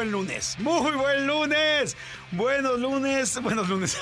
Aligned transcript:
Buen 0.00 0.12
lunes, 0.12 0.56
muy 0.60 0.92
buen 0.92 1.26
lunes. 1.26 1.94
Buenos 2.32 2.80
lunes, 2.80 3.38
buenos 3.42 3.68
lunes. 3.68 3.98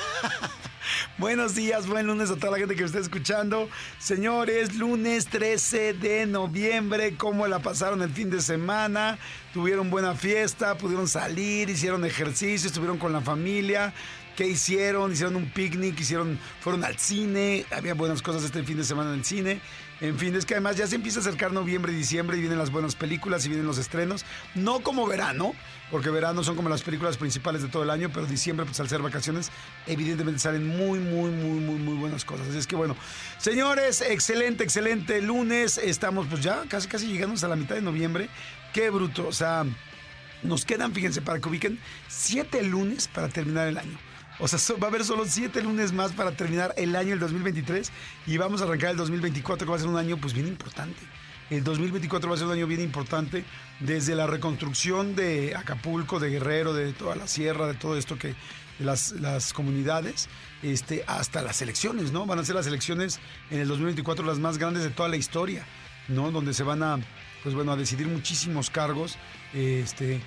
Buenos 1.18 1.56
días, 1.56 1.88
buen 1.88 2.06
lunes 2.06 2.30
a 2.30 2.36
toda 2.36 2.52
la 2.52 2.58
gente 2.58 2.76
que 2.76 2.82
me 2.82 2.86
está 2.86 3.00
escuchando. 3.00 3.68
Señores, 3.98 4.76
lunes 4.76 5.26
13 5.26 5.94
de 5.94 6.26
noviembre, 6.26 7.16
¿cómo 7.16 7.48
la 7.48 7.58
pasaron 7.58 8.00
el 8.02 8.10
fin 8.10 8.30
de 8.30 8.40
semana? 8.40 9.18
Tuvieron 9.52 9.90
buena 9.90 10.14
fiesta, 10.14 10.78
pudieron 10.78 11.08
salir, 11.08 11.68
hicieron 11.68 12.04
ejercicio, 12.04 12.68
estuvieron 12.68 12.98
con 12.98 13.12
la 13.12 13.20
familia. 13.20 13.92
¿Qué 14.36 14.46
hicieron? 14.46 15.10
Hicieron 15.10 15.34
un 15.34 15.50
picnic, 15.50 15.98
hicieron, 15.98 16.38
fueron 16.60 16.84
al 16.84 16.96
cine, 16.96 17.66
había 17.72 17.94
buenas 17.94 18.22
cosas 18.22 18.44
este 18.44 18.62
fin 18.62 18.76
de 18.76 18.84
semana 18.84 19.10
en 19.10 19.18
el 19.18 19.24
cine. 19.24 19.60
En 20.00 20.16
fin, 20.16 20.34
es 20.36 20.46
que 20.46 20.54
además 20.54 20.76
ya 20.76 20.86
se 20.86 20.94
empieza 20.94 21.18
a 21.18 21.22
acercar 21.22 21.52
noviembre 21.52 21.92
y 21.92 21.96
diciembre 21.96 22.36
y 22.36 22.40
vienen 22.40 22.58
las 22.58 22.70
buenas 22.70 22.94
películas 22.94 23.44
y 23.44 23.48
vienen 23.48 23.66
los 23.66 23.78
estrenos. 23.78 24.24
No 24.54 24.80
como 24.80 25.06
verano, 25.08 25.54
porque 25.90 26.10
verano 26.10 26.44
son 26.44 26.54
como 26.54 26.68
las 26.68 26.82
películas 26.82 27.16
principales 27.16 27.62
de 27.62 27.68
todo 27.68 27.82
el 27.82 27.90
año, 27.90 28.08
pero 28.12 28.24
diciembre, 28.26 28.64
pues 28.64 28.78
al 28.78 28.88
ser 28.88 29.02
vacaciones, 29.02 29.50
evidentemente 29.88 30.38
salen 30.38 30.68
muy, 30.68 31.00
muy, 31.00 31.32
muy, 31.32 31.60
muy, 31.60 31.78
muy 31.80 31.94
buenas 31.94 32.24
cosas. 32.24 32.46
Así 32.48 32.58
es 32.58 32.68
que 32.68 32.76
bueno, 32.76 32.96
señores, 33.38 34.00
excelente, 34.00 34.62
excelente 34.62 35.20
lunes. 35.20 35.78
Estamos 35.78 36.28
pues 36.28 36.44
ya 36.44 36.62
casi, 36.68 36.86
casi 36.86 37.08
llegamos 37.08 37.42
a 37.42 37.48
la 37.48 37.56
mitad 37.56 37.74
de 37.74 37.82
noviembre. 37.82 38.28
Qué 38.72 38.90
bruto, 38.90 39.26
o 39.26 39.32
sea, 39.32 39.64
nos 40.44 40.64
quedan, 40.64 40.92
fíjense, 40.94 41.22
para 41.22 41.40
que 41.40 41.48
ubiquen, 41.48 41.80
siete 42.06 42.62
lunes 42.62 43.08
para 43.08 43.28
terminar 43.28 43.66
el 43.66 43.78
año. 43.78 43.98
O 44.40 44.46
sea, 44.46 44.76
va 44.76 44.86
a 44.86 44.90
haber 44.90 45.04
solo 45.04 45.24
siete 45.26 45.62
lunes 45.62 45.92
más 45.92 46.12
para 46.12 46.32
terminar 46.32 46.72
el 46.76 46.94
año, 46.94 47.12
el 47.12 47.18
2023, 47.18 47.90
y 48.26 48.36
vamos 48.36 48.60
a 48.60 48.64
arrancar 48.64 48.92
el 48.92 48.96
2024, 48.96 49.66
que 49.66 49.70
va 49.70 49.76
a 49.76 49.80
ser 49.80 49.88
un 49.88 49.96
año 49.96 50.16
pues 50.16 50.32
bien 50.32 50.46
importante. 50.46 51.00
El 51.50 51.64
2024 51.64 52.28
va 52.28 52.34
a 52.34 52.38
ser 52.38 52.46
un 52.46 52.52
año 52.52 52.66
bien 52.66 52.80
importante 52.80 53.44
desde 53.80 54.14
la 54.14 54.26
reconstrucción 54.26 55.16
de 55.16 55.56
Acapulco, 55.56 56.20
de 56.20 56.30
Guerrero, 56.30 56.74
de 56.74 56.92
toda 56.92 57.16
la 57.16 57.26
sierra, 57.26 57.66
de 57.66 57.74
todo 57.74 57.96
esto 57.96 58.18
que 58.18 58.34
las, 58.78 59.12
las 59.12 59.52
comunidades, 59.52 60.28
este, 60.62 61.04
hasta 61.06 61.42
las 61.42 61.60
elecciones, 61.62 62.12
¿no? 62.12 62.26
Van 62.26 62.38
a 62.38 62.44
ser 62.44 62.54
las 62.54 62.66
elecciones 62.66 63.18
en 63.50 63.60
el 63.60 63.68
2024 63.68 64.24
las 64.24 64.38
más 64.38 64.58
grandes 64.58 64.84
de 64.84 64.90
toda 64.90 65.08
la 65.08 65.16
historia, 65.16 65.64
¿no? 66.06 66.30
Donde 66.30 66.54
se 66.54 66.62
van 66.62 66.82
a, 66.82 66.98
pues 67.42 67.54
bueno, 67.54 67.72
a 67.72 67.76
decidir 67.76 68.06
muchísimos 68.06 68.70
cargos, 68.70 69.16
este, 69.52 70.20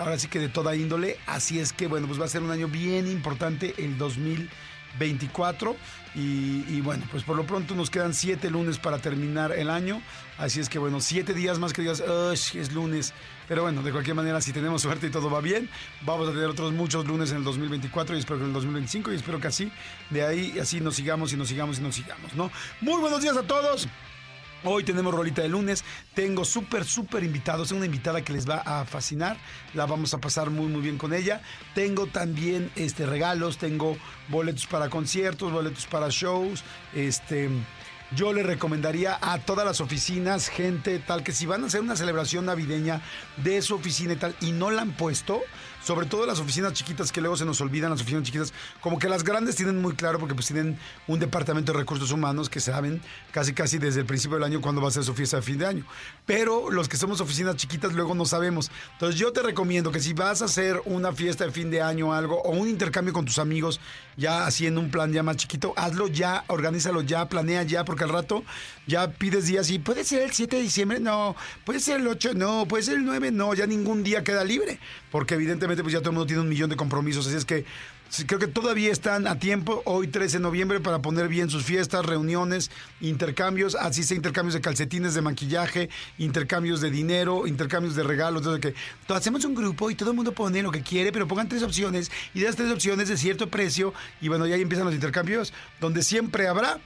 ahora 0.00 0.18
sí 0.18 0.28
que 0.28 0.38
de 0.38 0.48
toda 0.48 0.76
índole. 0.76 1.18
Así 1.26 1.58
es 1.58 1.72
que, 1.72 1.86
bueno, 1.86 2.06
pues 2.06 2.20
va 2.20 2.24
a 2.24 2.28
ser 2.28 2.42
un 2.42 2.50
año 2.50 2.68
bien 2.68 3.06
importante 3.06 3.74
el 3.78 3.98
2024. 3.98 5.76
Y, 6.14 6.64
y 6.68 6.80
bueno, 6.82 7.04
pues 7.10 7.22
por 7.24 7.36
lo 7.36 7.44
pronto 7.44 7.74
nos 7.74 7.90
quedan 7.90 8.14
siete 8.14 8.48
lunes 8.48 8.78
para 8.78 8.98
terminar 8.98 9.52
el 9.52 9.68
año. 9.68 10.00
Así 10.38 10.60
es 10.60 10.68
que, 10.68 10.78
bueno, 10.78 11.00
siete 11.00 11.34
días 11.34 11.58
más 11.58 11.72
que 11.74 11.82
digas, 11.82 12.00
"Ush, 12.00 12.56
es 12.56 12.72
lunes. 12.72 13.12
Pero 13.48 13.62
bueno, 13.62 13.82
de 13.82 13.92
cualquier 13.92 14.16
manera, 14.16 14.40
si 14.40 14.52
tenemos 14.52 14.82
suerte 14.82 15.06
y 15.06 15.10
todo 15.10 15.30
va 15.30 15.40
bien, 15.40 15.68
vamos 16.02 16.28
a 16.28 16.32
tener 16.32 16.46
otros 16.46 16.72
muchos 16.72 17.06
lunes 17.06 17.30
en 17.30 17.38
el 17.38 17.44
2024 17.44 18.16
y 18.16 18.18
espero 18.18 18.38
que 18.38 18.44
en 18.44 18.48
el 18.48 18.54
2025 18.54 19.12
y 19.12 19.16
espero 19.16 19.40
que 19.40 19.46
así, 19.48 19.70
de 20.10 20.24
ahí, 20.24 20.58
así 20.58 20.80
nos 20.80 20.96
sigamos 20.96 21.32
y 21.32 21.36
nos 21.36 21.48
sigamos 21.48 21.78
y 21.78 21.82
nos 21.82 21.94
sigamos, 21.94 22.34
¿no? 22.34 22.50
Muy 22.80 23.00
buenos 23.00 23.22
días 23.22 23.36
a 23.36 23.42
todos. 23.42 23.86
Hoy 24.68 24.82
tenemos 24.82 25.14
rolita 25.14 25.42
de 25.42 25.48
lunes. 25.48 25.84
Tengo 26.12 26.44
súper, 26.44 26.84
súper 26.84 27.22
invitados. 27.22 27.70
Una 27.70 27.86
invitada 27.86 28.22
que 28.22 28.32
les 28.32 28.50
va 28.50 28.56
a 28.66 28.84
fascinar. 28.84 29.36
La 29.74 29.86
vamos 29.86 30.12
a 30.12 30.18
pasar 30.18 30.50
muy, 30.50 30.66
muy 30.66 30.82
bien 30.82 30.98
con 30.98 31.14
ella. 31.14 31.40
Tengo 31.72 32.08
también 32.08 32.72
este, 32.74 33.06
regalos. 33.06 33.58
Tengo 33.58 33.96
boletos 34.28 34.66
para 34.66 34.90
conciertos, 34.90 35.52
boletos 35.52 35.86
para 35.86 36.08
shows. 36.10 36.64
Este. 36.92 37.48
Yo 38.14 38.32
le 38.32 38.44
recomendaría 38.44 39.18
a 39.20 39.38
todas 39.38 39.66
las 39.66 39.80
oficinas, 39.80 40.48
gente 40.48 41.00
tal, 41.00 41.24
que 41.24 41.32
si 41.32 41.44
van 41.44 41.64
a 41.64 41.66
hacer 41.66 41.80
una 41.80 41.96
celebración 41.96 42.46
navideña 42.46 43.02
de 43.36 43.60
su 43.62 43.74
oficina 43.74 44.12
y 44.12 44.16
tal, 44.16 44.36
y 44.40 44.52
no 44.52 44.70
la 44.70 44.82
han 44.82 44.92
puesto, 44.92 45.42
sobre 45.86 46.06
todo 46.06 46.26
las 46.26 46.40
oficinas 46.40 46.72
chiquitas 46.72 47.12
que 47.12 47.20
luego 47.20 47.36
se 47.36 47.44
nos 47.44 47.60
olvidan, 47.60 47.90
las 47.90 48.00
oficinas 48.00 48.24
chiquitas, 48.24 48.52
como 48.80 48.98
que 48.98 49.08
las 49.08 49.22
grandes 49.22 49.54
tienen 49.54 49.80
muy 49.80 49.94
claro 49.94 50.18
porque 50.18 50.34
pues 50.34 50.48
tienen 50.48 50.76
un 51.06 51.20
departamento 51.20 51.72
de 51.72 51.78
recursos 51.78 52.10
humanos 52.10 52.50
que 52.50 52.58
saben 52.58 53.00
casi 53.30 53.52
casi 53.52 53.78
desde 53.78 54.00
el 54.00 54.06
principio 54.06 54.36
del 54.36 54.42
año 54.42 54.60
cuándo 54.60 54.82
va 54.82 54.88
a 54.88 54.90
ser 54.90 55.04
su 55.04 55.14
fiesta 55.14 55.36
de 55.36 55.42
fin 55.42 55.58
de 55.58 55.66
año. 55.66 55.86
Pero 56.26 56.72
los 56.72 56.88
que 56.88 56.96
somos 56.96 57.20
oficinas 57.20 57.54
chiquitas 57.54 57.92
luego 57.92 58.16
no 58.16 58.24
sabemos. 58.24 58.68
Entonces 58.94 59.20
yo 59.20 59.32
te 59.32 59.42
recomiendo 59.42 59.92
que 59.92 60.00
si 60.00 60.12
vas 60.12 60.42
a 60.42 60.46
hacer 60.46 60.82
una 60.86 61.12
fiesta 61.12 61.44
de 61.44 61.52
fin 61.52 61.70
de 61.70 61.80
año 61.80 62.08
o 62.08 62.12
algo, 62.12 62.42
o 62.42 62.50
un 62.50 62.68
intercambio 62.68 63.12
con 63.12 63.24
tus 63.24 63.38
amigos, 63.38 63.78
ya 64.16 64.44
haciendo 64.44 64.80
un 64.80 64.90
plan 64.90 65.12
ya 65.12 65.22
más 65.22 65.36
chiquito, 65.36 65.72
hazlo 65.76 66.08
ya, 66.08 66.44
organízalo 66.48 67.02
ya, 67.02 67.28
planea 67.28 67.62
ya, 67.62 67.84
porque 67.84 68.02
al 68.02 68.10
rato 68.10 68.42
ya 68.86 69.10
pides 69.10 69.46
días 69.46 69.70
y 69.70 69.78
puede 69.78 70.04
ser 70.04 70.22
el 70.22 70.32
7 70.32 70.56
de 70.56 70.62
diciembre, 70.62 71.00
no, 71.00 71.36
puede 71.64 71.80
ser 71.80 72.00
el 72.00 72.08
8, 72.08 72.34
no, 72.34 72.66
puede 72.66 72.82
ser 72.82 72.94
el 72.94 73.04
9, 73.04 73.30
no, 73.30 73.54
ya 73.54 73.66
ningún 73.66 74.02
día 74.02 74.24
queda 74.24 74.44
libre, 74.44 74.78
porque 75.10 75.34
evidentemente 75.34 75.75
pues 75.82 75.92
ya 75.92 76.00
todo 76.00 76.10
el 76.10 76.14
mundo 76.14 76.26
tiene 76.26 76.42
un 76.42 76.48
millón 76.48 76.70
de 76.70 76.76
compromisos, 76.76 77.26
así 77.26 77.36
es 77.36 77.44
que 77.44 77.64
creo 78.26 78.38
que 78.38 78.46
todavía 78.46 78.92
están 78.92 79.26
a 79.26 79.38
tiempo, 79.38 79.82
hoy 79.84 80.08
13 80.08 80.38
de 80.38 80.42
noviembre, 80.42 80.80
para 80.80 81.00
poner 81.00 81.28
bien 81.28 81.50
sus 81.50 81.64
fiestas, 81.64 82.06
reuniones, 82.06 82.70
intercambios, 83.00 83.74
así 83.74 84.02
sea 84.02 84.16
intercambios 84.16 84.54
de 84.54 84.60
calcetines, 84.60 85.14
de 85.14 85.22
maquillaje, 85.22 85.88
intercambios 86.18 86.80
de 86.80 86.90
dinero, 86.90 87.46
intercambios 87.46 87.96
de 87.96 88.02
regalos, 88.02 88.42
entonces 88.42 88.74
que 88.74 89.14
hacemos 89.14 89.44
un 89.44 89.54
grupo 89.54 89.90
y 89.90 89.94
todo 89.94 90.10
el 90.10 90.16
mundo 90.16 90.32
pone 90.32 90.62
lo 90.62 90.70
que 90.70 90.82
quiere, 90.82 91.12
pero 91.12 91.26
pongan 91.26 91.48
tres 91.48 91.62
opciones 91.62 92.10
y 92.34 92.40
de 92.40 92.46
las 92.46 92.56
tres 92.56 92.70
opciones 92.70 93.08
de 93.08 93.16
cierto 93.16 93.48
precio 93.48 93.92
y 94.20 94.28
bueno, 94.28 94.46
ya 94.46 94.54
ahí 94.54 94.62
empiezan 94.62 94.86
los 94.86 94.94
intercambios, 94.94 95.52
donde 95.80 96.02
siempre 96.02 96.46
habrá 96.48 96.78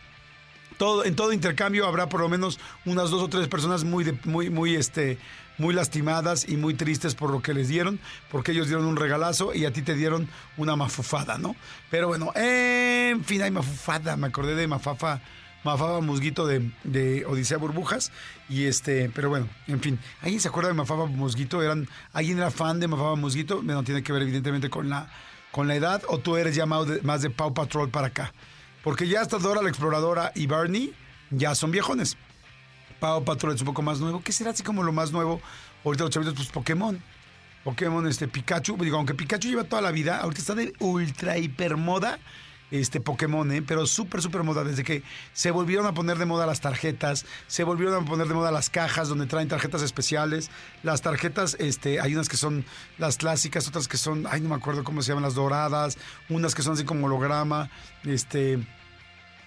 todo, 0.81 1.05
en 1.05 1.15
todo 1.15 1.35
intercambio 1.35 1.87
habrá 1.87 2.09
por 2.09 2.21
lo 2.21 2.29
menos 2.31 2.59
unas 2.87 3.11
dos 3.11 3.23
o 3.23 3.29
tres 3.29 3.49
personas 3.49 3.85
muy, 3.85 4.19
muy, 4.25 4.49
muy, 4.49 4.77
este, 4.77 5.19
muy 5.61 5.73
lastimadas 5.75 6.49
y 6.49 6.57
muy 6.57 6.75
tristes 6.75 7.15
por 7.15 7.31
lo 7.31 7.41
que 7.43 7.55
les 7.55 7.69
dieron, 7.69 8.01
porque 8.33 8.51
ellos 8.53 8.67
dieron 8.67 8.87
un 8.87 8.97
regalazo 8.97 9.55
y 9.55 9.65
a 9.67 9.73
ti 9.73 9.83
te 9.83 9.95
dieron 9.95 10.29
una 10.57 10.75
mafufada, 10.75 11.39
¿no? 11.39 11.55
Pero 11.91 12.09
bueno, 12.09 12.33
en 12.35 13.23
fin, 13.25 13.43
hay 13.43 13.51
mafufada, 13.53 14.17
me 14.17 14.27
acordé 14.27 14.55
de 14.57 14.67
mafafa. 14.67 15.21
Mafafa 15.63 16.01
Musguito 16.01 16.47
de, 16.47 16.71
de 16.85 17.27
Odisea 17.27 17.59
Burbujas. 17.59 18.11
Y 18.49 18.65
este, 18.65 19.11
pero 19.15 19.29
bueno, 19.29 19.47
en 19.67 19.79
fin. 19.83 19.99
¿Alguien 20.23 20.41
se 20.41 20.49
acuerda 20.49 20.69
de 20.71 20.75
Mafafa 20.75 21.05
Musguito? 21.05 21.63
¿Eran, 21.63 21.87
¿Alguien 22.15 22.39
era 22.39 22.51
fan 22.51 22.81
de 22.81 22.89
Mafafa 22.89 23.15
Musguito? 23.17 23.61
No 23.63 23.85
tiene 23.85 24.03
que 24.03 24.11
ver 24.15 24.23
evidentemente 24.23 24.71
con 24.71 24.89
la, 24.89 25.11
con 25.53 25.69
la 25.69 25.75
edad. 25.75 26.03
¿O 26.09 26.17
tú 26.17 26.39
eres 26.39 26.57
llamado 26.57 26.87
de- 26.87 27.03
más 27.03 27.21
de 27.21 27.29
Pau 27.29 27.53
Patrol 27.53 27.91
para 27.91 28.07
acá? 28.07 28.33
Porque 28.83 29.07
ya 29.07 29.21
hasta 29.21 29.37
Dora 29.37 29.61
la 29.61 29.69
Exploradora 29.69 30.33
y 30.35 30.47
Barney 30.47 30.95
ya 31.29 31.55
son 31.55 31.71
viejones. 31.73 32.17
Pau 33.01 33.25
Patrol 33.25 33.55
es 33.55 33.61
un 33.61 33.67
poco 33.67 33.83
más 33.83 33.99
nuevo. 33.99 34.23
¿Qué 34.23 34.33
será 34.33 34.51
así 34.51 34.63
como 34.63 34.83
lo 34.83 34.93
más 34.93 35.11
nuevo? 35.11 35.41
Ahorita 35.85 36.05
los 36.05 36.13
chavitos, 36.13 36.35
pues 36.35 36.49
Pokémon. 36.49 37.03
Pokémon, 37.65 38.07
este, 38.07 38.29
Pikachu. 38.29 38.77
Digo, 38.77 38.99
aunque 38.99 39.15
Pikachu 39.15 39.49
lleva 39.49 39.65
toda 39.65 39.83
la 39.83 39.91
vida, 39.91 40.19
ahorita 40.19 40.41
está 40.41 40.55
de 40.55 40.73
ultra 40.79 41.39
hiper 41.39 41.77
moda 41.77 42.19
este 42.71 43.01
Pokémon, 43.01 43.51
¿eh? 43.51 43.63
pero 43.63 43.87
súper, 43.87 44.23
súper 44.23 44.43
moda. 44.43 44.65
Desde 44.65 44.85
que 44.85 45.03
se 45.33 45.51
volvieron 45.51 45.87
a 45.87 45.95
poner 45.95 46.19
de 46.19 46.27
moda 46.27 46.47
las 46.47 46.61
tarjetas, 46.61 47.27
se 47.47 47.65
volvieron 47.65 48.03
a 48.03 48.07
poner 48.07 48.29
de 48.29 48.35
moda 48.35 48.51
las 48.53 48.71
cajas 48.71 49.09
donde 49.09 49.27
traen 49.27 49.49
tarjetas 49.49 49.83
especiales. 49.83 50.51
Las 50.83 51.03
tarjetas, 51.03 51.57
este, 51.59 52.01
hay 52.01 52.15
unas 52.15 52.29
que 52.29 52.37
son 52.37 52.65
las 52.99 53.17
clásicas, 53.17 53.67
otras 53.67 53.89
que 53.89 53.97
son, 53.97 54.27
ay, 54.31 54.41
no 54.41 54.51
me 54.51 54.55
acuerdo 54.55 54.85
cómo 54.85 55.03
se 55.03 55.09
llaman, 55.09 55.25
las 55.25 55.35
doradas, 55.35 55.99
unas 56.29 56.55
que 56.55 56.63
son 56.63 56.75
así 56.75 56.85
como 56.85 57.07
holograma, 57.07 57.71
este. 58.05 58.59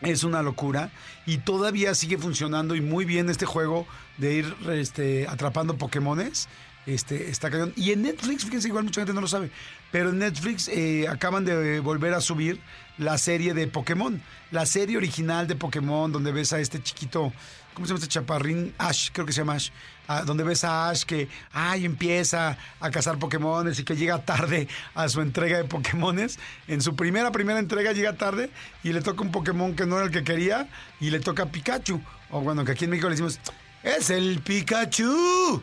Es 0.04 0.24
una 0.24 0.42
locura 0.42 0.92
y 1.26 1.38
todavía 1.38 1.96
sigue 1.96 2.18
funcionando 2.18 2.76
y 2.76 2.82
muy 2.82 3.06
bien 3.06 3.30
este 3.30 3.46
juego 3.46 3.88
de 4.18 4.34
ir 4.34 4.56
este, 4.70 5.28
atrapando 5.28 5.78
Pokémones. 5.78 6.50
Este, 6.86 7.30
está 7.30 7.50
cañón. 7.50 7.72
Y 7.78 7.92
en 7.92 8.02
Netflix, 8.02 8.44
fíjense, 8.44 8.68
igual 8.68 8.84
mucha 8.84 9.02
gente 9.02 9.14
no 9.14 9.22
lo 9.22 9.28
sabe, 9.28 9.50
pero 9.92 10.10
en 10.10 10.20
Netflix 10.20 10.68
eh, 10.68 11.08
acaban 11.08 11.46
de 11.46 11.80
volver 11.80 12.14
a 12.14 12.20
subir 12.20 12.60
la 12.98 13.18
serie 13.18 13.54
de 13.54 13.68
Pokémon. 13.68 14.22
La 14.52 14.66
serie 14.66 14.98
original 14.98 15.48
de 15.48 15.56
Pokémon, 15.56 16.12
donde 16.12 16.32
ves 16.32 16.52
a 16.52 16.60
este 16.60 16.84
chiquito, 16.84 17.32
¿cómo 17.74 17.86
se 17.86 17.92
llama 17.92 18.04
este 18.04 18.08
chaparrín? 18.08 18.74
Ash, 18.78 19.10
creo 19.12 19.26
que 19.26 19.34
se 19.34 19.42
llama 19.42 19.56
Ash. 19.56 19.70
Ah, 20.08 20.24
donde 20.26 20.44
ves 20.44 20.64
a 20.64 20.90
Ash 20.90 21.04
que, 21.04 21.30
ay, 21.52 21.86
empieza 21.86 22.58
a 22.80 22.92
cazar 22.92 23.20
Pokémones 23.20 23.80
y 23.80 23.84
que 23.84 23.96
llega 23.96 24.20
tarde 24.20 24.68
a 24.96 25.08
su 25.08 25.22
entrega 25.22 25.58
de 25.58 25.64
Pokémones. 25.64 26.40
En 26.68 26.82
su 26.82 26.96
primera, 26.96 27.32
primera 27.32 27.60
entrega 27.60 27.94
llega 27.94 28.14
tarde 28.14 28.50
y 28.84 28.92
le 28.92 29.02
toca 29.02 29.22
un 29.22 29.32
Pokémon 29.32 29.76
que 29.76 29.86
no 29.86 29.98
era 29.98 30.06
el 30.06 30.12
que 30.12 30.24
quería 30.24 30.68
y 31.00 31.10
le 31.10 31.20
toca 31.20 31.46
Pikachu. 31.46 32.02
O 32.30 32.42
bueno, 32.42 32.66
que 32.66 32.74
aquí 32.74 32.86
en 32.86 32.92
México 32.92 33.08
le 33.08 33.16
decimos, 33.16 33.40
¡es 33.84 34.10
el 34.10 34.40
Pikachu! 34.40 35.62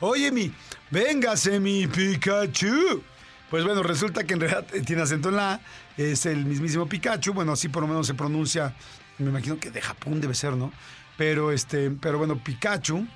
oye 0.00 0.30
mi, 0.30 0.52
véngase 0.90 1.60
mi 1.60 1.86
Pikachu. 1.86 3.02
Pues 3.50 3.64
bueno, 3.64 3.82
resulta 3.82 4.24
que 4.24 4.34
en 4.34 4.40
realidad 4.40 4.66
eh, 4.72 4.80
tiene 4.80 5.02
acento 5.02 5.28
en 5.28 5.36
la 5.36 5.54
A, 5.54 5.60
es 5.96 6.26
el 6.26 6.44
mismísimo 6.44 6.88
Pikachu, 6.88 7.32
bueno, 7.32 7.52
así 7.52 7.68
por 7.68 7.82
lo 7.82 7.88
menos 7.88 8.06
se 8.06 8.14
pronuncia, 8.14 8.74
me 9.18 9.30
imagino 9.30 9.58
que 9.58 9.70
de 9.70 9.80
Japón 9.80 10.20
debe 10.20 10.34
ser, 10.34 10.54
¿no? 10.54 10.72
Pero 11.16 11.52
este, 11.52 11.90
pero 11.90 12.18
bueno, 12.18 12.42
Pikachu 12.42 13.06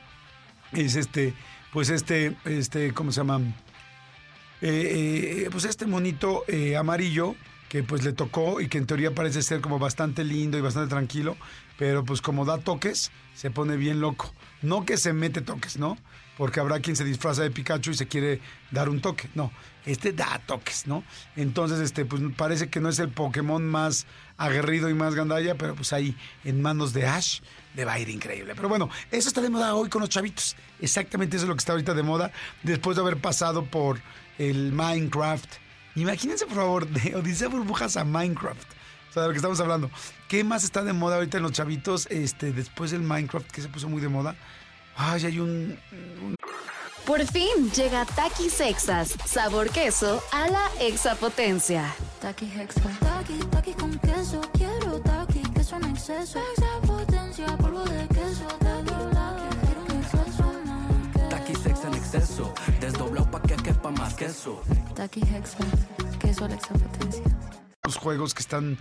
es 0.73 0.97
este, 0.97 1.35
pues 1.73 1.91
este, 1.91 2.37
este, 2.45 2.93
¿cómo 2.93 3.13
se 3.13 3.21
llama? 3.21 3.41
Eh, 4.61 5.45
eh, 5.45 5.49
pues 5.53 5.65
este 5.65 5.87
monito 5.87 6.45
eh, 6.49 6.77
amarillo 6.77 7.37
que 7.69 7.83
pues 7.83 8.03
le 8.05 8.13
tocó 8.13 8.61
y 8.61 8.69
que 8.69 8.79
en 8.79 8.87
teoría 8.87 9.15
parece 9.15 9.43
ser 9.43 9.61
como 9.61 9.79
bastante 9.79 10.25
lindo 10.25 10.59
y 10.59 10.61
bastante 10.61 10.89
tranquilo, 10.89 11.37
pero 11.79 12.05
pues 12.05 12.23
como 12.23 12.45
da 12.45 12.59
toques, 12.59 13.13
se 13.35 13.51
pone 13.51 13.77
bien 13.77 14.01
loco. 14.01 14.33
No 14.63 14.85
que 14.85 14.97
se 14.97 15.13
mete 15.13 15.43
toques, 15.43 15.79
¿no? 15.79 15.99
Porque 16.39 16.61
habrá 16.61 16.81
quien 16.81 16.97
se 16.97 17.05
disfraza 17.05 17.43
de 17.43 17.51
Pikachu 17.51 17.91
y 17.91 17.95
se 17.95 18.09
quiere 18.09 18.41
dar 18.71 18.89
un 18.89 19.01
toque. 19.03 19.29
No, 19.35 19.53
este 19.85 20.13
da 20.13 20.41
toques, 20.47 20.87
¿no? 20.87 21.05
Entonces, 21.37 21.81
este, 21.81 22.05
pues 22.07 22.23
parece 22.37 22.71
que 22.71 22.81
no 22.81 22.89
es 22.89 22.99
el 23.01 23.11
Pokémon 23.11 23.67
más 23.67 24.07
aguerrido 24.39 24.89
y 24.89 24.95
más 24.95 25.15
gandalla, 25.15 25.57
pero 25.57 25.75
pues 25.75 25.93
ahí 25.93 26.17
en 26.45 26.63
manos 26.63 26.93
de 26.95 27.07
Ash 27.07 27.41
le 27.75 27.85
va 27.85 27.95
a 27.95 27.99
ir 27.99 28.09
increíble. 28.09 28.55
Pero 28.55 28.69
bueno, 28.69 28.89
eso 29.11 29.29
está 29.29 29.41
de 29.41 29.51
moda 29.51 29.75
hoy 29.75 29.89
con 29.89 30.01
los 30.01 30.09
chavitos. 30.09 30.57
Exactamente 30.81 31.37
eso 31.37 31.45
es 31.45 31.49
lo 31.49 31.55
que 31.55 31.61
está 31.61 31.73
ahorita 31.73 31.93
de 31.93 32.03
moda, 32.03 32.33
después 32.63 32.97
de 32.97 33.03
haber 33.03 33.19
pasado 33.19 33.65
por 33.65 34.01
el 34.39 34.73
Minecraft. 34.73 35.49
Imagínense, 35.97 36.47
por 36.47 36.57
favor, 36.57 36.89
de 36.89 37.17
Odisea 37.17 37.49
Burbujas 37.49 37.97
a 37.97 38.05
Minecraft. 38.05 38.79
O 39.11 39.13
sea, 39.13 39.23
de 39.23 39.29
lo 39.29 39.33
que 39.33 39.39
estamos 39.39 39.59
hablando. 39.59 39.91
¿Qué 40.29 40.45
más 40.45 40.65
está 40.65 40.85
de 40.85 40.93
moda 40.93 41.17
ahorita 41.17 41.39
en 41.39 41.43
los 41.43 41.53
chavitos? 41.53 42.07
Este, 42.11 42.53
después 42.53 42.91
del 42.91 43.01
Minecraft, 43.01 43.51
que 43.51 43.63
se 43.63 43.69
puso 43.69 43.89
muy 43.89 44.01
de 44.01 44.09
moda. 44.09 44.37
Ay, 44.99 45.25
hay 45.27 45.39
un. 45.41 45.79
un- 46.23 46.35
Por 47.07 47.25
fin 47.27 47.71
llega 47.75 48.05
Takis 48.05 48.61
Exas, 48.61 49.15
sabor 49.25 49.71
queso 49.71 50.23
a 50.33 50.49
la 50.49 50.69
exapotencia. 50.81 51.95
Taki 52.21 52.47
Hexa. 52.47 52.83
Taki, 53.01 53.39
taki 53.51 53.73
con 53.75 53.99
queso. 54.01 54.41
Quiero 54.53 55.01
taki, 55.01 55.41
queso 55.55 55.77
en 55.77 55.85
exceso. 55.87 56.39
Extra 56.39 56.81
potencia, 56.87 57.47
polvo 57.57 57.85
de 57.85 58.07
queso. 58.09 58.47
Taki, 58.59 58.91
taki, 59.15 59.47
quiero 59.65 59.81
un 59.89 60.03
exceso. 60.03 60.53
Taqui 61.31 61.55
sex 61.55 61.85
en 61.85 61.95
exceso, 61.95 62.55
desdoblado 62.81 63.31
pa' 63.31 63.41
que 63.43 63.57
quepa 63.57 63.91
más 63.93 64.13
queso. 64.15 64.63
Taki 64.95 65.21
Hexa. 65.23 65.59
Queso 66.19 66.45
a 66.45 66.49
la 66.49 66.55
extra 66.57 66.77
potencia. 66.77 67.23
los 67.85 67.97
juegos 67.97 68.35
que 68.35 68.43
están. 68.43 68.77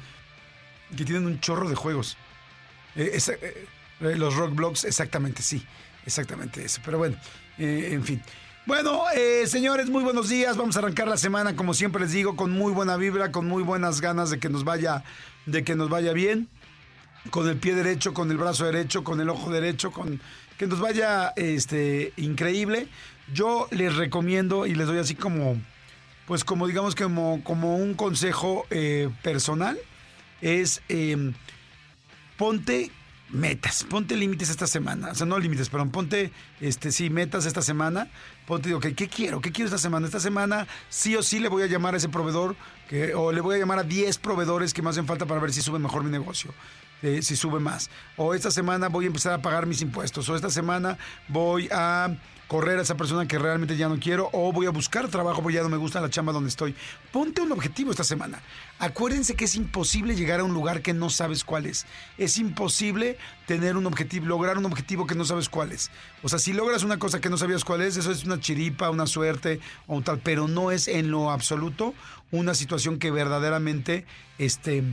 que 0.98 1.04
tienen 1.06 1.26
un 1.26 1.40
chorro 1.40 1.70
de 1.70 1.76
juegos. 1.76 2.18
Eh, 2.96 3.12
esa- 3.14 3.34
eh, 3.34 3.68
eh, 4.02 4.16
los 4.16 4.36
rock 4.36 4.54
blogs, 4.56 4.84
exactamente, 4.86 5.42
sí. 5.42 5.66
Exactamente 6.08 6.64
eso. 6.64 6.82
Pero 6.86 6.98
bueno, 6.98 7.18
eh, 7.58 7.90
en 7.92 8.04
fin. 8.04 8.22
Bueno, 8.66 9.04
eh, 9.14 9.46
señores, 9.46 9.90
muy 9.90 10.04
buenos 10.04 10.30
días. 10.30 10.56
Vamos 10.56 10.78
a 10.78 10.80
arrancar 10.80 11.06
la 11.08 11.18
semana, 11.18 11.58
como 11.58 11.74
siempre 11.74 12.02
les 12.02 12.14
digo, 12.14 12.38
con 12.38 12.52
muy 12.52 12.72
buena 12.72 12.96
vibra, 12.96 13.30
con 13.32 13.46
muy 13.46 13.62
buenas 13.62 14.00
ganas 14.00 14.30
de 14.30 14.40
que 14.40 14.48
nos 14.48 14.64
vaya, 14.64 15.04
de 15.46 15.66
que 15.66 15.76
nos 15.76 15.90
vaya 15.90 16.14
bien. 16.14 16.48
Con 17.30 17.48
el 17.50 17.58
pie 17.58 17.76
derecho, 17.76 18.14
con 18.14 18.32
el 18.32 18.38
brazo 18.38 18.64
derecho, 18.66 19.04
con 19.04 19.20
el 19.20 19.30
ojo 19.30 19.52
derecho, 19.52 19.92
con 19.92 20.22
que 20.58 20.66
nos 20.66 20.80
vaya 20.80 21.34
este, 21.36 22.14
increíble. 22.16 22.88
Yo 23.34 23.68
les 23.72 23.98
recomiendo 23.98 24.66
y 24.66 24.76
les 24.76 24.88
doy 24.88 25.00
así 25.00 25.14
como, 25.14 25.58
pues 26.26 26.46
como 26.46 26.68
digamos 26.68 26.96
como, 26.96 27.44
como 27.44 27.76
un 27.76 27.96
consejo 27.96 28.66
eh, 28.70 29.10
personal, 29.24 29.78
es 30.42 30.82
eh, 30.88 31.34
ponte 32.38 32.92
metas, 33.30 33.84
ponte 33.84 34.16
límites 34.16 34.50
esta 34.50 34.68
semana, 34.68 35.12
o 35.12 35.16
sea, 35.16 35.26
no 35.26 35.38
límites, 35.38 35.70
perdón, 35.70 35.92
ponte, 35.92 36.32
este, 36.62 36.92
sí, 36.92 37.10
metas 37.10 37.46
esta 37.46 37.62
semana, 37.62 38.08
ponte, 38.46 38.74
ok, 38.74 38.88
¿qué 38.96 39.08
quiero? 39.10 39.42
¿Qué 39.42 39.52
quiero 39.52 39.68
esta 39.68 39.78
semana? 39.78 40.06
Esta 40.06 40.20
semana 40.20 40.68
sí 40.90 41.16
o 41.16 41.24
sí 41.24 41.40
le 41.40 41.50
voy 41.50 41.64
a 41.64 41.68
llamar 41.68 41.94
a 41.94 41.98
ese 41.98 42.10
proveedor, 42.10 42.56
o 43.16 43.32
le 43.32 43.42
voy 43.42 43.56
a 43.56 43.60
llamar 43.60 43.80
a 43.80 43.84
10 43.84 44.18
proveedores 44.20 44.74
que 44.74 44.82
me 44.82 44.90
hacen 44.90 45.06
falta 45.06 45.26
para 45.26 45.42
ver 45.42 45.52
si 45.52 45.62
sube 45.62 45.80
mejor 45.80 46.04
mi 46.04 46.12
negocio. 46.12 46.54
eh, 47.02 47.22
si 47.22 47.36
sube 47.36 47.60
más. 47.60 47.90
O 48.16 48.34
esta 48.34 48.52
semana 48.52 48.90
voy 48.90 49.06
a 49.06 49.08
empezar 49.08 49.34
a 49.34 49.42
pagar 49.42 49.66
mis 49.66 49.82
impuestos. 49.82 50.28
O 50.30 50.36
esta 50.36 50.50
semana 50.50 50.98
voy 51.28 51.70
a 51.72 52.16
correr 52.48 52.80
a 52.80 52.82
esa 52.82 52.96
persona 52.96 53.28
que 53.28 53.38
realmente 53.38 53.78
ya 53.78 53.90
no 53.90 54.00
quiero 54.00 54.30
o 54.32 54.52
voy 54.52 54.66
a 54.66 54.72
buscar 54.72 55.08
trabajo 55.10 55.42
porque 55.42 55.56
ya 55.56 55.64
no 55.64 55.70
me 55.70 55.78
gusta 55.78 56.02
la 56.02 56.10
chamba 56.10 56.34
donde 56.34 56.50
estoy. 56.50 56.76
Ponte 57.12 57.42
un 57.42 57.52
objetivo 57.52 57.92
esta 57.92 58.04
semana. 58.04 58.42
Acuérdense 58.80 59.36
que 59.36 59.46
es 59.46 59.56
imposible 59.56 60.16
llegar 60.16 60.40
a 60.40 60.44
un 60.44 60.54
lugar 60.54 60.82
que 60.82 60.94
no 60.94 61.10
sabes 61.10 61.44
cuál 61.44 61.66
es. 61.66 61.86
Es 62.18 62.38
imposible 62.38 63.18
tener 63.46 63.76
un 63.76 63.86
objetivo, 63.86 64.26
lograr 64.26 64.58
un 64.58 64.66
objetivo 64.66 65.06
que 65.06 65.16
no 65.16 65.26
sabes 65.26 65.50
cuál 65.50 65.72
es. 65.72 65.92
O 66.24 66.30
sea, 66.30 66.40
si 66.40 66.54
logras 66.54 66.84
una 66.84 67.00
cosa 67.00 67.20
que 67.20 67.30
no 67.30 67.38
sabías 67.38 67.64
cuál 67.64 67.82
es, 67.82 67.98
eso 67.98 68.12
es 68.12 68.24
una 68.24 68.40
chiripa, 68.40 68.90
una 68.90 69.08
suerte 69.08 69.60
o 69.88 69.96
un 69.96 70.04
tal, 70.04 70.20
pero 70.20 70.48
no 70.48 70.72
es 70.72 70.88
en 70.88 71.12
lo 71.12 71.32
absoluto 71.32 71.94
una 72.32 72.54
situación 72.54 73.00
que 73.00 73.12
verdaderamente 73.12 74.06
este 74.38 74.84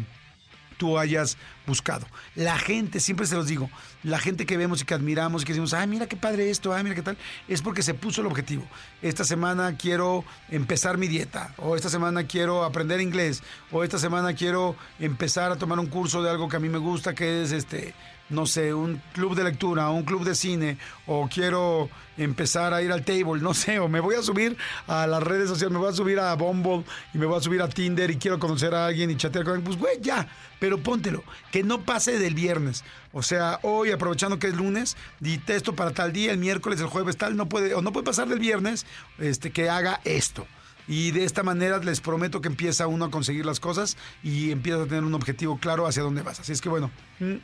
tú 0.77 0.99
hayas 0.99 1.37
buscado. 1.67 2.07
La 2.35 2.59
gente, 2.59 3.01
siempre 3.01 3.27
se 3.27 3.37
los 3.37 3.47
digo, 3.47 3.71
la 4.03 4.19
gente 4.19 4.47
que 4.47 4.57
vemos 4.57 4.83
y 4.83 4.85
que 4.85 4.95
admiramos 4.95 5.43
y 5.43 5.45
que 5.47 5.53
decimos, 5.53 5.75
ay, 5.75 5.87
mira 5.87 6.07
qué 6.07 6.17
padre 6.17 6.51
esto, 6.51 6.75
ay, 6.75 6.85
mira 6.85 6.95
qué 6.95 7.03
tal, 7.03 7.17
es 7.49 7.63
porque 7.63 7.83
se 7.83 7.95
puso 7.95 8.21
el 8.21 8.27
objetivo. 8.27 8.65
Esta 9.03 9.25
semana 9.25 9.77
quiero 9.77 10.25
empezar 10.51 10.99
mi 10.99 11.09
dieta, 11.09 11.55
o 11.59 11.77
esta 11.77 11.89
semana 11.89 12.25
quiero 12.25 12.65
aprender 12.65 13.01
inglés, 13.01 13.43
o 13.71 13.83
esta 13.83 13.99
semana 13.99 14.35
quiero 14.35 14.77
empezar 14.99 15.53
a 15.53 15.57
tomar 15.57 15.79
un 15.79 15.87
curso 15.87 16.23
de 16.23 16.31
algo 16.31 16.49
que 16.49 16.57
a 16.57 16.61
mí 16.61 16.69
me 16.69 16.79
gusta, 16.79 17.15
que 17.15 17.43
es 17.43 17.53
este, 17.53 17.95
no 18.31 18.47
sé, 18.47 18.73
un 18.73 19.01
club 19.13 19.35
de 19.35 19.45
lectura, 19.45 19.91
un 19.91 20.05
club 20.05 20.25
de 20.25 20.35
cine, 20.35 20.79
o 21.07 21.29
quiero 21.29 21.91
empezar 22.17 22.73
a 22.73 22.83
ir 22.83 22.93
al 22.93 23.05
table, 23.05 23.43
no 23.43 23.55
sé, 23.55 23.79
o 23.79 23.89
me 23.89 24.01
voy 24.01 24.15
a 24.15 24.23
subir 24.23 24.57
a 24.87 25.07
las 25.07 25.23
redes 25.23 25.49
sociales, 25.49 25.73
me 25.73 25.79
voy 25.79 25.91
a 25.91 25.93
subir 25.93 26.19
a 26.19 26.35
Bumble 26.35 26.85
y 27.13 27.19
me 27.19 27.27
voy 27.27 27.39
a 27.39 27.41
subir 27.41 27.61
a 27.61 27.69
Tinder 27.69 28.11
y 28.11 28.17
quiero 28.17 28.39
conocer 28.39 28.75
a 28.75 28.87
alguien 28.87 29.11
y 29.11 29.17
chatear 29.17 29.45
con 29.45 29.55
alguien, 29.55 29.67
pues 29.67 29.79
güey, 29.79 30.01
ya, 30.01 30.29
pero 30.59 30.79
póntelo, 30.79 31.23
que 31.51 31.63
no 31.63 31.83
pase 31.83 32.19
del 32.19 32.35
viernes. 32.35 32.85
O 33.13 33.23
sea, 33.23 33.61
hoy 33.63 33.91
aprovechando 33.91 34.39
que 34.39 34.49
es 34.49 34.57
lunes, 34.57 34.97
di 35.21 35.41
esto 35.49 35.75
para 35.75 35.93
tal 35.93 36.13
día, 36.13 36.33
el 36.33 36.39
miércoles, 36.39 36.81
el 36.81 36.87
jueves 36.87 37.17
tal, 37.17 37.37
no 37.37 37.49
puede, 37.49 37.75
o 37.75 37.83
no 37.83 37.93
puede 37.93 38.07
pasar 38.07 38.29
del 38.29 38.39
viernes, 38.39 38.87
este, 39.19 39.51
que 39.51 39.69
haga 39.69 40.01
esto. 40.05 40.47
Y 40.87 41.13
de 41.13 41.25
esta 41.25 41.43
manera 41.43 41.79
les 41.79 42.01
prometo 42.01 42.41
que 42.41 42.49
empieza 42.49 42.87
uno 42.87 43.07
a 43.07 43.11
conseguir 43.11 43.47
las 43.47 43.59
cosas 43.59 43.97
y 44.23 44.51
empieza 44.51 44.83
a 44.83 44.87
tener 44.87 45.05
un 45.05 45.15
objetivo 45.15 45.59
claro 45.59 45.87
hacia 45.87 46.03
dónde 46.03 46.23
vas. 46.23 46.41
Así 46.41 46.53
es 46.53 46.61
que 46.61 46.69
bueno, 46.69 46.91
mm, 47.21 47.37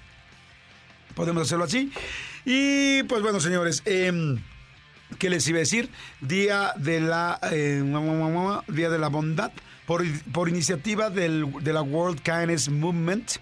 podemos 1.14 1.42
hacerlo 1.42 1.64
así. 1.64 1.92
Y 2.44 3.02
pues 3.04 3.22
bueno, 3.22 3.40
señores, 3.40 3.82
em, 3.84 4.38
¿qué 5.18 5.30
les 5.30 5.46
iba 5.48 5.58
a 5.58 5.60
decir? 5.60 5.90
Día 6.20 6.72
de 6.76 7.00
la, 7.00 7.38
eh, 7.52 7.82
Día 8.69 8.90
de 8.90 8.98
la 8.98 9.08
Bondad, 9.08 9.52
por, 9.86 10.05
por 10.32 10.48
iniciativa 10.48 11.10
del, 11.10 11.46
de 11.60 11.72
la 11.72 11.82
World 11.82 12.20
Kindness 12.22 12.69
Movement. 12.69 13.32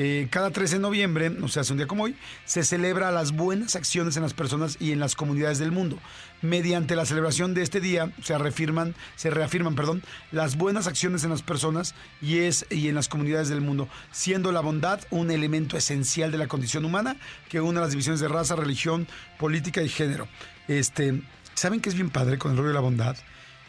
eh, 0.00 0.28
cada 0.30 0.52
13 0.52 0.76
de 0.76 0.80
noviembre, 0.80 1.28
o 1.42 1.48
sea, 1.48 1.62
hace 1.62 1.72
un 1.72 1.78
día 1.78 1.88
como 1.88 2.04
hoy, 2.04 2.14
se 2.44 2.62
celebra 2.62 3.10
las 3.10 3.32
buenas 3.32 3.74
acciones 3.74 4.16
en 4.16 4.22
las 4.22 4.32
personas 4.32 4.76
y 4.78 4.92
en 4.92 5.00
las 5.00 5.16
comunidades 5.16 5.58
del 5.58 5.72
mundo. 5.72 5.98
Mediante 6.40 6.94
la 6.94 7.04
celebración 7.04 7.52
de 7.52 7.62
este 7.62 7.80
día 7.80 8.12
se 8.22 8.38
reafirman, 8.38 8.94
se 9.16 9.30
reafirman, 9.30 9.74
perdón, 9.74 10.04
las 10.30 10.56
buenas 10.56 10.86
acciones 10.86 11.24
en 11.24 11.30
las 11.30 11.42
personas 11.42 11.94
y 12.22 12.38
es 12.38 12.64
y 12.70 12.88
en 12.88 12.94
las 12.94 13.08
comunidades 13.08 13.48
del 13.48 13.60
mundo, 13.60 13.88
siendo 14.12 14.52
la 14.52 14.60
bondad 14.60 15.00
un 15.10 15.32
elemento 15.32 15.76
esencial 15.76 16.30
de 16.30 16.38
la 16.38 16.46
condición 16.46 16.84
humana 16.84 17.16
que 17.48 17.60
une 17.60 17.80
las 17.80 17.90
divisiones 17.90 18.20
de 18.20 18.28
raza, 18.28 18.54
religión, 18.54 19.08
política 19.38 19.82
y 19.82 19.88
género. 19.88 20.28
Este, 20.68 21.22
¿saben 21.54 21.80
qué 21.80 21.88
es 21.88 21.96
bien 21.96 22.10
padre 22.10 22.38
con 22.38 22.52
el 22.52 22.58
rollo 22.58 22.68
de 22.68 22.74
la 22.74 22.80
bondad? 22.80 23.16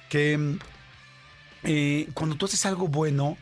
Que 0.09 0.57
eh, 1.63 2.07
cuando 2.13 2.35
tú 2.35 2.45
haces 2.45 2.65
algo 2.65 2.87
bueno, 2.87 3.37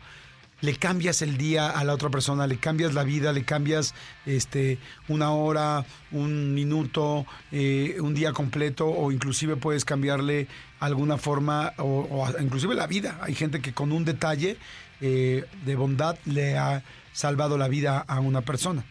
le 0.60 0.76
cambias 0.76 1.22
el 1.22 1.36
día 1.36 1.70
a 1.70 1.84
la 1.84 1.94
otra 1.94 2.10
persona, 2.10 2.46
le 2.46 2.58
cambias 2.58 2.94
la 2.94 3.04
vida, 3.04 3.32
le 3.32 3.44
cambias 3.44 3.94
este, 4.26 4.78
una 5.08 5.30
hora, 5.30 5.84
un 6.10 6.54
minuto, 6.54 7.26
eh, 7.52 7.96
un 8.00 8.14
día 8.14 8.32
completo 8.32 8.86
o 8.86 9.12
inclusive 9.12 9.56
puedes 9.56 9.84
cambiarle 9.84 10.48
alguna 10.80 11.16
forma 11.16 11.72
o, 11.78 12.08
o 12.10 12.40
inclusive 12.40 12.74
la 12.74 12.86
vida. 12.86 13.18
Hay 13.22 13.34
gente 13.34 13.60
que 13.60 13.72
con 13.72 13.92
un 13.92 14.04
detalle 14.04 14.56
eh, 15.00 15.44
de 15.64 15.76
bondad 15.76 16.18
le 16.24 16.58
ha 16.58 16.82
salvado 17.12 17.56
la 17.56 17.68
vida 17.68 18.04
a 18.06 18.20
una 18.20 18.42
persona. 18.42 18.84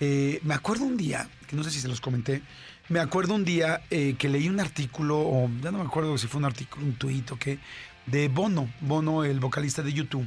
Eh, 0.00 0.40
me 0.42 0.54
acuerdo 0.54 0.84
un 0.84 0.96
día, 0.96 1.28
que 1.46 1.56
no 1.56 1.64
sé 1.64 1.70
si 1.70 1.80
se 1.80 1.88
los 1.88 2.00
comenté, 2.00 2.42
me 2.88 3.00
acuerdo 3.00 3.34
un 3.34 3.44
día 3.44 3.82
eh, 3.90 4.16
que 4.18 4.28
leí 4.28 4.48
un 4.48 4.60
artículo, 4.60 5.18
o 5.18 5.50
ya 5.62 5.70
no 5.70 5.78
me 5.78 5.84
acuerdo 5.84 6.18
si 6.18 6.26
fue 6.26 6.38
un 6.38 6.44
artículo, 6.44 6.84
un 6.84 6.94
tuit 6.94 7.30
o 7.32 7.38
qué, 7.38 7.58
de 8.04 8.28
Bono, 8.28 8.68
Bono, 8.80 9.24
el 9.24 9.40
vocalista 9.40 9.82
de 9.82 9.92
YouTube, 9.92 10.26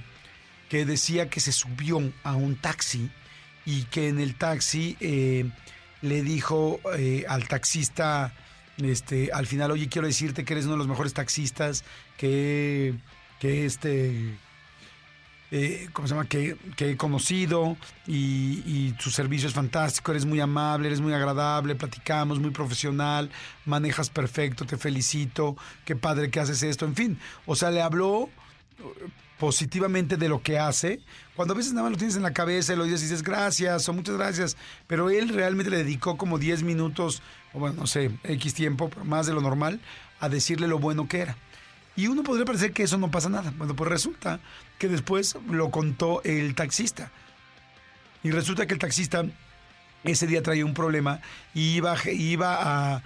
que 0.69 0.85
decía 0.85 1.29
que 1.29 1.39
se 1.39 1.51
subió 1.51 2.01
a 2.23 2.35
un 2.35 2.55
taxi 2.55 3.09
y 3.65 3.83
que 3.83 4.07
en 4.07 4.19
el 4.19 4.35
taxi 4.35 4.95
eh, 4.99 5.49
le 6.01 6.21
dijo 6.21 6.79
eh, 6.97 7.25
al 7.27 7.47
taxista, 7.47 8.33
este, 8.77 9.31
al 9.33 9.47
final, 9.47 9.71
oye, 9.71 9.89
quiero 9.89 10.07
decirte 10.07 10.45
que 10.45 10.53
eres 10.53 10.65
uno 10.65 10.73
de 10.73 10.79
los 10.79 10.87
mejores 10.87 11.13
taxistas, 11.13 11.83
que, 12.17 12.93
que 13.39 13.65
este 13.65 14.37
eh, 15.51 15.89
¿cómo 15.93 16.07
se 16.07 16.13
llama? 16.13 16.27
Que, 16.27 16.57
que 16.75 16.91
he 16.91 16.97
conocido 16.97 17.75
y, 18.05 18.61
y 18.65 18.91
tu 19.01 19.09
servicio 19.09 19.47
es 19.47 19.55
fantástico, 19.55 20.11
eres 20.11 20.25
muy 20.25 20.39
amable, 20.39 20.87
eres 20.87 21.01
muy 21.01 21.13
agradable, 21.13 21.73
platicamos, 21.73 22.39
muy 22.39 22.51
profesional, 22.51 23.31
manejas 23.65 24.11
perfecto, 24.11 24.65
te 24.65 24.77
felicito, 24.77 25.57
qué 25.85 25.95
padre 25.95 26.29
que 26.29 26.39
haces 26.39 26.61
esto, 26.61 26.85
en 26.85 26.95
fin. 26.95 27.19
O 27.47 27.55
sea, 27.55 27.71
le 27.71 27.81
habló 27.81 28.29
positivamente 29.37 30.17
de 30.17 30.27
lo 30.27 30.41
que 30.41 30.59
hace, 30.59 30.99
cuando 31.35 31.53
a 31.53 31.57
veces 31.57 31.71
nada 31.71 31.83
más 31.83 31.93
lo 31.93 31.97
tienes 31.97 32.17
en 32.17 32.23
la 32.23 32.33
cabeza 32.33 32.73
y 32.73 32.75
lo 32.75 32.83
dices 32.83 33.01
y 33.01 33.05
dices 33.05 33.23
gracias 33.23 33.87
o 33.87 33.93
muchas 33.93 34.17
gracias, 34.17 34.57
pero 34.85 35.09
él 35.09 35.29
realmente 35.29 35.71
le 35.71 35.77
dedicó 35.77 36.17
como 36.17 36.37
10 36.37 36.63
minutos, 36.63 37.21
o 37.53 37.59
bueno, 37.59 37.77
no 37.81 37.87
sé, 37.87 38.11
X 38.23 38.53
tiempo, 38.53 38.91
más 39.05 39.27
de 39.27 39.33
lo 39.33 39.41
normal, 39.41 39.79
a 40.19 40.27
decirle 40.27 40.67
lo 40.67 40.79
bueno 40.79 41.07
que 41.07 41.21
era. 41.21 41.37
Y 41.95 42.07
uno 42.07 42.23
podría 42.23 42.45
parecer 42.45 42.71
que 42.71 42.83
eso 42.83 42.97
no 42.97 43.11
pasa 43.11 43.29
nada. 43.29 43.53
Bueno, 43.57 43.75
pues 43.75 43.89
resulta 43.89 44.39
que 44.77 44.87
después 44.87 45.35
lo 45.49 45.69
contó 45.69 46.21
el 46.23 46.55
taxista. 46.55 47.11
Y 48.23 48.31
resulta 48.31 48.67
que 48.67 48.73
el 48.73 48.79
taxista 48.79 49.25
ese 50.03 50.27
día 50.27 50.41
traía 50.41 50.65
un 50.65 50.73
problema 50.73 51.21
y 51.53 51.75
iba, 51.75 51.95
iba 52.05 52.95
a, 52.95 53.03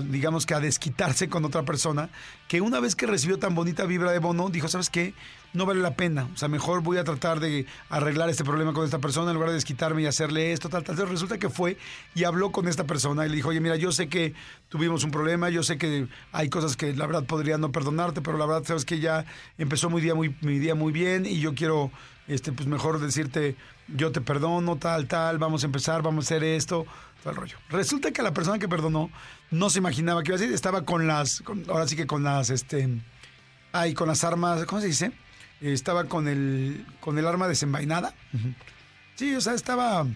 digamos 0.00 0.46
que 0.46 0.54
a 0.54 0.60
desquitarse 0.60 1.28
con 1.28 1.44
otra 1.44 1.64
persona, 1.64 2.08
que 2.48 2.60
una 2.60 2.80
vez 2.80 2.96
que 2.96 3.06
recibió 3.06 3.38
tan 3.38 3.54
bonita 3.54 3.84
vibra 3.84 4.12
de 4.12 4.18
Bono, 4.18 4.48
dijo, 4.48 4.68
¿sabes 4.68 4.88
qué? 4.88 5.14
No 5.52 5.66
vale 5.66 5.80
la 5.80 5.94
pena. 5.94 6.28
O 6.34 6.36
sea, 6.36 6.48
mejor 6.48 6.82
voy 6.82 6.96
a 6.96 7.04
tratar 7.04 7.38
de 7.38 7.66
arreglar 7.90 8.28
este 8.28 8.44
problema 8.44 8.72
con 8.72 8.84
esta 8.84 8.98
persona 8.98 9.30
en 9.30 9.34
lugar 9.34 9.50
de 9.50 9.56
desquitarme 9.56 10.02
y 10.02 10.06
hacerle 10.06 10.52
esto, 10.52 10.68
tal, 10.68 10.82
tal. 10.82 10.94
Entonces 10.94 11.12
resulta 11.12 11.38
que 11.38 11.50
fue 11.50 11.76
y 12.14 12.24
habló 12.24 12.50
con 12.50 12.66
esta 12.66 12.84
persona 12.84 13.26
y 13.26 13.28
le 13.28 13.36
dijo, 13.36 13.50
oye, 13.50 13.60
mira, 13.60 13.76
yo 13.76 13.92
sé 13.92 14.08
que 14.08 14.34
tuvimos 14.68 15.04
un 15.04 15.10
problema, 15.10 15.50
yo 15.50 15.62
sé 15.62 15.76
que 15.76 16.08
hay 16.32 16.48
cosas 16.48 16.76
que 16.76 16.94
la 16.94 17.06
verdad 17.06 17.24
podría 17.24 17.58
no 17.58 17.70
perdonarte, 17.70 18.22
pero 18.22 18.38
la 18.38 18.46
verdad 18.46 18.64
sabes 18.64 18.84
que 18.84 19.00
ya 19.00 19.26
empezó 19.58 19.90
muy 19.90 20.00
día 20.00 20.14
muy, 20.14 20.34
mi 20.40 20.58
día 20.58 20.74
muy 20.74 20.92
bien 20.92 21.26
y 21.26 21.40
yo 21.40 21.54
quiero, 21.54 21.90
este, 22.26 22.52
pues 22.52 22.66
mejor 22.66 23.00
decirte, 23.00 23.56
yo 23.88 24.12
te 24.12 24.20
perdono, 24.20 24.76
tal, 24.76 25.06
tal, 25.06 25.38
vamos 25.38 25.62
a 25.62 25.66
empezar, 25.66 26.02
vamos 26.02 26.24
a 26.24 26.26
hacer 26.26 26.42
esto, 26.42 26.86
todo 27.24 27.32
el 27.32 27.36
rollo. 27.40 27.56
Resulta 27.70 28.12
que 28.12 28.22
la 28.22 28.32
persona 28.32 28.58
que 28.60 28.68
perdonó 28.68 29.10
no 29.50 29.70
se 29.70 29.78
imaginaba 29.78 30.22
que 30.22 30.28
iba 30.28 30.36
a 30.36 30.38
decir, 30.38 30.54
estaba 30.54 30.84
con 30.84 31.06
las, 31.08 31.40
con- 31.40 31.64
ahora 31.68 31.88
sí 31.88 31.96
que 31.96 32.06
con 32.06 32.22
las, 32.22 32.50
este, 32.50 32.88
ay, 33.72 33.94
con 33.94 34.06
las 34.08 34.22
armas, 34.22 34.64
¿cómo 34.66 34.80
se 34.80 34.86
dice? 34.88 35.06
Eh, 35.60 35.72
Estaba 35.72 36.04
con 36.04 36.28
el, 36.28 36.86
con 37.00 37.18
el 37.18 37.26
arma 37.26 37.48
desenvainada. 37.48 38.14
Sí, 39.16 39.34
o 39.34 39.40
sea, 39.40 39.54
estaba 39.54 40.06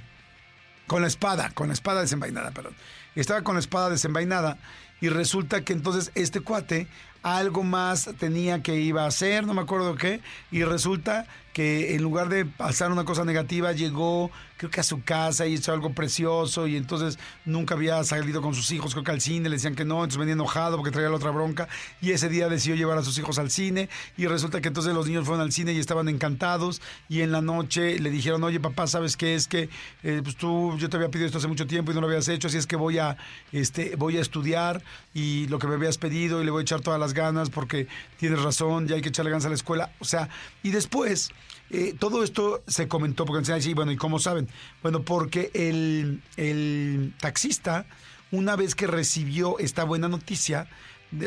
con 0.86 1.02
la 1.02 1.08
espada, 1.08 1.50
con 1.50 1.68
la 1.68 1.74
espada 1.74 2.00
desenvainada, 2.02 2.50
perdón. 2.52 2.74
Estaba 3.14 3.42
con 3.42 3.54
la 3.54 3.60
espada 3.60 3.90
desenvainada 3.90 4.58
y 5.00 5.08
resulta 5.08 5.62
que 5.62 5.72
entonces 5.72 6.10
este 6.14 6.40
cuate 6.40 6.88
algo 7.22 7.62
más 7.64 8.10
tenía 8.18 8.62
que 8.62 8.76
iba 8.80 9.04
a 9.04 9.08
hacer, 9.08 9.46
no 9.46 9.54
me 9.54 9.60
acuerdo 9.62 9.96
qué, 9.96 10.20
y 10.50 10.62
resulta 10.64 11.26
que 11.58 11.96
en 11.96 12.02
lugar 12.04 12.28
de 12.28 12.44
pasar 12.44 12.92
una 12.92 13.04
cosa 13.04 13.24
negativa 13.24 13.72
llegó 13.72 14.30
creo 14.58 14.70
que 14.70 14.78
a 14.78 14.84
su 14.84 15.02
casa 15.02 15.44
y 15.44 15.54
hizo 15.54 15.72
algo 15.72 15.92
precioso 15.92 16.68
y 16.68 16.76
entonces 16.76 17.18
nunca 17.44 17.74
había 17.74 18.02
salido 18.04 18.42
con 18.42 18.54
sus 18.54 18.70
hijos, 18.70 18.92
creo 18.92 19.02
que 19.02 19.10
al 19.10 19.20
cine, 19.20 19.48
le 19.48 19.56
decían 19.56 19.74
que 19.74 19.84
no, 19.84 19.96
entonces 19.96 20.18
venía 20.18 20.34
enojado 20.34 20.76
porque 20.76 20.92
traía 20.92 21.08
la 21.08 21.16
otra 21.16 21.32
bronca 21.32 21.68
y 22.00 22.12
ese 22.12 22.28
día 22.28 22.48
decidió 22.48 22.76
llevar 22.76 22.96
a 22.98 23.02
sus 23.02 23.18
hijos 23.18 23.40
al 23.40 23.50
cine 23.50 23.88
y 24.16 24.26
resulta 24.26 24.60
que 24.60 24.68
entonces 24.68 24.94
los 24.94 25.08
niños 25.08 25.24
fueron 25.24 25.40
al 25.40 25.50
cine 25.50 25.72
y 25.72 25.80
estaban 25.80 26.08
encantados 26.08 26.80
y 27.08 27.22
en 27.22 27.32
la 27.32 27.42
noche 27.42 27.98
le 27.98 28.10
dijeron, 28.10 28.44
oye 28.44 28.60
papá, 28.60 28.86
¿sabes 28.86 29.16
qué 29.16 29.34
es 29.34 29.48
que 29.48 29.68
eh, 30.04 30.20
pues 30.22 30.36
tú, 30.36 30.76
yo 30.78 30.88
te 30.88 30.96
había 30.96 31.08
pedido 31.08 31.26
esto 31.26 31.38
hace 31.38 31.48
mucho 31.48 31.66
tiempo 31.66 31.90
y 31.90 31.94
no 31.96 32.02
lo 32.02 32.06
habías 32.06 32.28
hecho, 32.28 32.46
así 32.46 32.56
es 32.56 32.68
que 32.68 32.76
voy 32.76 32.98
a, 32.98 33.16
este, 33.50 33.96
voy 33.96 34.16
a 34.18 34.20
estudiar 34.20 34.80
y 35.12 35.48
lo 35.48 35.58
que 35.58 35.66
me 35.66 35.74
habías 35.74 35.98
pedido 35.98 36.40
y 36.40 36.44
le 36.44 36.52
voy 36.52 36.60
a 36.60 36.62
echar 36.62 36.82
todas 36.82 37.00
las 37.00 37.14
ganas 37.14 37.50
porque 37.50 37.88
tienes 38.16 38.40
razón, 38.42 38.86
ya 38.86 38.94
hay 38.94 39.02
que 39.02 39.08
echarle 39.08 39.32
ganas 39.32 39.46
a 39.46 39.48
la 39.48 39.56
escuela, 39.56 39.90
o 39.98 40.04
sea, 40.04 40.28
y 40.62 40.70
después 40.70 41.32
eh, 41.70 41.94
todo 41.98 42.24
esto 42.24 42.62
se 42.66 42.88
comentó 42.88 43.24
porque 43.24 43.60
sí, 43.60 43.74
bueno, 43.74 43.92
¿y 43.92 43.96
cómo 43.96 44.18
saben? 44.18 44.48
Bueno, 44.82 45.02
porque 45.02 45.50
el, 45.54 46.22
el 46.36 47.14
taxista, 47.20 47.86
una 48.30 48.56
vez 48.56 48.74
que 48.74 48.86
recibió 48.86 49.58
esta 49.58 49.84
buena 49.84 50.08
noticia, 50.08 50.68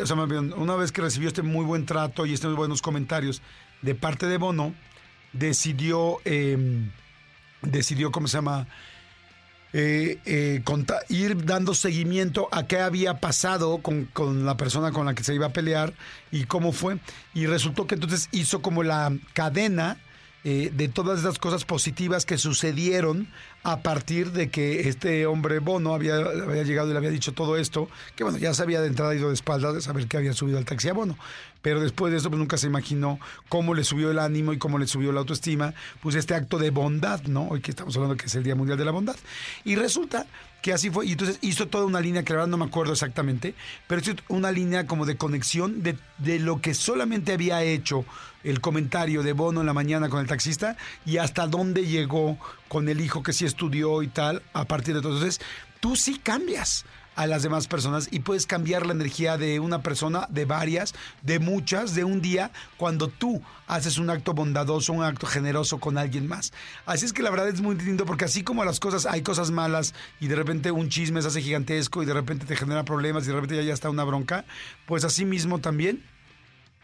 o 0.02 0.06
sea, 0.06 0.16
una 0.16 0.76
vez 0.76 0.92
que 0.92 1.02
recibió 1.02 1.28
este 1.28 1.42
muy 1.42 1.66
buen 1.66 1.86
trato 1.86 2.26
y 2.26 2.34
estos 2.34 2.56
buenos 2.56 2.82
comentarios 2.82 3.42
de 3.82 3.96
parte 3.96 4.28
de 4.28 4.38
Bono, 4.38 4.74
decidió, 5.34 6.18
eh, 6.26 6.88
decidió, 7.62 8.12
¿cómo 8.12 8.28
se 8.28 8.38
llama? 8.38 8.68
Eh, 9.74 10.20
eh, 10.26 10.64
ir 11.08 11.46
dando 11.46 11.74
seguimiento 11.74 12.50
a 12.52 12.68
qué 12.68 12.80
había 12.80 13.22
pasado 13.22 13.78
con, 13.78 14.06
con 14.06 14.46
la 14.46 14.58
persona 14.58 14.92
con 14.92 15.06
la 15.06 15.14
que 15.14 15.24
se 15.24 15.34
iba 15.34 15.46
a 15.48 15.54
pelear 15.54 15.94
y 16.32 16.44
cómo 16.44 16.74
fue. 16.74 16.98
Y 17.34 17.46
resultó 17.46 17.88
que 17.88 17.96
entonces 17.96 18.28
hizo 18.32 18.62
como 18.62 18.84
la 18.84 19.14
cadena 19.34 19.98
eh, 20.44 20.72
de 20.74 20.88
todas 20.88 21.20
esas 21.20 21.38
cosas 21.38 21.66
positivas 21.66 22.26
que 22.26 22.38
sucedieron 22.38 23.28
a 23.64 23.82
partir 23.82 24.32
de 24.32 24.50
que 24.50 24.90
este 24.90 25.26
hombre 25.26 25.60
Bono 25.60 25.94
había, 25.94 26.18
llegado 26.64 26.90
y 26.90 26.92
le 26.92 26.98
había 26.98 27.12
dicho 27.12 27.34
todo 27.34 27.58
esto, 27.58 27.90
que 28.16 28.24
bueno, 28.24 28.40
ya 28.40 28.54
sabía 28.54 28.82
de 28.82 28.88
entrada 28.88 29.14
ido 29.14 29.28
de 29.28 29.36
espaldas 29.36 29.76
de 29.76 29.82
saber 29.82 30.08
que 30.08 30.18
había 30.18 30.34
subido 30.34 30.58
al 30.58 30.66
taxi 30.66 30.90
a 30.90 30.94
Bono, 30.94 31.18
pero 31.62 31.80
después 31.80 32.12
de 32.12 32.18
eso 32.18 32.30
pues 32.30 32.40
nunca 32.40 32.58
se 32.58 32.68
imaginó 32.68 33.20
cómo 33.50 33.76
le 33.76 33.84
subió 33.84 34.10
el 34.10 34.20
ánimo 34.20 34.54
y 34.54 34.58
cómo 34.58 34.80
le 34.80 34.88
subió 34.88 35.12
la 35.12 35.20
autoestima, 35.20 35.74
pues 36.02 36.16
este 36.16 36.34
acto 36.34 36.58
de 36.58 36.72
bondad, 36.72 37.22
¿no? 37.24 37.50
Hoy 37.50 37.62
que 37.62 37.72
estamos 37.72 37.96
hablando 37.96 38.18
que 38.18 38.26
es 38.26 38.36
el 38.36 38.44
Día 38.44 38.56
Mundial 38.56 38.80
de 38.80 38.86
la 38.86 38.92
Bondad. 38.92 39.16
Y 39.64 39.76
resulta 39.76 40.26
que 40.64 40.74
así 40.74 40.90
fue, 40.90 41.06
y 41.06 41.12
entonces 41.12 41.38
hizo 41.42 41.68
toda 41.68 41.86
una 41.86 42.02
línea, 42.02 42.24
que 42.24 42.34
la 42.34 42.38
verdad 42.38 42.52
no 42.52 42.58
me 42.58 42.66
acuerdo 42.66 42.94
exactamente, 42.94 43.54
pero 43.88 44.02
hizo 44.02 44.14
una 44.28 44.52
línea 44.52 44.88
como 44.88 45.06
de 45.06 45.18
conexión 45.18 45.84
de, 45.84 45.98
de 46.18 46.40
lo 46.40 46.62
que 46.62 46.74
solamente 46.74 47.34
había 47.34 47.64
hecho 47.64 48.06
el 48.44 48.60
comentario 48.60 49.22
de 49.22 49.34
Bono 49.34 49.60
en 49.60 49.68
la 49.68 49.74
mañana 49.74 50.10
con 50.10 50.20
el 50.20 50.28
taxista 50.28 50.78
y 51.06 51.18
hasta 51.18 51.46
dónde 51.46 51.86
llegó 51.86 52.40
con 52.72 52.88
el 52.88 53.02
hijo 53.02 53.22
que 53.22 53.34
sí 53.34 53.44
estudió 53.44 54.02
y 54.02 54.08
tal, 54.08 54.44
a 54.54 54.64
partir 54.64 54.94
de. 54.94 55.00
Entonces, 55.00 55.42
tú 55.82 55.98
sí 55.98 56.18
cambias 56.18 56.86
a 57.18 57.28
las 57.28 57.44
demás 57.44 57.68
personas 57.68 58.08
y 58.12 58.20
puedes 58.20 58.46
cambiar 58.46 58.86
la 58.86 58.94
energía 58.94 59.36
de 59.36 59.60
una 59.60 59.84
persona, 59.84 60.26
de 60.30 60.46
varias, 60.46 60.96
de 61.22 61.40
muchas, 61.40 61.96
de 61.96 62.06
un 62.06 62.22
día, 62.22 62.52
cuando 62.78 63.10
tú 63.10 63.42
haces 63.68 63.98
un 63.98 64.10
acto 64.10 64.34
bondadoso, 64.34 64.94
un 64.94 65.04
acto 65.04 65.28
generoso 65.28 65.82
con 65.82 65.98
alguien 65.98 66.30
más. 66.30 66.54
Así 66.86 67.06
es 67.06 67.12
que 67.12 67.24
la 67.24 67.30
verdad 67.30 67.50
es 67.50 67.60
muy 67.60 67.76
lindo 67.76 68.06
porque 68.06 68.24
así 68.24 68.42
como 68.42 68.64
las 68.64 68.80
cosas, 68.80 69.06
hay 69.06 69.22
cosas 69.22 69.52
malas 69.52 69.94
y 70.22 70.28
de 70.28 70.38
repente 70.38 70.72
un 70.72 70.88
chisme 70.88 71.22
se 71.22 71.28
hace 71.28 71.42
gigantesco 71.42 72.02
y 72.02 72.06
de 72.06 72.14
repente 72.14 72.46
te 72.46 72.56
genera 72.56 72.86
problemas 72.86 73.26
y 73.26 73.28
de 73.28 73.34
repente 73.34 73.58
ya, 73.58 73.64
ya 73.64 73.74
está 73.74 73.90
una 73.90 74.06
bronca, 74.06 74.46
pues 74.86 75.04
así 75.04 75.26
mismo 75.26 75.60
también 75.60 76.06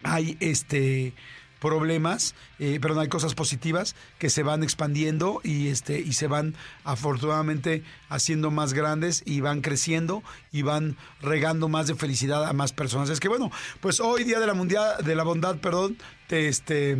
hay 0.04 0.36
este 0.42 1.14
problemas, 1.60 2.36
eh, 2.60 2.80
pero 2.82 2.94
no 2.94 3.02
hay 3.02 3.08
cosas 3.08 3.34
positivas 3.36 3.96
que 4.20 4.30
se 4.30 4.44
van 4.44 4.64
expandiendo 4.64 5.42
y 5.44 5.68
este 5.68 6.00
y 6.00 6.14
se 6.14 6.28
van 6.28 6.56
afortunadamente 6.84 7.84
haciendo 8.10 8.52
más 8.52 8.74
grandes 8.74 9.24
y 9.26 9.42
van 9.42 9.62
creciendo 9.62 10.24
y 10.52 10.62
van 10.62 10.98
regando 11.22 11.68
más 11.68 11.88
de 11.88 11.96
felicidad 11.96 12.46
a 12.46 12.54
más 12.54 12.74
personas. 12.74 13.10
Es 13.10 13.20
que 13.20 13.28
bueno, 13.28 13.52
pues 13.82 14.00
hoy 14.00 14.24
día 14.24 14.40
de 14.40 14.48
la 14.48 14.54
mundial 14.54 15.04
de 15.04 15.16
la 15.16 15.24
bondad, 15.24 15.58
perdón, 15.58 15.98
te 16.28 16.48
este 16.48 16.98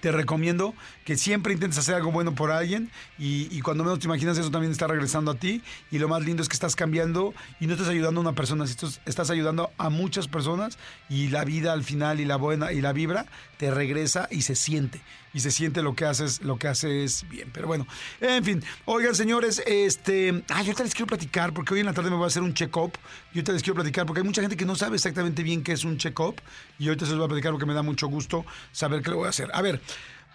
te 0.00 0.12
recomiendo 0.12 0.74
que 1.04 1.16
siempre 1.16 1.52
intentes 1.52 1.78
hacer 1.78 1.94
algo 1.96 2.10
bueno 2.12 2.34
por 2.34 2.50
alguien 2.50 2.90
y, 3.18 3.48
y 3.54 3.60
cuando 3.60 3.84
menos 3.84 3.98
te 3.98 4.06
imaginas 4.06 4.38
eso 4.38 4.50
también 4.50 4.72
está 4.72 4.86
regresando 4.86 5.30
a 5.32 5.34
ti 5.34 5.62
y 5.90 5.98
lo 5.98 6.08
más 6.08 6.22
lindo 6.24 6.42
es 6.42 6.48
que 6.48 6.54
estás 6.54 6.76
cambiando 6.76 7.34
y 7.60 7.66
no 7.66 7.74
estás 7.74 7.88
ayudando 7.88 8.20
a 8.20 8.22
una 8.22 8.32
persona, 8.34 8.66
sino 8.66 8.88
estás- 9.04 9.30
ayudando 9.30 9.70
a 9.78 9.90
muchas 9.90 10.28
personas 10.28 10.78
y 11.08 11.28
la 11.28 11.44
vida 11.44 11.72
al 11.72 11.84
final 11.84 12.20
y 12.20 12.24
la 12.24 12.36
buena 12.36 12.72
y 12.72 12.80
la 12.80 12.92
vibra 12.92 13.26
te 13.58 13.70
regresa 13.70 14.28
y 14.30 14.42
se 14.42 14.54
siente 14.54 15.00
y 15.34 15.40
se 15.40 15.50
siente 15.50 15.82
lo 15.82 15.94
que 15.96 16.04
haces, 16.04 16.42
lo 16.42 16.58
que 16.58 16.68
haces 16.68 17.26
bien. 17.28 17.50
Pero 17.52 17.66
bueno, 17.66 17.86
en 18.20 18.44
fin, 18.44 18.62
oigan 18.84 19.14
señores, 19.16 19.62
este, 19.66 20.44
ah, 20.48 20.62
yo 20.62 20.68
ahorita 20.68 20.84
les 20.84 20.94
quiero 20.94 21.06
platicar 21.08 21.52
porque 21.52 21.74
hoy 21.74 21.80
en 21.80 21.86
la 21.86 21.92
tarde 21.92 22.08
me 22.10 22.16
voy 22.16 22.24
a 22.24 22.28
hacer 22.28 22.42
un 22.42 22.54
check-up 22.54 22.92
y 23.32 23.38
ahorita 23.38 23.52
les 23.52 23.62
quiero 23.62 23.74
platicar 23.74 24.06
porque 24.06 24.20
hay 24.20 24.26
mucha 24.26 24.40
gente 24.42 24.56
que 24.56 24.64
no 24.64 24.76
sabe 24.76 24.96
exactamente 24.96 25.42
bien 25.42 25.62
qué 25.62 25.72
es 25.72 25.84
un 25.84 25.98
check-up 25.98 26.36
y 26.78 26.86
ahorita 26.88 27.04
se 27.06 27.10
los 27.12 27.18
voy 27.18 27.26
a 27.26 27.28
platicar 27.28 27.52
porque 27.52 27.66
me 27.66 27.74
da 27.74 27.82
mucho 27.82 28.06
gusto 28.06 28.44
saber 28.72 29.02
qué 29.02 29.10
le 29.10 29.16
voy 29.16 29.26
a 29.26 29.30
hacer. 29.30 29.50
A 29.52 29.60
ver, 29.62 29.80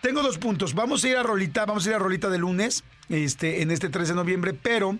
tengo 0.02 0.22
dos 0.22 0.38
puntos. 0.38 0.74
Vamos 0.74 1.04
a 1.04 1.10
ir 1.10 1.18
a 1.18 1.24
Rolita, 1.24 1.66
vamos 1.66 1.86
a 1.86 1.90
ir 1.90 1.96
a 1.96 2.00
Rolita 2.00 2.30
de 2.30 2.38
lunes, 2.38 2.84
este, 3.10 3.62
en 3.62 3.72
este 3.72 3.90
3 3.90 4.10
de 4.10 4.16
noviembre, 4.16 4.54
pero 4.54 4.98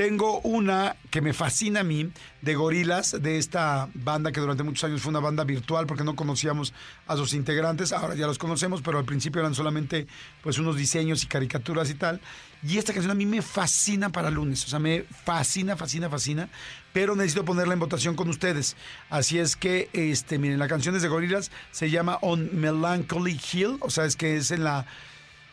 tengo 0.00 0.40
una 0.44 0.96
que 1.10 1.20
me 1.20 1.34
fascina 1.34 1.80
a 1.80 1.84
mí, 1.84 2.10
de 2.40 2.54
gorilas, 2.54 3.20
de 3.20 3.36
esta 3.36 3.86
banda 3.92 4.32
que 4.32 4.40
durante 4.40 4.62
muchos 4.62 4.84
años 4.84 5.02
fue 5.02 5.10
una 5.10 5.20
banda 5.20 5.44
virtual 5.44 5.86
porque 5.86 6.04
no 6.04 6.16
conocíamos 6.16 6.72
a 7.06 7.18
sus 7.18 7.34
integrantes, 7.34 7.92
ahora 7.92 8.14
ya 8.14 8.26
los 8.26 8.38
conocemos, 8.38 8.80
pero 8.80 8.98
al 8.98 9.04
principio 9.04 9.42
eran 9.42 9.54
solamente 9.54 10.06
pues 10.42 10.56
unos 10.56 10.78
diseños 10.78 11.22
y 11.22 11.26
caricaturas 11.26 11.90
y 11.90 11.96
tal. 11.96 12.18
Y 12.66 12.78
esta 12.78 12.94
canción 12.94 13.10
a 13.10 13.14
mí 13.14 13.26
me 13.26 13.42
fascina 13.42 14.08
para 14.08 14.30
lunes, 14.30 14.64
o 14.64 14.68
sea, 14.68 14.78
me 14.78 15.02
fascina, 15.02 15.76
fascina, 15.76 16.08
fascina, 16.08 16.48
pero 16.94 17.14
necesito 17.14 17.44
ponerla 17.44 17.74
en 17.74 17.80
votación 17.80 18.16
con 18.16 18.30
ustedes. 18.30 18.76
Así 19.10 19.38
es 19.38 19.54
que, 19.54 19.90
este, 19.92 20.38
miren, 20.38 20.60
la 20.60 20.68
canción 20.68 20.96
es 20.96 21.02
de 21.02 21.08
gorilas, 21.08 21.50
se 21.72 21.90
llama 21.90 22.16
On 22.22 22.48
Melancholy 22.58 23.38
Hill, 23.52 23.76
o 23.80 23.90
sea, 23.90 24.06
es 24.06 24.16
que 24.16 24.38
es 24.38 24.50
en 24.50 24.64
la 24.64 24.86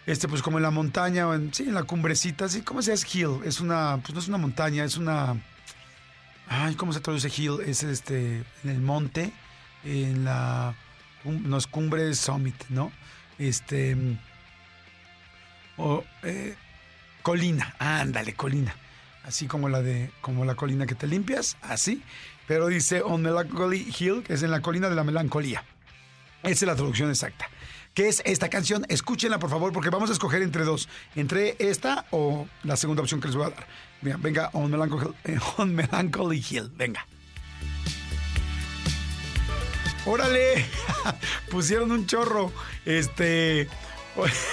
este 0.08 0.28
pues 0.28 0.42
como 0.42 0.58
en 0.58 0.64
la 0.64 0.72
montaña 0.72 1.28
o 1.28 1.36
en, 1.36 1.54
sí 1.54 1.64
en 1.64 1.76
la 1.76 1.84
cumbrecita 1.84 2.50
sí 2.50 2.62
cómo 2.62 2.82
se 2.82 2.96
llama 2.96 3.10
hill 3.14 3.48
es 3.48 3.62
una 3.62 4.00
pues 4.02 4.14
no 4.16 4.20
es 4.20 4.28
una 4.28 4.38
montaña 4.40 4.84
es 4.84 4.98
una 4.98 5.36
ay 6.48 6.74
cómo 6.74 6.94
se 6.94 7.02
traduce 7.02 7.30
hill 7.30 7.60
es 7.64 7.84
este 7.84 8.44
en 8.64 8.70
el 8.72 8.82
monte 8.82 9.32
en 9.84 10.26
la 10.26 10.74
no 11.24 11.58
es 11.58 11.68
cumbre 11.68 12.16
summit 12.16 12.56
no 12.70 12.92
este, 13.40 13.96
o, 15.78 16.04
eh, 16.24 16.56
colina, 17.22 17.76
ándale, 17.78 18.34
colina, 18.34 18.76
así 19.24 19.48
como 19.48 19.70
la 19.70 19.82
de, 19.82 20.12
como 20.22 20.46
la 20.46 20.56
colina 20.56 20.86
que 20.86 20.96
te 20.96 21.08
limpias, 21.08 21.58
así, 21.62 22.04
pero 22.48 22.68
dice 22.68 23.02
On 23.04 23.22
Melancholy 23.22 23.94
Hill, 23.98 24.24
que 24.24 24.34
es 24.34 24.44
en 24.44 24.52
la 24.52 24.62
colina 24.62 24.90
de 24.90 24.96
la 24.96 25.04
melancolía. 25.04 25.64
Esa 26.44 26.52
es 26.52 26.62
la 26.64 26.76
traducción 26.76 27.10
exacta. 27.10 27.50
¿Qué 27.98 28.10
es 28.10 28.22
esta 28.26 28.48
canción? 28.48 28.86
Escúchenla, 28.90 29.40
por 29.40 29.50
favor, 29.50 29.74
porque 29.74 29.90
vamos 29.90 30.12
a 30.12 30.14
escoger 30.14 30.44
entre 30.44 30.64
dos. 30.64 30.88
Entre 31.16 31.56
esta 31.58 32.06
o 32.12 32.48
la 32.62 32.78
segunda 32.78 33.02
opción 33.02 33.20
que 33.20 33.26
les 33.26 33.36
voy 33.36 33.48
a 33.48 33.50
dar. 33.50 33.68
Venga, 34.20 34.52
On 34.54 34.70
Melancholy, 34.70 35.16
eh, 35.24 35.40
On 35.58 35.74
Melancholy 35.74 36.46
Hill. 36.48 36.70
Venga. 36.76 37.08
¡Órale! 40.06 40.64
Pusieron 41.50 41.92
un 41.92 42.06
chorro. 42.06 42.52
Este. 42.86 43.68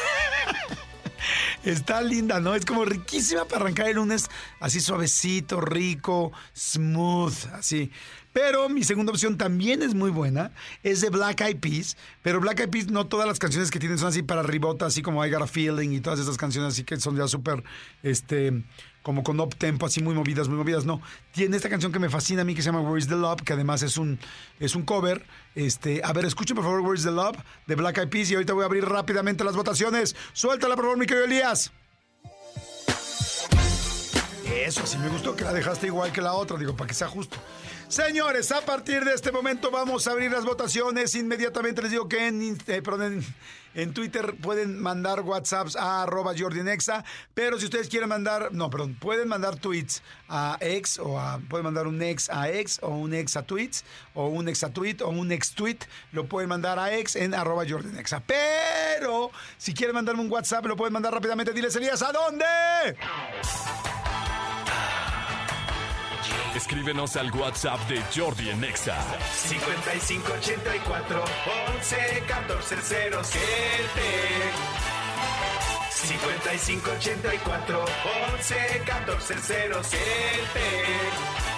Está 1.65 2.01
linda, 2.01 2.41
¿no? 2.41 2.55
Es 2.55 2.65
como 2.65 2.87
riquísima 2.87 3.45
para 3.45 3.61
arrancar 3.61 3.89
el 3.89 3.97
lunes, 3.97 4.31
así 4.59 4.81
suavecito, 4.81 5.61
rico, 5.61 6.33
smooth, 6.57 7.53
así. 7.53 7.93
Pero 8.35 8.69
mi 8.69 8.83
segunda 8.83 9.12
opción 9.12 9.38
también 9.38 9.81
es 9.81 9.95
muy 9.95 10.11
buena, 10.11 10.50
es 10.83 11.00
de 11.00 11.09
Black 11.09 11.41
Eyed 11.41 11.61
Peas, 11.61 11.97
pero 12.21 12.41
Black 12.41 12.59
Eyed 12.59 12.69
Peas 12.69 12.91
no 12.91 13.07
todas 13.07 13.29
las 13.29 13.38
canciones 13.38 13.71
que 13.71 13.79
tienen 13.79 13.97
son 13.97 14.09
así 14.09 14.25
para 14.25 14.43
ribota, 14.43 14.87
así 14.87 15.03
como 15.03 15.25
I 15.25 15.31
Got 15.31 15.43
a 15.43 15.47
Feeling 15.47 15.91
y 15.91 16.00
todas 16.00 16.19
esas 16.19 16.37
canciones 16.37 16.73
así 16.73 16.83
que 16.83 16.97
son 16.97 17.17
ya 17.17 17.29
súper, 17.29 17.62
este, 18.03 18.64
como 19.03 19.23
con 19.23 19.38
up 19.38 19.55
tempo, 19.55 19.87
así 19.87 20.03
muy 20.03 20.17
movidas, 20.17 20.49
muy 20.49 20.57
movidas, 20.57 20.85
no. 20.85 21.00
Tiene 21.31 21.57
esta 21.57 21.71
canción 21.71 21.93
que 21.93 22.00
me 22.00 22.11
fascina 22.11 22.43
a 22.43 22.45
mí 22.45 22.57
que 22.57 22.62
se 22.62 22.73
llama 22.73 22.81
Where 22.81 22.99
is 22.99 23.07
the 23.07 23.14
Love, 23.14 23.43
que 23.43 23.53
además 23.53 23.85
es 23.85 23.99
un, 23.99 24.19
es 24.59 24.75
un 24.75 24.83
cover. 24.83 25.25
Este, 25.55 26.00
a 26.03 26.12
ver, 26.12 26.25
escuchen 26.25 26.57
por 26.57 26.64
favor 26.64 26.81
Where 26.81 26.99
is 26.99 27.05
the 27.05 27.12
Love 27.12 27.37
de 27.69 27.76
Black 27.76 27.99
Eyed 27.99 28.09
Peas 28.09 28.33
y 28.33 28.35
ahorita 28.35 28.53
voy 28.53 28.64
a 28.64 28.67
abrir 28.67 28.85
rápidamente 28.85 29.45
las 29.45 29.55
votaciones. 29.55 30.17
Suéltala 30.33 30.75
por 30.75 30.87
favor, 30.87 30.99
mi 30.99 31.07
querido 31.07 31.26
Elías. 31.26 31.71
Eso, 34.63 34.87
sí 34.87 34.99
me 34.99 35.09
gustó 35.09 35.35
que 35.35 35.45
la 35.45 35.53
dejaste 35.53 35.87
igual 35.89 36.13
que 36.13 36.21
la 36.21 36.35
otra, 36.35 36.57
digo, 36.57 36.77
para 36.77 36.87
que 36.87 36.95
sea 36.95 37.09
justo. 37.09 37.37
Señores, 37.89 38.51
a 38.53 38.61
partir 38.61 39.05
de 39.05 39.13
este 39.13 39.33
momento 39.33 39.71
vamos 39.71 40.07
a 40.07 40.13
abrir 40.13 40.31
las 40.31 40.45
votaciones. 40.45 41.15
Inmediatamente 41.17 41.83
les 41.83 41.91
digo 41.91 42.09
que 42.09 42.29
en, 42.29 42.57
eh, 42.67 42.81
perdón, 42.81 43.25
en 43.75 43.93
Twitter 43.93 44.35
pueden 44.41 44.81
mandar 44.81 45.21
WhatsApps 45.21 45.77
a 45.77 46.05
arroba 46.05 46.35
jordinexa, 46.39 47.05
pero 47.35 47.59
si 47.59 47.65
ustedes 47.67 47.89
quieren 47.89 48.09
mandar, 48.09 48.53
no, 48.53 48.71
perdón, 48.71 48.95
pueden 48.95 49.29
mandar 49.29 49.57
tweets 49.57 50.03
a 50.29 50.57
ex 50.61 50.99
o 50.99 51.19
a, 51.19 51.41
pueden 51.49 51.65
mandar 51.65 51.87
un 51.87 52.01
ex 52.01 52.31
a 52.31 52.49
ex 52.51 52.79
o 52.83 52.89
un 52.89 53.13
ex 53.13 53.37
a 53.37 53.43
tweets 53.43 53.85
o 54.15 54.29
un 54.29 54.49
ex 54.49 54.63
a 54.63 54.71
tweet 54.73 54.97
o 55.03 55.09
un 55.09 55.33
ex 55.33 55.53
tweet, 55.53 55.79
lo 56.13 56.27
pueden 56.27 56.49
mandar 56.49 56.79
a 56.79 56.95
ex 56.95 57.17
en 57.17 57.35
arroba 57.35 57.65
jordinexa. 57.69 58.21
Pero 58.21 59.31
si 59.59 59.75
quieren 59.75 59.95
mandarme 59.95 60.23
un 60.23 60.31
WhatsApp, 60.31 60.65
lo 60.67 60.77
pueden 60.77 60.93
mandar 60.93 61.13
rápidamente. 61.13 61.53
Diles, 61.53 61.75
Elías, 61.77 62.03
¿a 62.03 62.13
dónde? 62.13 62.45
Escríbenos 66.55 67.17
al 67.17 67.31
WhatsApp 67.33 67.81
de 67.88 68.03
Jordi 68.14 68.50
en 68.50 68.64
Exa. 68.64 68.97
5584 69.35 71.25
11 71.76 72.25
14 72.29 72.76
07 72.83 73.41
5584 75.91 77.85
11 78.35 78.83
14 78.87 79.35
07 79.83 81.54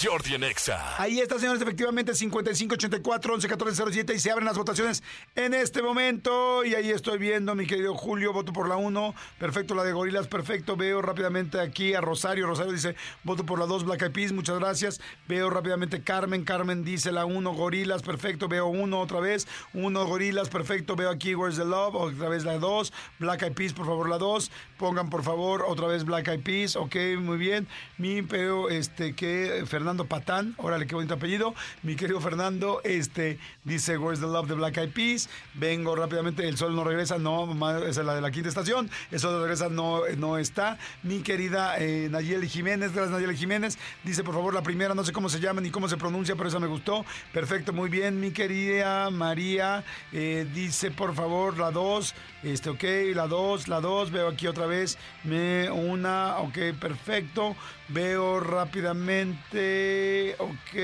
Jordi 0.00 0.34
en 0.34 0.44
Exa. 0.44 1.00
Ahí 1.02 1.18
está, 1.18 1.38
señores, 1.38 1.60
efectivamente, 1.60 2.14
5584 2.14 3.32
111407 3.32 4.14
y 4.14 4.20
se 4.20 4.30
abren 4.30 4.46
las 4.46 4.56
votaciones 4.56 5.02
en 5.34 5.54
este 5.54 5.82
momento. 5.82 6.64
Y 6.64 6.74
ahí 6.74 6.90
estoy 6.90 7.18
viendo, 7.18 7.54
mi 7.56 7.66
querido 7.66 7.94
Julio, 7.94 8.32
voto 8.32 8.52
por 8.52 8.68
la 8.68 8.76
1. 8.76 9.14
Perfecto, 9.38 9.74
la 9.74 9.82
de 9.82 9.92
Gorilas, 9.92 10.28
perfecto. 10.28 10.76
Veo 10.76 11.02
rápidamente 11.02 11.60
aquí 11.60 11.94
a 11.94 12.00
Rosario. 12.00 12.46
Rosario 12.46 12.72
dice, 12.72 12.94
voto 13.24 13.44
por 13.44 13.58
la 13.58 13.66
2, 13.66 13.84
Black 13.84 14.02
Eyed 14.02 14.12
Peas, 14.12 14.32
muchas 14.32 14.58
gracias. 14.58 15.00
Veo 15.26 15.50
rápidamente 15.50 16.02
Carmen. 16.02 16.44
Carmen 16.44 16.84
dice 16.84 17.10
la 17.10 17.24
1, 17.24 17.52
Gorilas, 17.54 18.02
perfecto. 18.02 18.46
Veo 18.46 18.66
1 18.68 19.00
otra 19.00 19.18
vez. 19.18 19.48
1, 19.74 20.06
Gorilas, 20.06 20.48
perfecto. 20.48 20.94
Veo 20.94 21.10
aquí 21.10 21.34
Where's 21.34 21.56
the 21.56 21.64
Love, 21.64 21.96
otra 21.96 22.28
vez 22.28 22.44
la 22.44 22.58
2. 22.58 22.92
Black 23.18 23.42
Eyed 23.42 23.54
Peas, 23.54 23.72
por 23.72 23.86
favor, 23.86 24.08
la 24.08 24.18
2. 24.18 24.50
Pongan, 24.78 25.10
por 25.10 25.24
favor, 25.24 25.64
otra 25.66 25.88
vez 25.88 26.04
Black 26.04 26.28
Eyed 26.28 26.42
Peas. 26.42 26.76
Ok, 26.76 26.94
muy 27.18 27.36
bien. 27.36 27.66
Mi, 27.96 28.22
pero, 28.22 28.68
este, 28.70 29.14
que 29.14 29.64
Fernando 29.66 29.87
Patán, 29.96 30.54
órale, 30.58 30.86
qué 30.86 30.94
bonito 30.94 31.14
apellido. 31.14 31.54
Mi 31.82 31.96
querido 31.96 32.20
Fernando, 32.20 32.82
este, 32.84 33.38
dice 33.68 33.98
Where's 33.98 34.20
the 34.20 34.26
Love 34.26 34.48
de 34.48 34.54
Black 34.54 34.78
Eyed 34.78 34.92
Peas. 34.92 35.28
Vengo 35.54 35.94
rápidamente, 35.94 36.48
El 36.48 36.56
Sol 36.56 36.74
no 36.74 36.82
regresa, 36.82 37.18
no, 37.18 37.52
esa 37.86 38.00
es 38.00 38.06
la 38.06 38.14
de 38.14 38.20
la 38.20 38.30
quinta 38.30 38.48
estación. 38.48 38.90
El 39.10 39.20
Sol 39.20 39.34
no 39.34 39.40
regresa, 39.40 39.68
no, 39.68 40.00
no 40.16 40.38
está. 40.38 40.78
Mi 41.02 41.20
querida 41.20 41.76
eh, 41.78 42.10
Jiménez, 42.48 42.92
gracias 42.92 43.10
Nayeli 43.10 43.36
Jiménez. 43.36 43.78
Dice, 44.02 44.24
por 44.24 44.34
favor, 44.34 44.54
la 44.54 44.62
primera, 44.62 44.94
no 44.94 45.04
sé 45.04 45.12
cómo 45.12 45.28
se 45.28 45.38
llama 45.38 45.60
ni 45.60 45.70
cómo 45.70 45.88
se 45.88 45.96
pronuncia, 45.96 46.34
pero 46.34 46.48
esa 46.48 46.58
me 46.58 46.66
gustó. 46.66 47.04
Perfecto, 47.32 47.72
muy 47.72 47.88
bien. 47.88 48.18
Mi 48.18 48.30
querida 48.30 49.10
María, 49.10 49.84
eh, 50.12 50.46
dice, 50.54 50.90
por 50.90 51.14
favor, 51.14 51.58
la 51.58 51.70
dos. 51.70 52.14
Este, 52.42 52.70
ok, 52.70 52.84
la 53.14 53.26
2, 53.26 53.66
la 53.66 53.80
2, 53.80 54.12
veo 54.12 54.28
aquí 54.28 54.46
otra 54.46 54.66
vez, 54.66 54.96
me 55.24 55.68
una, 55.72 56.38
ok, 56.38 56.56
perfecto, 56.78 57.56
veo 57.88 58.38
rápidamente, 58.38 60.36
ok, 60.38 60.74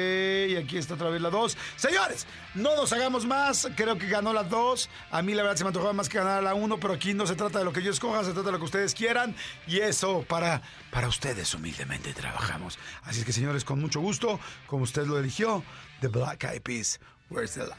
y 0.49 0.57
aquí 0.57 0.79
está 0.79 0.95
otra 0.95 1.11
vez 1.11 1.23
la 1.23 1.31
2. 1.31 1.57
Señores, 1.77 2.27
no 2.55 2.74
nos 2.77 2.93
hagamos 2.93 3.25
más, 3.27 3.69
creo 3.77 3.97
que 3.99 4.07
ganó 4.09 4.33
la 4.33 4.43
2, 4.45 4.89
a 5.11 5.23
mí 5.23 5.35
la 5.35 5.43
verdad 5.43 5.57
se 5.57 5.65
me 5.65 5.69
antojaba 5.69 5.93
más 5.93 6.09
que 6.09 6.19
ganar 6.19 6.43
la 6.43 6.55
1, 6.55 6.79
pero 6.79 6.95
aquí 6.95 7.15
no 7.15 7.27
se 7.27 7.35
trata 7.35 7.59
de 7.59 7.65
lo 7.65 7.73
que 7.73 7.83
yo 7.83 7.91
escoja, 7.91 8.23
se 8.25 8.33
trata 8.33 8.47
de 8.47 8.53
lo 8.53 8.59
que 8.59 8.65
ustedes 8.65 8.95
quieran, 8.95 9.35
y 9.67 9.79
eso 9.81 10.25
para, 10.29 10.63
para 10.91 11.09
ustedes 11.09 11.55
humildemente 11.55 12.13
trabajamos. 12.13 12.79
Así 13.03 13.21
es 13.21 13.27
que 13.27 13.33
señores, 13.33 13.65
con 13.65 13.81
mucho 13.81 14.01
gusto, 14.01 14.39
como 14.67 14.85
usted 14.85 15.07
lo 15.07 15.19
eligió, 15.19 15.63
The 16.01 16.09
Black 16.09 16.45
Eyed 16.45 16.63
Peas, 16.63 17.01
Where's 17.31 17.53
the 17.55 17.61
Love? 17.61 17.75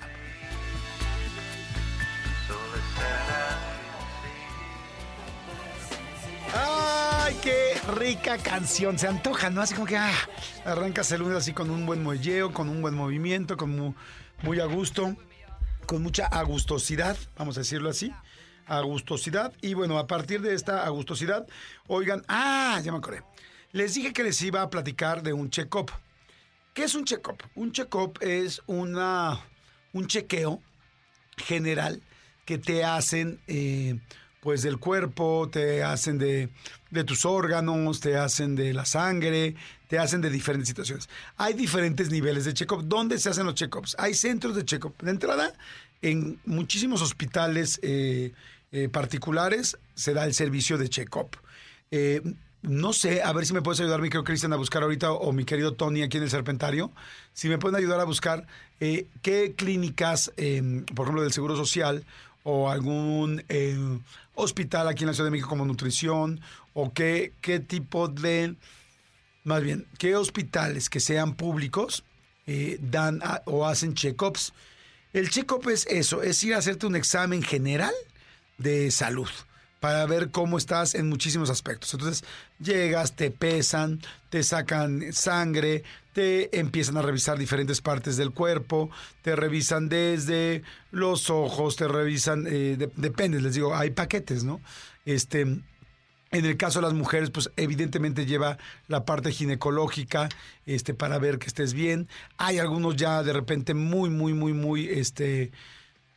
¡Ay, 6.53 7.35
qué 7.41 7.73
rica 7.99 8.37
canción! 8.37 8.97
Se 8.97 9.07
antoja, 9.07 9.49
¿no? 9.49 9.61
Así 9.61 9.73
como 9.73 9.87
que 9.87 9.97
ah, 9.97 10.11
arrancas 10.63 11.11
el 11.11 11.21
lunes 11.21 11.37
así 11.37 11.53
con 11.53 11.69
un 11.69 11.85
buen 11.85 12.01
muelleo, 12.03 12.53
con 12.53 12.69
un 12.69 12.81
buen 12.81 12.93
movimiento, 12.95 13.57
con 13.57 13.71
mu- 13.75 13.93
muy, 14.41 14.59
a 14.59 14.65
gusto, 14.65 15.15
con 15.85 16.03
mucha 16.03 16.25
agustosidad, 16.27 17.17
vamos 17.37 17.57
a 17.57 17.61
decirlo 17.61 17.89
así. 17.89 18.11
Agustosidad. 18.67 19.53
Y 19.61 19.73
bueno, 19.73 19.97
a 19.99 20.07
partir 20.07 20.41
de 20.41 20.53
esta 20.53 20.85
agustosidad, 20.85 21.47
oigan, 21.87 22.23
ah, 22.27 22.81
ya 22.83 22.91
me 22.91 22.97
acordé. 22.97 23.21
Les 23.71 23.93
dije 23.93 24.13
que 24.13 24.23
les 24.23 24.41
iba 24.41 24.61
a 24.61 24.69
platicar 24.69 25.21
de 25.21 25.33
un 25.33 25.49
check-up. 25.49 25.91
¿Qué 26.73 26.83
es 26.83 26.95
un 26.95 27.05
check-up? 27.05 27.43
Un 27.55 27.71
check-up 27.71 28.17
es 28.21 28.61
una, 28.65 29.39
un 29.93 30.07
chequeo 30.07 30.61
general 31.37 32.01
que 32.45 32.57
te 32.57 32.83
hacen 32.83 33.39
eh, 33.47 33.99
pues 34.45 34.61
del 34.61 34.77
cuerpo, 34.77 35.49
te 35.51 35.81
hacen 35.81 36.19
de, 36.19 36.49
de 36.91 37.03
tus 37.03 37.25
órganos, 37.25 37.99
te 37.99 38.15
hacen 38.15 38.55
de 38.55 38.73
la 38.73 38.85
sangre, 38.85 39.55
te 39.87 39.97
hacen 39.97 40.21
de 40.21 40.29
diferentes 40.29 40.67
situaciones. 40.67 41.09
Hay 41.35 41.55
diferentes 41.55 42.11
niveles 42.11 42.45
de 42.45 42.53
check-up. 42.53 42.83
¿Dónde 42.83 43.17
se 43.17 43.29
hacen 43.29 43.47
los 43.47 43.55
check-ups? 43.55 43.95
Hay 43.97 44.13
centros 44.13 44.55
de 44.55 44.63
check-up. 44.63 44.93
De 45.01 45.09
entrada, 45.09 45.51
en 46.03 46.39
muchísimos 46.45 47.01
hospitales 47.01 47.79
eh, 47.81 48.33
eh, 48.71 48.87
particulares 48.87 49.79
se 49.95 50.13
da 50.13 50.25
el 50.25 50.35
servicio 50.35 50.77
de 50.77 50.89
check-up. 50.89 51.37
Eh, 51.89 52.21
no 52.61 52.93
sé, 52.93 53.23
a 53.23 53.33
ver 53.33 53.47
si 53.47 53.53
me 53.53 53.63
puedes 53.63 53.79
ayudar, 53.79 53.99
mi 53.99 54.09
querido 54.09 54.25
Cristian, 54.25 54.53
a 54.53 54.57
buscar 54.57 54.83
ahorita, 54.83 55.11
o 55.11 55.31
mi 55.31 55.45
querido 55.45 55.73
Tony 55.73 56.03
aquí 56.03 56.17
en 56.17 56.23
el 56.23 56.29
Serpentario, 56.29 56.91
si 57.33 57.49
me 57.49 57.57
pueden 57.57 57.77
ayudar 57.77 57.99
a 57.99 58.03
buscar 58.03 58.45
qué 58.79 59.55
clínicas, 59.57 60.31
eh, 60.37 60.83
por 60.93 61.05
ejemplo, 61.05 61.23
del 61.23 61.33
Seguro 61.33 61.55
Social 61.55 62.05
o 62.45 62.69
algún 62.69 63.43
eh, 63.49 63.75
hospital 64.35 64.87
aquí 64.87 65.03
en 65.03 65.07
la 65.07 65.13
Ciudad 65.13 65.27
de 65.27 65.31
México 65.31 65.49
como 65.49 65.65
nutrición, 65.65 66.41
o 66.73 66.93
qué, 66.93 67.33
qué 67.41 67.59
tipo 67.59 68.07
de, 68.07 68.55
más 69.43 69.61
bien, 69.63 69.85
qué 69.97 70.15
hospitales 70.15 70.89
que 70.89 70.99
sean 70.99 71.35
públicos 71.35 72.03
eh, 72.47 72.77
dan 72.81 73.21
a- 73.23 73.41
o 73.45 73.65
hacen 73.65 73.93
check-ups. 73.95 74.53
El 75.13 75.29
check-up 75.29 75.67
es 75.69 75.87
eso, 75.87 76.21
es 76.21 76.43
ir 76.43 76.53
a 76.53 76.57
hacerte 76.57 76.85
un 76.85 76.95
examen 76.95 77.41
general 77.41 77.93
de 78.57 78.91
salud 78.91 79.29
para 79.85 80.03
ver 80.07 80.31
cómo 80.31 80.57
estás 80.57 80.95
en 80.95 81.07
muchísimos 81.09 81.51
aspectos. 81.51 81.93
Entonces, 81.93 82.23
llegas, 82.59 83.15
te 83.15 83.29
pesan, 83.29 84.01
te 84.31 84.41
sacan 84.41 85.13
sangre, 85.13 85.83
te 86.11 86.57
empiezan 86.59 86.97
a 86.97 87.03
revisar 87.03 87.37
diferentes 87.37 87.81
partes 87.81 88.17
del 88.17 88.31
cuerpo, 88.31 88.89
te 89.21 89.35
revisan 89.35 89.87
desde 89.87 90.63
los 90.89 91.29
ojos, 91.29 91.75
te 91.75 91.87
revisan, 91.87 92.47
eh, 92.47 92.77
de- 92.79 92.89
depende, 92.95 93.39
les 93.39 93.53
digo, 93.53 93.75
hay 93.75 93.91
paquetes, 93.91 94.43
¿no? 94.43 94.59
Este, 95.05 95.41
en 95.41 95.61
el 96.31 96.57
caso 96.57 96.79
de 96.79 96.87
las 96.87 96.95
mujeres, 96.95 97.29
pues 97.29 97.51
evidentemente 97.55 98.25
lleva 98.25 98.57
la 98.87 99.05
parte 99.05 99.31
ginecológica, 99.31 100.29
este, 100.65 100.95
para 100.95 101.19
ver 101.19 101.37
que 101.37 101.45
estés 101.45 101.75
bien. 101.75 102.07
Hay 102.37 102.57
algunos 102.57 102.95
ya 102.95 103.21
de 103.21 103.33
repente 103.33 103.75
muy, 103.75 104.09
muy, 104.09 104.33
muy, 104.33 104.53
muy, 104.53 104.87
este, 104.89 105.51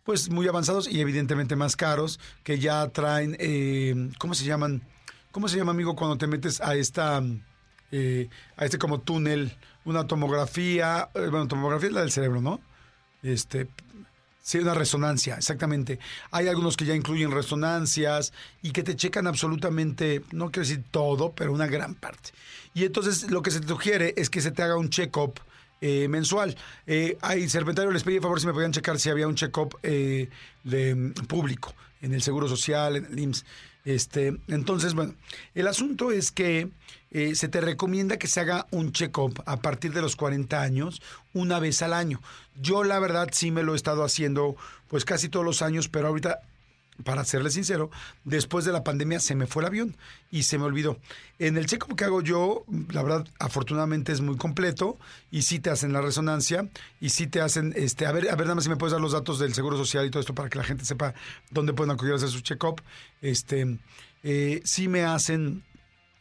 pues 0.09 0.31
muy 0.31 0.49
avanzados 0.49 0.89
y 0.91 1.03
evidentemente 1.03 1.55
más 1.55 1.77
caros, 1.77 2.19
que 2.43 2.59
ya 2.59 2.89
traen, 2.89 3.37
eh, 3.39 4.09
¿cómo 4.17 4.33
se 4.33 4.47
llaman? 4.47 4.81
¿Cómo 5.33 5.49
se 5.49 5.59
llama, 5.59 5.73
amigo, 5.73 5.97
cuando 5.97 6.17
te 6.17 6.27
metes 6.27 6.63
a 6.63 6.77
esta, 6.77 7.23
eh, 7.93 8.31
a 8.57 8.65
este 8.65 8.79
como 8.79 9.03
túnel, 9.03 9.55
una 9.85 10.07
tomografía, 10.07 11.11
eh, 11.13 11.29
bueno, 11.31 11.47
tomografía 11.47 11.89
es 11.89 11.95
la 11.95 12.01
del 12.01 12.11
cerebro, 12.11 12.41
¿no? 12.41 12.59
Este, 13.23 13.69
Sí, 14.41 14.57
una 14.57 14.73
resonancia, 14.73 15.35
exactamente. 15.35 15.99
Hay 16.31 16.49
algunos 16.49 16.79
que 16.79 16.87
ya 16.87 16.95
incluyen 16.95 17.31
resonancias 17.31 18.33
y 18.63 18.71
que 18.71 18.83
te 18.83 18.97
checan 18.97 19.27
absolutamente, 19.27 20.23
no 20.33 20.51
quiero 20.51 20.67
decir 20.67 20.85
todo, 20.91 21.33
pero 21.33 21.53
una 21.53 21.67
gran 21.67 21.95
parte. 21.95 22.31
Y 22.73 22.87
entonces 22.87 23.31
lo 23.31 23.43
que 23.43 23.51
se 23.51 23.61
te 23.61 23.69
sugiere 23.69 24.15
es 24.17 24.31
que 24.31 24.41
se 24.41 24.53
te 24.53 24.63
haga 24.63 24.79
un 24.79 24.89
check-up 24.89 25.39
eh, 25.81 26.09
mensual. 26.09 26.57
Eh, 26.87 27.17
Serpentario 27.49 27.91
les 27.91 28.05
pedí 28.05 28.21
favor 28.21 28.41
si 28.41 28.47
me 28.47 28.53
podían 28.53 28.73
checar 28.73 28.99
si 28.99 29.11
había 29.11 29.29
un 29.29 29.35
check-up 29.35 29.79
eh, 29.83 30.29
mm, 30.65 31.13
público 31.27 31.75
en 32.01 32.15
el 32.15 32.23
Seguro 32.23 32.49
Social, 32.49 32.97
en 32.97 33.07
el 33.07 33.19
IMSS. 33.19 33.45
Este, 33.85 34.37
entonces, 34.49 34.93
bueno, 34.93 35.15
el 35.55 35.67
asunto 35.67 36.13
es 36.13 36.31
que 36.31 36.69
eh, 37.11 37.35
se 37.35 37.49
te 37.49 37.63
recomienda 37.63 38.19
que 38.19 38.27
se 38.27 38.41
haga 38.41 38.67
un 38.71 38.93
check-up 38.93 39.43
a 39.47 39.63
partir 39.63 39.95
de 39.95 40.03
los 40.03 40.15
40 40.15 40.61
años, 40.61 41.01
una 41.33 41.59
vez 41.59 41.81
al 41.81 41.95
año. 41.95 42.21
Yo, 42.61 42.85
la 42.85 42.99
verdad, 42.99 43.31
sí 43.33 43.51
me 43.51 43.63
lo 43.63 43.73
he 43.73 43.77
estado 43.77 44.05
haciendo, 44.05 44.57
pues 44.89 45.07
casi 45.07 45.31
todos 45.31 45.47
los 45.47 45.63
años, 45.63 45.89
pero 45.89 46.09
ahorita 46.09 46.41
para 47.05 47.25
serle 47.25 47.51
sincero, 47.51 47.91
después 48.25 48.65
de 48.65 48.73
la 48.73 48.85
pandemia 48.85 49.21
se 49.21 49.35
me 49.35 49.47
fue 49.47 49.63
el 49.63 49.69
avión 49.69 49.97
y 50.31 50.43
se 50.45 50.59
me 50.59 50.65
olvidó. 50.65 50.99
En 51.39 51.57
el 51.57 51.67
check-up 51.67 51.97
que 51.97 52.05
hago 52.05 52.23
yo, 52.23 52.65
la 52.91 53.03
verdad, 53.03 53.27
afortunadamente 53.39 54.13
es 54.13 54.21
muy 54.21 54.37
completo 54.37 54.99
y 55.31 55.43
sí 55.43 55.61
te 55.61 55.71
hacen 55.71 55.93
la 55.93 56.01
resonancia 56.01 56.69
y 57.01 57.11
sí 57.11 57.27
te 57.27 57.41
hacen, 57.41 57.73
este, 57.77 58.07
a 58.07 58.13
ver, 58.13 58.31
a 58.31 58.37
ver, 58.37 58.47
nada 58.47 58.57
más 58.57 58.65
si 58.65 58.71
me 58.71 58.77
puedes 58.77 58.93
dar 58.93 59.01
los 59.01 59.13
datos 59.13 59.39
del 59.39 59.55
Seguro 59.55 59.77
Social 59.77 60.07
y 60.07 60.11
todo 60.11 60.21
esto 60.21 60.35
para 60.35 60.49
que 60.49 60.59
la 60.59 60.65
gente 60.65 60.85
sepa 60.85 61.15
dónde 61.51 61.73
pueden 61.73 61.93
acudir 61.93 62.13
a 62.13 62.17
hacer 62.17 62.29
su 62.29 62.41
check-up. 62.41 62.83
Este, 63.23 63.79
eh, 64.23 64.61
sí 64.65 64.89
me 64.89 65.05
hacen 65.05 65.63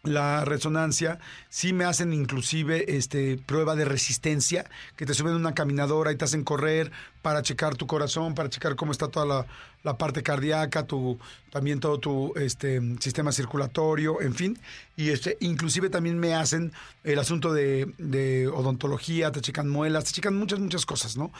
la 0.03 0.45
resonancia, 0.45 1.19
sí 1.49 1.73
me 1.73 1.85
hacen 1.85 2.13
inclusive 2.13 2.97
este 2.97 3.37
prueba 3.37 3.75
de 3.75 3.85
resistencia, 3.85 4.69
que 4.95 5.05
te 5.05 5.13
suben 5.13 5.33
una 5.33 5.53
caminadora 5.53 6.11
y 6.11 6.15
te 6.15 6.25
hacen 6.25 6.43
correr 6.43 6.91
para 7.21 7.41
checar 7.41 7.75
tu 7.75 7.87
corazón, 7.87 8.33
para 8.33 8.49
checar 8.49 8.75
cómo 8.75 8.91
está 8.91 9.09
toda 9.09 9.25
la, 9.25 9.45
la 9.83 9.97
parte 9.97 10.23
cardíaca, 10.23 10.85
tu, 10.85 11.17
también 11.51 11.79
todo 11.79 11.99
tu 11.99 12.33
este, 12.35 12.81
sistema 12.99 13.31
circulatorio, 13.31 14.21
en 14.21 14.35
fin. 14.35 14.59
Y 14.95 15.09
este, 15.09 15.37
inclusive 15.39 15.89
también 15.89 16.19
me 16.19 16.33
hacen 16.33 16.73
el 17.03 17.19
asunto 17.19 17.53
de, 17.53 18.49
odontología, 18.53 19.31
te 19.31 19.41
checan 19.41 19.69
muelas, 19.69 20.05
te 20.05 20.11
checan 20.11 20.35
muchas, 20.35 20.59
muchas 20.59 20.85
cosas, 20.85 21.17
¿no? 21.17 21.31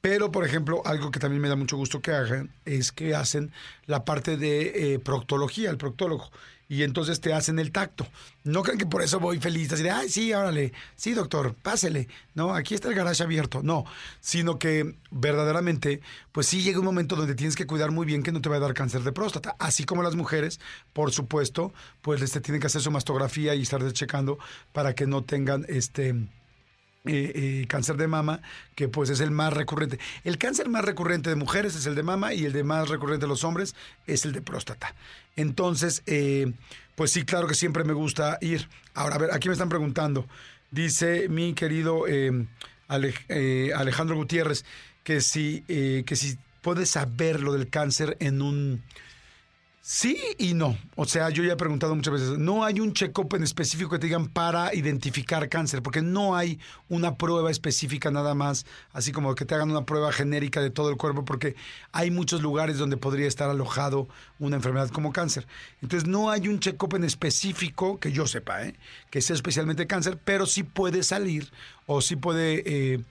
Pero, 0.00 0.30
por 0.30 0.44
ejemplo, 0.44 0.82
algo 0.84 1.10
que 1.10 1.20
también 1.20 1.40
me 1.40 1.48
da 1.48 1.56
mucho 1.56 1.76
gusto 1.76 2.00
que 2.00 2.12
hagan 2.12 2.50
es 2.64 2.92
que 2.92 3.14
hacen 3.14 3.52
la 3.86 4.04
parte 4.04 4.36
de 4.36 4.94
eh, 4.94 4.98
proctología, 4.98 5.70
el 5.70 5.78
proctólogo 5.78 6.30
y 6.68 6.82
entonces 6.82 7.20
te 7.20 7.32
hacen 7.32 7.58
el 7.58 7.72
tacto. 7.72 8.06
No 8.42 8.62
crean 8.62 8.78
que 8.78 8.86
por 8.86 9.02
eso 9.02 9.20
voy 9.20 9.38
feliz, 9.38 9.72
así 9.72 9.82
de, 9.82 9.90
ay, 9.90 10.08
sí, 10.08 10.32
órale, 10.32 10.72
sí, 10.96 11.12
doctor, 11.12 11.54
pásele, 11.54 12.08
no, 12.34 12.54
aquí 12.54 12.74
está 12.74 12.88
el 12.88 12.94
garage 12.94 13.22
abierto, 13.22 13.62
no, 13.62 13.84
sino 14.20 14.58
que 14.58 14.96
verdaderamente, 15.10 16.00
pues 16.32 16.46
sí 16.46 16.62
llega 16.62 16.78
un 16.78 16.84
momento 16.84 17.16
donde 17.16 17.34
tienes 17.34 17.56
que 17.56 17.66
cuidar 17.66 17.83
muy 17.90 18.06
bien 18.06 18.22
que 18.22 18.32
no 18.32 18.40
te 18.40 18.48
va 18.48 18.56
a 18.56 18.60
dar 18.60 18.74
cáncer 18.74 19.02
de 19.02 19.12
próstata, 19.12 19.56
así 19.58 19.84
como 19.84 20.02
las 20.02 20.14
mujeres, 20.16 20.60
por 20.92 21.12
supuesto, 21.12 21.72
pues 22.02 22.22
este, 22.22 22.40
tienen 22.40 22.60
que 22.60 22.66
hacer 22.68 22.80
su 22.82 22.90
mastografía 22.90 23.54
y 23.54 23.62
estar 23.62 23.92
checando 23.92 24.38
para 24.72 24.94
que 24.94 25.06
no 25.06 25.22
tengan 25.22 25.64
este... 25.68 26.14
Eh, 27.06 27.32
eh, 27.34 27.66
cáncer 27.68 27.98
de 27.98 28.08
mama, 28.08 28.40
que 28.74 28.88
pues 28.88 29.10
es 29.10 29.20
el 29.20 29.30
más 29.30 29.52
recurrente. 29.52 29.98
El 30.24 30.38
cáncer 30.38 30.70
más 30.70 30.86
recurrente 30.86 31.28
de 31.28 31.36
mujeres 31.36 31.76
es 31.76 31.84
el 31.84 31.94
de 31.94 32.02
mama 32.02 32.32
y 32.32 32.46
el 32.46 32.54
de 32.54 32.64
más 32.64 32.88
recurrente 32.88 33.26
de 33.26 33.28
los 33.28 33.44
hombres 33.44 33.74
es 34.06 34.24
el 34.24 34.32
de 34.32 34.40
próstata. 34.40 34.94
Entonces, 35.36 36.02
eh, 36.06 36.50
pues 36.94 37.10
sí, 37.10 37.26
claro 37.26 37.46
que 37.46 37.54
siempre 37.54 37.84
me 37.84 37.92
gusta 37.92 38.38
ir. 38.40 38.70
Ahora, 38.94 39.16
a 39.16 39.18
ver, 39.18 39.34
aquí 39.34 39.48
me 39.48 39.52
están 39.52 39.68
preguntando. 39.68 40.26
Dice 40.70 41.28
mi 41.28 41.52
querido 41.52 42.04
Ale- 42.88 43.72
Alejandro 43.76 44.16
Gutiérrez 44.16 44.64
que 45.02 45.20
si, 45.20 45.60
que 45.66 46.16
si 46.16 46.38
puedes 46.64 46.88
saber 46.88 47.40
lo 47.40 47.52
del 47.52 47.68
cáncer 47.68 48.16
en 48.20 48.40
un... 48.40 48.82
Sí 49.82 50.18
y 50.38 50.54
no. 50.54 50.78
O 50.96 51.04
sea, 51.04 51.28
yo 51.28 51.44
ya 51.44 51.52
he 51.52 51.56
preguntado 51.56 51.94
muchas 51.94 52.14
veces, 52.14 52.38
no 52.38 52.64
hay 52.64 52.80
un 52.80 52.94
check-up 52.94 53.34
en 53.34 53.42
específico 53.42 53.90
que 53.90 53.98
te 53.98 54.06
digan 54.06 54.28
para 54.28 54.74
identificar 54.74 55.46
cáncer, 55.50 55.82
porque 55.82 56.00
no 56.00 56.34
hay 56.34 56.58
una 56.88 57.16
prueba 57.18 57.50
específica 57.50 58.10
nada 58.10 58.34
más, 58.34 58.64
así 58.94 59.12
como 59.12 59.34
que 59.34 59.44
te 59.44 59.54
hagan 59.54 59.70
una 59.70 59.84
prueba 59.84 60.10
genérica 60.10 60.62
de 60.62 60.70
todo 60.70 60.88
el 60.88 60.96
cuerpo, 60.96 61.26
porque 61.26 61.54
hay 61.92 62.10
muchos 62.10 62.40
lugares 62.40 62.78
donde 62.78 62.96
podría 62.96 63.28
estar 63.28 63.50
alojado 63.50 64.08
una 64.38 64.56
enfermedad 64.56 64.88
como 64.88 65.12
cáncer. 65.12 65.46
Entonces, 65.82 66.08
no 66.08 66.30
hay 66.30 66.48
un 66.48 66.60
check-up 66.60 66.94
en 66.96 67.04
específico, 67.04 68.00
que 68.00 68.10
yo 68.10 68.26
sepa, 68.26 68.64
¿eh? 68.64 68.74
que 69.10 69.20
sea 69.20 69.36
especialmente 69.36 69.86
cáncer, 69.86 70.18
pero 70.24 70.46
sí 70.46 70.62
puede 70.62 71.02
salir 71.02 71.52
o 71.84 72.00
sí 72.00 72.16
puede... 72.16 72.62
eh, 72.64 73.04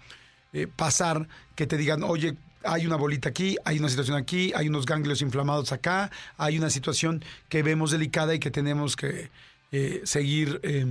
eh, 0.53 0.67
pasar 0.67 1.27
que 1.55 1.65
te 1.65 1.77
digan, 1.77 2.03
oye, 2.03 2.35
hay 2.63 2.85
una 2.85 2.95
bolita 2.95 3.29
aquí, 3.29 3.57
hay 3.65 3.79
una 3.79 3.89
situación 3.89 4.17
aquí, 4.17 4.51
hay 4.55 4.67
unos 4.67 4.85
ganglios 4.85 5.21
inflamados 5.21 5.71
acá, 5.71 6.11
hay 6.37 6.57
una 6.57 6.69
situación 6.69 7.23
que 7.49 7.63
vemos 7.63 7.91
delicada 7.91 8.33
y 8.33 8.39
que 8.39 8.51
tenemos 8.51 8.95
que 8.95 9.29
eh, 9.71 10.01
seguir 10.03 10.59
eh, 10.63 10.85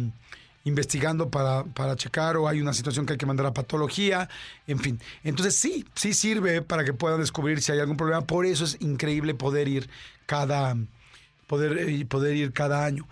investigando 0.65 1.29
para, 1.29 1.65
para 1.65 1.97
checar 1.97 2.37
o 2.37 2.49
hay 2.49 2.61
una 2.61 2.73
situación 2.73 3.07
que 3.07 3.15
hay 3.15 3.19
que 3.19 3.27
mandar 3.27 3.47
a 3.47 3.53
patología, 3.53 4.29
en 4.67 4.79
fin. 4.79 5.01
Entonces 5.25 5.57
sí, 5.57 5.85
sí 5.95 6.15
sirve 6.15 6.63
para 6.63 6.85
que 6.85 6.93
puedan 6.93 7.21
descubrir 7.21 7.61
si 7.63 7.73
hay 7.73 7.81
algún 7.81 7.97
problema. 7.97 8.23
Por 8.23 8.47
eso 8.47 8.65
es 8.65 8.77
increíble 8.81 9.35
poder 9.35 9.69
ir 9.69 9.89
cada, 10.27 10.77
poder, 11.47 11.79
eh, 11.79 12.05
poder 12.07 12.37
ir 12.37 12.53
cada 12.53 12.85
año. 12.85 13.07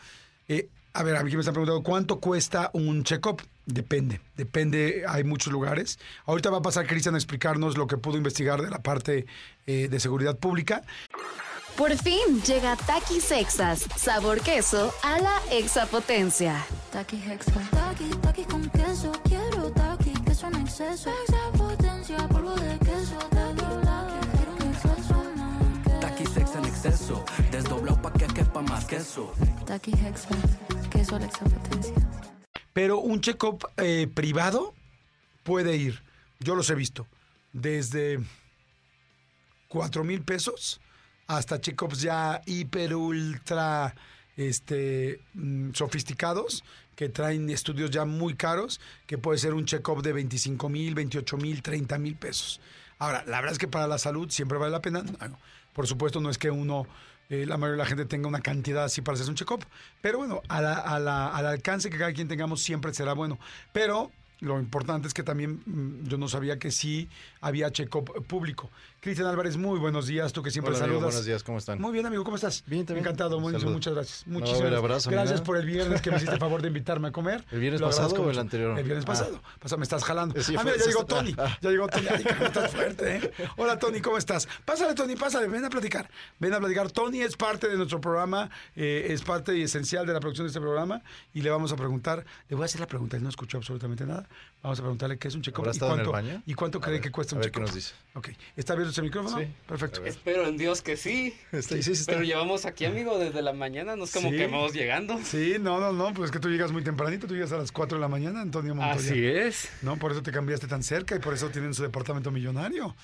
Eh, 0.48 0.68
a 0.92 1.02
ver, 1.02 1.16
aquí 1.16 1.34
me 1.34 1.40
están 1.40 1.54
preguntando, 1.54 1.82
¿cuánto 1.82 2.20
cuesta 2.20 2.70
un 2.72 3.04
check-up? 3.04 3.42
Depende, 3.66 4.20
depende, 4.36 5.04
hay 5.06 5.22
muchos 5.24 5.52
lugares. 5.52 5.98
Ahorita 6.26 6.50
va 6.50 6.58
a 6.58 6.62
pasar 6.62 6.86
Cristian 6.86 7.14
a 7.14 7.18
explicarnos 7.18 7.76
lo 7.78 7.86
que 7.86 7.96
pudo 7.96 8.16
investigar 8.16 8.62
de 8.62 8.70
la 8.70 8.82
parte 8.82 9.26
eh, 9.66 9.88
de 9.88 10.00
seguridad 10.00 10.36
pública. 10.38 10.82
Por 11.76 11.96
fin 11.96 12.42
llega 12.46 12.76
Takis 12.76 13.24
Sexas, 13.24 13.86
sabor 13.96 14.40
queso 14.40 14.92
a 15.02 15.18
la 15.18 15.40
exapotencia. 15.52 16.66
Taki 16.92 17.16
Hexa. 17.16 17.52
Taki, 17.70 18.10
taki 18.20 18.44
con 18.44 18.68
queso. 18.70 19.12
Quiero 19.24 19.70
taki, 19.70 20.12
queso 20.24 20.48
en 20.48 20.56
exceso. 20.56 21.10
Extra 21.10 21.52
potencia, 21.56 22.28
polvo 22.28 22.54
de 22.56 22.78
queso. 22.80 23.16
Taki, 23.30 23.62
taki, 23.62 24.28
quiero 24.36 24.52
un 24.52 24.62
exceso. 24.74 25.22
Taqui 26.00 26.26
sex 26.26 26.54
en 26.56 26.64
exceso, 26.66 27.24
desdoblado 27.50 28.02
pa' 28.02 28.12
más 28.62 28.84
queso. 28.84 29.32
Taki 29.66 29.92
Hexa. 29.92 30.28
Queso 30.90 31.16
a 31.16 31.20
la 31.20 31.26
extra 31.26 31.46
potencia. 31.48 31.94
Pero 32.72 32.98
un 32.98 33.20
check-up 33.20 33.66
eh, 33.76 34.08
privado 34.12 34.74
puede 35.42 35.76
ir, 35.76 36.02
yo 36.38 36.54
los 36.54 36.70
he 36.70 36.74
visto, 36.74 37.06
desde 37.52 38.20
4 39.68 40.04
mil 40.04 40.22
pesos 40.22 40.80
hasta 41.26 41.60
check-ups 41.60 42.00
ya 42.00 42.42
hiper, 42.46 42.94
ultra 42.94 43.94
este, 44.36 45.20
mm, 45.34 45.72
sofisticados 45.74 46.64
que 46.96 47.08
traen 47.08 47.48
estudios 47.50 47.90
ya 47.90 48.04
muy 48.04 48.34
caros, 48.34 48.80
que 49.06 49.16
puede 49.16 49.38
ser 49.38 49.54
un 49.54 49.64
check-up 49.64 50.02
de 50.02 50.12
25 50.12 50.68
mil, 50.68 50.94
28 50.94 51.36
mil, 51.36 51.62
30 51.62 51.98
mil 51.98 52.16
pesos. 52.16 52.60
Ahora, 52.98 53.24
la 53.26 53.38
verdad 53.38 53.52
es 53.52 53.58
que 53.58 53.68
para 53.68 53.86
la 53.86 53.96
salud 53.96 54.28
siempre 54.30 54.58
vale 54.58 54.72
la 54.72 54.82
pena. 54.82 55.02
Por 55.72 55.86
supuesto, 55.86 56.20
no 56.20 56.28
es 56.28 56.36
que 56.36 56.50
uno, 56.50 56.86
eh, 57.30 57.46
la 57.46 57.56
mayoría 57.56 57.78
de 57.78 57.84
la 57.84 57.86
gente 57.86 58.04
tenga 58.04 58.28
una 58.28 58.40
cantidad 58.40 58.84
así 58.84 59.00
para 59.02 59.14
hacerse 59.14 59.30
un 59.30 59.36
check-up, 59.36 59.64
pero 60.02 60.18
bueno, 60.18 60.42
a 60.48 60.60
la- 60.60 60.74
a 60.74 60.98
la- 60.98 61.28
al 61.28 61.46
alcance 61.46 61.88
que 61.88 61.96
cada 61.96 62.12
quien 62.12 62.28
tengamos 62.28 62.60
siempre 62.62 62.92
será 62.92 63.12
bueno. 63.14 63.38
Pero 63.72 64.10
lo 64.40 64.58
importante 64.58 65.06
es 65.08 65.14
que 65.14 65.22
también 65.22 65.62
mm, 65.66 66.08
yo 66.08 66.18
no 66.18 66.28
sabía 66.28 66.58
que 66.58 66.70
sí 66.70 67.08
había 67.40 67.70
check-up 67.70 68.24
público. 68.26 68.70
Cristian 69.00 69.28
Álvarez, 69.28 69.56
muy 69.56 69.78
buenos 69.78 70.06
días, 70.06 70.30
tú 70.32 70.42
que 70.42 70.50
siempre 70.50 70.74
Hola, 70.74 70.84
amigo, 70.84 70.98
saludas. 70.98 71.14
buenos 71.14 71.26
días, 71.26 71.42
¿cómo 71.42 71.56
están? 71.56 71.80
Muy 71.80 71.90
bien, 71.92 72.04
amigo, 72.04 72.22
¿cómo 72.22 72.36
estás? 72.36 72.62
Bien, 72.66 72.84
también. 72.84 73.04
Encantado, 73.06 73.40
muy, 73.40 73.52
muchas 73.54 73.94
gracias. 73.94 74.26
No, 74.26 74.40
Muchísimas 74.40 74.68
el 74.68 74.74
abrazo, 74.76 75.10
gracias 75.10 75.40
mira. 75.40 75.44
por 75.44 75.56
el 75.56 75.64
viernes 75.66 76.02
que 76.02 76.10
me 76.10 76.16
hiciste 76.16 76.34
el 76.34 76.40
favor 76.40 76.60
de 76.60 76.68
invitarme 76.68 77.08
a 77.08 77.12
comer. 77.12 77.42
¿El 77.50 77.60
viernes 77.60 77.80
Lo 77.80 77.86
pasado 77.86 78.14
o 78.22 78.30
el 78.30 78.38
anterior? 78.38 78.78
El 78.78 78.84
viernes 78.84 79.04
Ah. 79.04 79.06
pasado. 79.06 79.40
Pasa, 79.58 79.76
me 79.78 79.84
estás 79.84 80.04
jalando. 80.04 80.34
Sí, 80.42 80.54
ah, 80.58 80.62
mira, 80.64 80.76
ya 80.76 80.84
llegó 80.84 81.04
Tony. 81.06 81.34
ah. 81.38 81.58
Ya 81.62 81.70
llegó 81.70 81.86
Tony. 81.88 82.06
Ay, 82.10 82.24
estás 82.44 82.70
fuerte, 82.72 83.16
¿eh? 83.16 83.30
Hola, 83.56 83.78
Tony, 83.78 84.00
¿cómo 84.02 84.18
estás? 84.18 84.46
Pásale, 84.66 84.94
Tony, 84.94 85.16
pásale. 85.16 85.48
Ven 85.48 85.64
a 85.64 85.70
platicar. 85.70 86.10
Ven 86.38 86.52
a 86.52 86.58
platicar. 86.58 86.90
Tony 86.90 87.20
es 87.22 87.36
parte 87.36 87.68
de 87.68 87.76
nuestro 87.76 88.00
programa, 88.02 88.50
eh, 88.76 89.06
es 89.10 89.22
parte 89.22 89.56
y 89.56 89.62
esencial 89.62 90.06
de 90.06 90.12
la 90.12 90.20
producción 90.20 90.46
de 90.46 90.48
este 90.50 90.60
programa 90.60 91.00
y 91.32 91.40
le 91.40 91.48
vamos 91.50 91.72
a 91.72 91.76
preguntar, 91.76 92.24
le 92.50 92.56
voy 92.56 92.64
a 92.64 92.66
hacer 92.66 92.80
la 92.80 92.86
pregunta, 92.86 93.16
él 93.16 93.22
no 93.22 93.28
escuchó 93.30 93.56
absolutamente 93.58 94.04
nada. 94.04 94.28
Vamos 94.62 94.78
a 94.78 94.82
preguntarle 94.82 95.16
qué 95.18 95.28
es 95.28 95.34
un 95.34 95.40
check-up 95.40 95.60
¿Habrá 95.62 95.70
y 95.70 95.72
estado 95.72 95.94
en 95.94 96.00
el 96.00 96.06
cuánto, 96.06 96.28
baño? 96.32 96.42
y 96.44 96.52
cuánto 96.54 96.78
A 96.78 96.80
cree 96.82 96.92
ver, 96.94 97.00
que 97.02 97.10
cuesta 97.10 97.34
un 97.34 97.40
check-up. 97.42 97.62
nos 97.62 97.74
dice. 97.74 97.94
Ok. 98.14 98.28
¿Está 98.56 98.74
abierto 98.74 98.92
ese 98.92 99.00
micrófono? 99.00 99.38
Sí. 99.38 99.46
Perfecto. 99.66 100.04
Espero 100.04 100.46
en 100.46 100.58
Dios 100.58 100.82
que 100.82 100.98
sí. 100.98 101.34
Sí, 101.52 101.62
sí, 101.62 101.82
sí 101.82 101.92
está. 101.92 102.12
Pero 102.12 102.24
llevamos 102.24 102.66
aquí, 102.66 102.84
amigo, 102.84 103.18
desde 103.18 103.40
la 103.40 103.54
mañana. 103.54 103.96
No 103.96 104.04
es 104.04 104.12
como 104.12 104.28
Sí. 104.30 104.36
que 104.36 104.46
vamos 104.48 104.74
llegando. 104.74 105.18
Sí, 105.24 105.54
no, 105.58 105.80
no, 105.80 105.92
no, 105.94 106.12
pues 106.12 106.26
es 106.26 106.30
que 106.32 106.40
tú 106.40 106.50
llegas 106.50 106.72
muy 106.72 106.84
tempranito, 106.84 107.26
tú 107.26 107.32
llegas 107.34 107.52
a 107.52 107.56
las 107.56 107.72
4 107.72 107.96
de 107.96 108.02
la 108.02 108.08
mañana, 108.08 108.42
Antonio 108.42 108.74
Montoya. 108.74 109.00
Así 109.10 109.24
es. 109.24 109.70
No, 109.80 109.96
por 109.96 110.12
eso 110.12 110.22
te 110.22 110.30
cambiaste 110.30 110.66
tan 110.66 110.82
cerca 110.82 111.16
y 111.16 111.20
por 111.20 111.32
eso 111.32 111.48
tienen 111.48 111.72
su 111.72 111.82
departamento 111.82 112.30
millonario. 112.30 112.94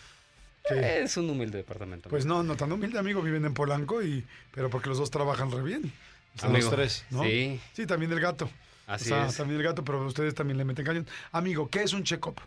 Sí. 0.69 0.75
Es 0.79 1.17
un 1.17 1.31
humilde 1.31 1.59
departamento. 1.59 2.11
Pues 2.11 2.27
no, 2.27 2.43
no 2.43 2.57
tan 2.57 2.71
humilde, 2.73 2.99
amigo. 2.99 3.23
Viven 3.23 3.45
en 3.47 3.55
Polanco, 3.55 4.03
y 4.03 4.27
pero 4.53 4.69
porque 4.69 4.89
los 4.91 4.99
dos 4.99 5.11
trabajan 5.11 5.51
re 5.51 5.63
bien. 5.63 5.91
Son 6.39 6.53
los 6.53 6.69
tres. 6.69 7.05
¿no? 7.11 7.23
Sí, 7.23 7.59
Sí, 7.73 7.87
también 7.87 8.13
el 8.13 8.21
gato. 8.21 8.51
Así 8.87 9.13
o 9.13 9.17
sea, 9.17 9.27
es. 9.27 9.37
también 9.37 9.61
el 9.61 9.67
gato, 9.67 9.85
pero 9.85 10.05
ustedes 10.07 10.35
también 10.35 10.59
le 10.59 10.65
meten 10.65 10.85
cañón. 10.85 11.07
Amigo, 11.33 11.69
¿qué 11.69 11.83
es 11.83 11.93
un 11.93 12.03
check-up? 12.03 12.41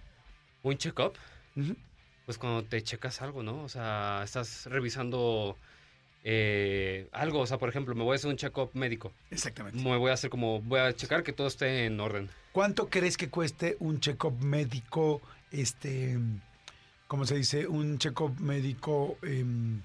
Un 0.64 0.78
check-up, 0.78 1.14
pues 2.26 2.38
cuando 2.38 2.64
te 2.64 2.82
checas 2.82 3.22
algo, 3.22 3.44
¿no? 3.44 3.64
O 3.64 3.70
sea, 3.70 4.22
estás 4.24 4.66
revisando 4.66 5.58
eh, 6.24 7.08
algo. 7.12 7.40
O 7.40 7.48
sea, 7.48 7.58
por 7.58 7.70
ejemplo, 7.70 7.96
me 7.96 8.04
voy 8.04 8.14
a 8.14 8.16
hacer 8.16 8.30
un 8.30 8.38
check-up 8.38 8.72
médico. 8.74 9.12
Exactamente. 9.32 9.82
Me 9.82 9.98
voy 9.98 10.12
a 10.12 10.14
hacer 10.14 10.30
como, 10.30 10.62
voy 10.62 10.80
a 10.80 10.94
checar 10.94 11.24
que 11.24 11.34
todo 11.34 11.48
esté 11.48 11.86
en 11.86 12.00
orden. 12.00 12.30
¿Cuánto 12.52 12.90
crees 12.90 13.18
que 13.18 13.30
cueste 13.30 13.78
un 13.80 14.00
check-up 14.00 14.40
médico, 14.42 15.22
este, 15.52 16.20
¿cómo 17.08 17.26
se 17.26 17.36
dice? 17.36 17.68
Un 17.68 17.98
check-up 17.98 18.40
médico, 18.40 19.18
em, 19.22 19.82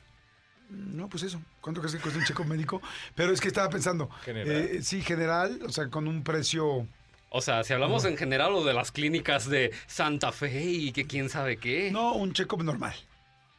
no, 0.71 1.09
pues 1.09 1.23
eso, 1.25 1.41
¿cuánto 1.61 1.81
crees 1.81 1.95
que 1.97 2.01
cuesta 2.03 2.19
un 2.19 2.25
check-up 2.27 2.47
médico? 2.47 2.81
Pero 3.15 3.33
es 3.33 3.41
que 3.41 3.49
estaba 3.49 3.69
pensando, 3.71 4.09
General. 4.25 4.51
eh, 4.53 4.83
sí, 4.83 5.03
general, 5.03 5.61
o 5.67 5.71
sea, 5.71 5.89
con 5.89 6.09
un 6.09 6.23
precio, 6.25 6.87
O 7.31 7.41
sea, 7.41 7.65
si 7.65 7.73
hablamos 7.73 8.05
en 8.05 8.17
general 8.17 8.53
o 8.55 8.65
de 8.65 8.73
las 8.75 8.93
clínicas 8.93 9.49
de 9.49 9.73
Santa 9.87 10.31
Fe 10.33 10.63
y 10.65 10.93
que 10.93 11.05
quién 11.07 11.29
sabe 11.29 11.57
qué. 11.57 11.91
no, 11.91 12.15
un 12.15 12.33
check-up 12.33 12.63
normal. 12.63 12.95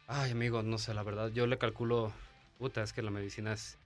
Ay, 0.08 0.32
amigo, 0.32 0.62
no 0.64 0.78
sé, 0.78 0.94
la 0.94 1.04
verdad. 1.04 1.30
Yo 1.34 1.48
le 1.48 1.58
calculo. 1.58 2.14
Puta, 2.60 2.82
es 2.84 2.94
que 2.94 3.02
la 3.02 3.12
medicina 3.12 3.52
es, 3.54 3.78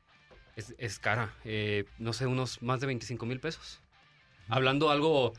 es, 0.56 0.76
es 0.78 1.00
cara. 1.00 1.34
Eh, 1.46 1.86
no 1.98 2.14
sé, 2.14 2.28
unos 2.28 2.62
más 2.62 2.82
de 2.82 2.88
25 2.88 3.26
mil 3.26 3.40
pesos. 3.40 3.80
Hablando 4.48 4.90
algo. 4.92 5.34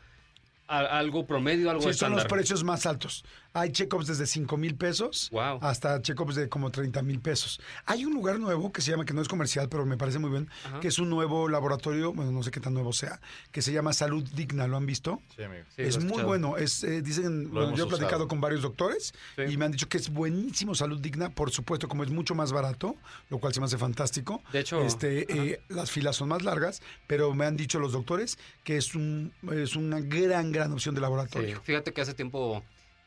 a- 0.69 0.99
algo 0.99 1.27
promedio, 1.27 1.69
algo 1.71 1.83
Sí, 1.83 1.87
son 1.89 1.93
estándar. 1.93 2.19
los 2.25 2.33
precios 2.33 2.63
más 2.65 2.87
altos. 2.87 3.25
Hay 3.53 3.71
check-ups 3.73 4.07
desde 4.07 4.27
5 4.27 4.57
mil 4.57 4.77
pesos 4.77 5.29
Wow. 5.33 5.59
hasta 5.63 6.01
check-ups 6.01 6.35
de 6.37 6.49
como 6.49 6.71
30 6.71 7.03
mil 7.03 7.21
pesos. 7.21 7.61
Hay 7.87 8.05
un 8.05 8.15
lugar 8.15 8.39
nuevo 8.39 8.73
que 8.73 8.81
se 8.81 8.91
llama, 8.93 9.05
que 9.05 9.13
no 9.13 9.21
es 9.23 9.29
comercial, 9.29 9.69
pero 9.69 9.85
me 9.87 9.97
parece 9.97 10.19
muy 10.21 10.31
bien, 10.31 10.49
Ajá. 10.67 10.81
que 10.81 10.89
es 10.89 10.99
un 10.99 11.11
nuevo 11.11 11.49
laboratorio, 11.49 12.13
bueno, 12.13 12.31
no 12.31 12.43
sé 12.43 12.51
qué 12.51 12.61
tan 12.61 12.75
nuevo 12.75 12.93
sea, 12.93 13.21
que 13.51 13.61
se 13.63 13.73
llama 13.73 13.93
Salud 13.93 14.23
Digna. 14.35 14.67
¿Lo 14.69 14.77
han 14.77 14.87
visto? 14.87 15.21
Sí, 15.37 15.43
amigo. 15.43 15.65
Sí, 15.75 15.83
es 15.83 15.97
muy 15.97 16.05
escuchado. 16.07 16.29
bueno. 16.29 16.57
Es, 16.57 16.85
eh, 16.85 17.03
dicen, 17.03 17.45
Lo 17.45 17.51
bueno, 17.51 17.67
hemos 17.69 17.79
yo 17.79 17.85
he 17.87 17.89
platicado 17.89 18.17
usado. 18.17 18.29
con 18.29 18.41
varios 18.41 18.63
doctores 18.63 19.13
Sí. 19.37 19.43
y 19.49 19.57
me 19.57 19.65
han 19.65 19.73
dicho 19.73 19.89
que 19.89 19.97
es 19.99 20.11
buenísimo 20.11 20.75
salud 20.75 21.01
digna, 21.01 21.31
por 21.31 21.51
supuesto, 21.51 21.89
como 21.89 22.05
es 22.05 22.11
mucho 22.11 22.35
más 22.35 22.53
barato, 22.53 22.95
lo 23.31 23.39
cual 23.39 23.53
se 23.53 23.61
me 23.61 23.67
hace 23.67 23.79
fantástico. 23.79 24.43
De 24.53 24.61
hecho, 24.61 24.81
este, 24.83 25.27
eh, 25.53 25.61
las 25.69 25.91
filas 25.91 26.17
son 26.17 26.29
más 26.29 26.43
largas, 26.43 26.83
pero 27.09 27.35
me 27.35 27.47
han 27.47 27.57
dicho 27.57 27.79
los 27.81 27.93
doctores 27.93 28.39
que 28.65 28.77
es 28.77 28.95
un 28.95 29.33
es 29.51 29.75
una 29.75 30.01
gran, 30.01 30.53
gran 30.53 30.73
opción 30.73 30.95
de 30.95 31.01
Sí, 31.01 31.03
laboratorio. 31.03 31.61
Fíjate 31.65 31.93
que 31.93 32.01
hace 32.01 32.15
tiempo 32.15 32.63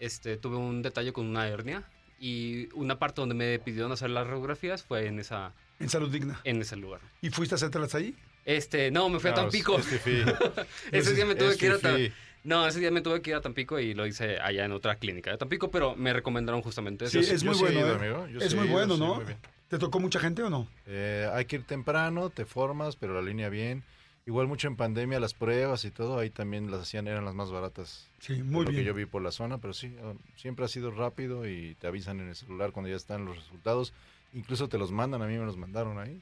este, 0.05 0.37
tuve 0.37 0.57
un 0.57 0.81
detalle 0.81 1.13
con 1.13 1.25
una 1.27 1.47
hernia 1.47 1.83
y 2.19 2.69
una 2.73 2.99
parte 2.99 3.21
donde 3.21 3.35
me 3.35 3.59
pidieron 3.59 3.91
hacer 3.91 4.09
las 4.09 4.25
radiografías 4.27 4.83
fue 4.83 5.07
en 5.07 5.19
esa 5.19 5.53
En 5.79 5.89
salud 5.89 6.09
digna. 6.11 6.39
en 6.43 6.61
ese 6.61 6.75
lugar. 6.75 7.01
¿Y 7.21 7.29
fuiste 7.29 7.55
a 7.55 7.57
hacértelas 7.57 7.95
ahí? 7.95 8.15
Este, 8.45 8.91
no, 8.91 9.07
me 9.09 9.19
fui 9.19 9.29
a 9.29 9.33
No, 9.33 9.41
Tampico. 9.43 9.77
es 9.77 9.87
ese 10.91 11.13
día 11.15 11.25
me 11.25 11.35
tuve 11.35 11.49
es 11.51 11.57
que 11.57 11.65
ir 11.67 11.71
a 11.73 11.79
Ta- 11.79 11.95
fifí. 11.95 12.13
No, 12.43 12.67
ese 12.67 12.81
día 12.81 12.91
me 12.91 13.01
tuve 13.01 13.21
que 13.21 13.29
ir 13.29 13.37
a 13.37 13.41
Tampico 13.41 13.79
y 13.79 13.93
lo 13.93 14.05
hice 14.05 14.37
allá 14.39 14.65
en 14.65 14.73
otra 14.73 14.97
clínica 14.97 15.31
de 15.31 15.37
Tampico, 15.37 15.71
pero 15.71 15.95
me 15.95 16.11
recomendaron 16.11 16.61
justamente 16.61 17.05
eso. 17.05 17.21
Sí, 17.21 17.27
Yo 17.29 17.33
es 17.35 17.43
muy 17.45 17.55
bueno, 17.57 17.79
ido, 17.79 17.91
¿eh? 17.93 17.95
amigo. 17.95 18.25
Es 18.41 18.53
muy 18.53 18.67
bueno, 18.67 18.97
¿no? 18.97 19.15
muy. 19.15 19.35
¿Te 19.69 19.79
tocó 19.79 19.99
mucha 20.01 20.19
gente 20.19 20.43
o 20.43 20.49
no? 20.49 20.67
Eh, 20.85 21.27
hay 21.33 21.45
que 21.45 21.55
ir 21.55 21.63
temprano, 21.63 22.29
te 22.29 22.45
formas, 22.45 22.95
pero 22.97 23.13
la 23.13 23.21
línea 23.21 23.47
bien. 23.49 23.83
Igual 24.25 24.47
mucho 24.47 24.67
en 24.69 24.77
pandemia, 24.77 25.19
las 25.19 25.33
pruebas 25.33 25.83
y 25.83 25.91
todo, 25.91 26.17
ahí 26.17 26.29
también 26.29 26.71
las 26.71 26.81
hacían, 26.81 27.07
eran 27.07 27.25
las 27.25 27.35
más 27.35 27.51
baratas. 27.51 28.07
Sí, 28.19 28.41
muy 28.41 28.65
lo 28.65 28.71
que 28.71 28.83
yo 28.85 28.93
vi 28.93 29.05
por 29.05 29.21
la 29.21 29.31
zona, 29.31 29.57
pero 29.57 29.73
sí, 29.73 29.87
eh, 29.87 30.13
siempre 30.37 30.63
ha 30.63 30.69
sido 30.69 30.91
rápido 30.91 31.45
y 31.45 31.75
te 31.75 31.87
avisan 31.87 32.21
en 32.21 32.29
el 32.29 32.35
celular 32.35 32.71
cuando 32.71 32.89
ya 32.89 32.95
están 32.95 33.25
los 33.25 33.35
resultados. 33.35 33.91
Incluso 34.33 34.69
te 34.69 34.77
los 34.77 34.91
mandan, 34.91 35.21
a 35.21 35.27
mí 35.27 35.37
me 35.37 35.45
los 35.45 35.57
mandaron 35.57 35.99
ahí. 35.99 36.21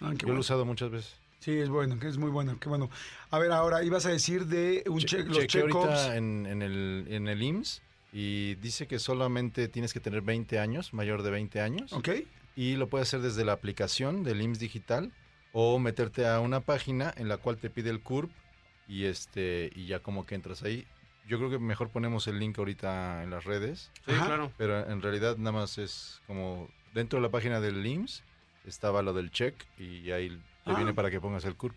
Ah, 0.00 0.12
qué 0.18 0.26
yo 0.26 0.32
lo 0.32 0.38
he 0.38 0.40
usado 0.40 0.64
muchas 0.64 0.90
veces. 0.90 1.14
Sí, 1.38 1.52
es 1.52 1.68
bueno, 1.68 1.98
que 2.00 2.08
es 2.08 2.18
muy 2.18 2.30
bueno, 2.30 2.58
qué 2.58 2.68
bueno. 2.68 2.90
A 3.30 3.38
ver, 3.38 3.52
ahora 3.52 3.84
ibas 3.84 4.04
a 4.06 4.10
decir 4.10 4.46
de 4.46 4.82
un 4.88 4.98
Che- 4.98 5.06
check, 5.06 5.28
los 5.28 5.46
check-ups. 5.46 5.74
ahorita 5.74 6.16
en, 6.16 6.46
en 6.46 6.62
el, 6.62 7.06
en 7.08 7.28
el 7.28 7.40
IMSS 7.42 7.82
y 8.12 8.56
dice 8.56 8.86
que 8.88 8.98
solamente 8.98 9.68
tienes 9.68 9.92
que 9.92 10.00
tener 10.00 10.22
20 10.22 10.58
años, 10.58 10.92
mayor 10.92 11.22
de 11.22 11.30
20 11.30 11.60
años. 11.60 11.92
¿Ok? 11.92 12.10
Y 12.56 12.74
lo 12.76 12.88
puedes 12.88 13.08
hacer 13.08 13.20
desde 13.22 13.44
la 13.44 13.52
aplicación 13.52 14.22
del 14.24 14.40
IMSS 14.42 14.58
Digital 14.58 15.12
o 15.52 15.78
meterte 15.78 16.26
a 16.26 16.40
una 16.40 16.60
página 16.60 17.12
en 17.16 17.28
la 17.28 17.36
cual 17.36 17.58
te 17.58 17.70
pide 17.70 17.90
el 17.90 18.00
CURP 18.00 18.30
y 18.88 19.04
este 19.04 19.70
y 19.74 19.86
ya 19.86 20.00
como 20.00 20.26
que 20.26 20.34
entras 20.34 20.62
ahí. 20.62 20.86
Yo 21.28 21.38
creo 21.38 21.50
que 21.50 21.58
mejor 21.58 21.88
ponemos 21.90 22.26
el 22.26 22.38
link 22.38 22.58
ahorita 22.58 23.22
en 23.22 23.30
las 23.30 23.44
redes, 23.44 23.90
Sí, 24.06 24.12
Ajá. 24.12 24.26
claro. 24.26 24.52
pero 24.58 24.88
en 24.90 25.00
realidad 25.02 25.36
nada 25.36 25.52
más 25.52 25.78
es 25.78 26.20
como 26.26 26.68
dentro 26.94 27.18
de 27.18 27.22
la 27.22 27.30
página 27.30 27.60
del 27.60 27.84
IMSS 27.86 28.24
estaba 28.66 29.02
lo 29.02 29.12
del 29.12 29.30
check 29.30 29.54
y 29.78 30.10
ahí 30.10 30.30
te 30.64 30.72
Ah. 30.72 30.74
viene 30.76 30.94
para 30.94 31.10
que 31.10 31.20
pongas 31.20 31.44
el 31.44 31.54
CURP. 31.56 31.74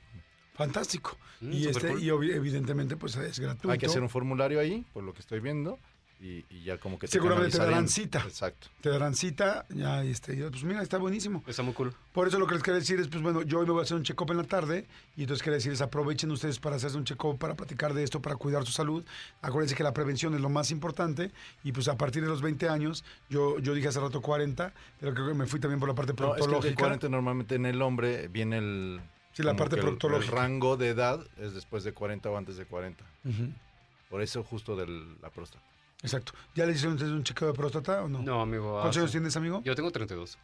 Fantástico. 0.56 1.18
Mm, 1.42 1.52
y 1.52 1.68
este 1.68 1.90
cool. 1.90 2.02
y 2.04 2.10
evidentemente 2.10 2.96
pues 2.96 3.16
es 3.18 3.40
gratuito. 3.40 3.72
Hay 3.72 3.78
que 3.78 3.88
hacer 3.88 4.02
un 4.02 4.10
formulario 4.10 4.60
ahí, 4.60 4.86
por 4.94 5.04
lo 5.04 5.14
que 5.14 5.20
estoy 5.20 5.42
viendo, 5.42 5.80
y, 6.22 6.46
y 6.50 6.64
ya 6.64 6.78
como 6.78 6.98
que 6.98 7.08
te 7.08 7.12
Seguramente 7.14 7.58
te 7.58 7.64
darán 7.64 7.88
cita. 7.90 8.20
Exacto. 8.26 8.68
Te 8.82 8.90
darán 8.90 9.14
cita, 9.16 9.66
ya 9.70 10.04
este, 10.04 10.36
pues 10.50 10.64
mira, 10.64 10.82
está 10.82 10.98
buenísimo. 10.98 11.44
Está 11.46 11.62
muy 11.62 11.74
cool. 11.74 11.94
Por 12.14 12.28
eso 12.28 12.40
lo 12.40 12.48
que 12.48 12.54
les 12.56 12.64
quería 12.64 12.80
decir 12.80 13.00
es, 13.00 13.08
pues 13.10 13.22
bueno, 13.22 13.42
yo 13.44 13.60
hoy 13.60 13.66
me 13.66 13.74
voy 13.74 13.82
a 13.82 13.84
hacer 13.84 13.98
un 13.98 14.04
check-up 14.04 14.32
en 14.32 14.38
la 14.38 14.44
tarde 14.46 14.88
y 15.18 15.22
entonces 15.22 15.44
quería 15.44 15.56
decirles, 15.58 15.82
aprovechen 15.82 16.32
ustedes 16.32 16.60
para 16.60 16.78
hacerse 16.78 16.98
un 16.98 17.04
check-up, 17.04 17.38
para 17.38 17.56
platicar 17.56 17.94
de 17.94 18.04
esto, 18.04 18.22
para 18.22 18.36
cuidar 18.38 18.66
su 18.66 18.72
salud. 18.72 19.04
Acuérdense 19.42 19.76
que 19.76 19.84
la 19.84 19.94
prevención 19.94 20.34
es 20.36 20.42
lo 20.42 20.50
más 20.50 20.72
importante 20.72 21.32
y 21.64 21.72
pues 21.74 21.88
a 21.90 21.98
partir 21.98 22.24
de 22.24 22.30
los 22.30 22.42
20 22.42 22.70
años, 22.70 23.04
yo, 23.30 23.60
yo 23.60 23.74
dije 23.74 23.90
hace 23.90 24.00
rato 24.00 24.22
40, 24.22 24.74
pero 25.00 25.14
creo 25.14 25.28
que 25.28 25.34
me 25.34 25.46
fui 25.46 25.60
también 25.60 25.80
por 25.80 25.90
la 25.90 25.96
parte 25.96 26.14
No, 26.18 26.36
es 26.36 26.38
que 26.38 26.38
el 26.38 26.40
de 26.40 26.44
proctológica. 26.46 26.82
40 26.82 27.10
normalmente 27.10 27.56
en 27.56 27.66
el 27.66 27.82
hombre 27.82 28.28
viene 28.30 28.58
el... 28.58 29.02
Sí, 29.34 29.44
la 29.44 29.56
parte 29.58 29.76
el- 29.76 29.82
proctológica. 29.82 30.32
El 30.32 30.38
rango 30.38 30.78
de 30.78 30.88
edad 30.90 31.20
es 31.38 31.54
después 31.54 31.84
de 31.84 31.92
40 31.92 32.30
o 32.30 32.38
antes 32.38 32.56
de 32.56 32.66
40. 32.66 33.04
Ujú, 33.26 33.50
Por 34.10 34.22
eso 34.22 34.44
justo 34.44 34.78
de 34.78 34.88
la 35.22 35.30
próstata. 35.30 35.62
Exacto. 36.06 36.34
¿Ya 36.56 36.66
le 36.66 36.74
hicieron 36.74 36.94
ustedes 36.94 37.12
un 37.12 37.24
chequeo 37.24 37.50
de 37.50 37.54
próstata 37.54 38.04
o 38.04 38.08
no? 38.10 38.20
No, 38.20 38.42
amigo. 38.42 38.74
¿Cuántos 38.80 38.98
años 38.98 39.12
tienes, 39.12 39.36
amigo? 39.36 39.62
Yo 39.64 39.76
tengo 39.76 39.92
32. 39.92 40.38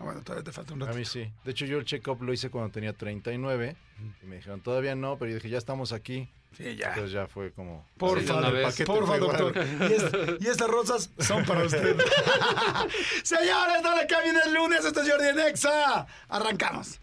Ah, 0.00 0.04
bueno, 0.04 0.22
todavía 0.22 0.44
te 0.44 0.52
falta 0.52 0.74
un 0.74 0.82
A 0.82 0.86
rato. 0.86 0.96
mí 0.98 1.04
sí. 1.04 1.28
De 1.44 1.50
hecho, 1.50 1.64
yo 1.66 1.78
el 1.78 1.84
check-up 1.84 2.22
lo 2.22 2.32
hice 2.32 2.50
cuando 2.50 2.70
tenía 2.70 2.92
39 2.92 3.76
y 4.22 4.26
me 4.26 4.36
dijeron, 4.36 4.60
todavía 4.60 4.94
no, 4.94 5.18
pero 5.18 5.30
yo 5.30 5.34
dije, 5.36 5.48
ya 5.50 5.58
estamos 5.58 5.92
aquí. 5.92 6.28
Sí, 6.56 6.76
ya. 6.76 6.88
Entonces 6.90 7.12
ya 7.12 7.26
fue 7.26 7.50
como... 7.52 7.84
Por 7.98 8.20
favor, 8.22 8.52
porfa, 8.86 9.18
doctor. 9.18 9.52
Y, 9.56 9.92
es- 9.92 10.04
y 10.40 10.46
estas 10.46 10.68
rosas 10.68 11.10
son 11.18 11.44
para 11.44 11.64
usted. 11.64 11.96
Señores, 13.24 13.82
dale 13.82 14.06
que 14.06 14.14
viene 14.22 14.38
el 14.46 14.54
lunes. 14.54 14.84
Esto 14.84 15.02
es 15.02 15.10
Jordi 15.10 15.26
en 15.28 15.40
Exa. 15.40 16.06
Arrancamos. 16.28 17.00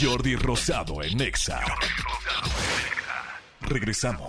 Jordi 0.00 0.36
Rosado 0.36 1.02
en 1.02 1.20
Exa. 1.20 1.60
Regresamos. 3.62 4.28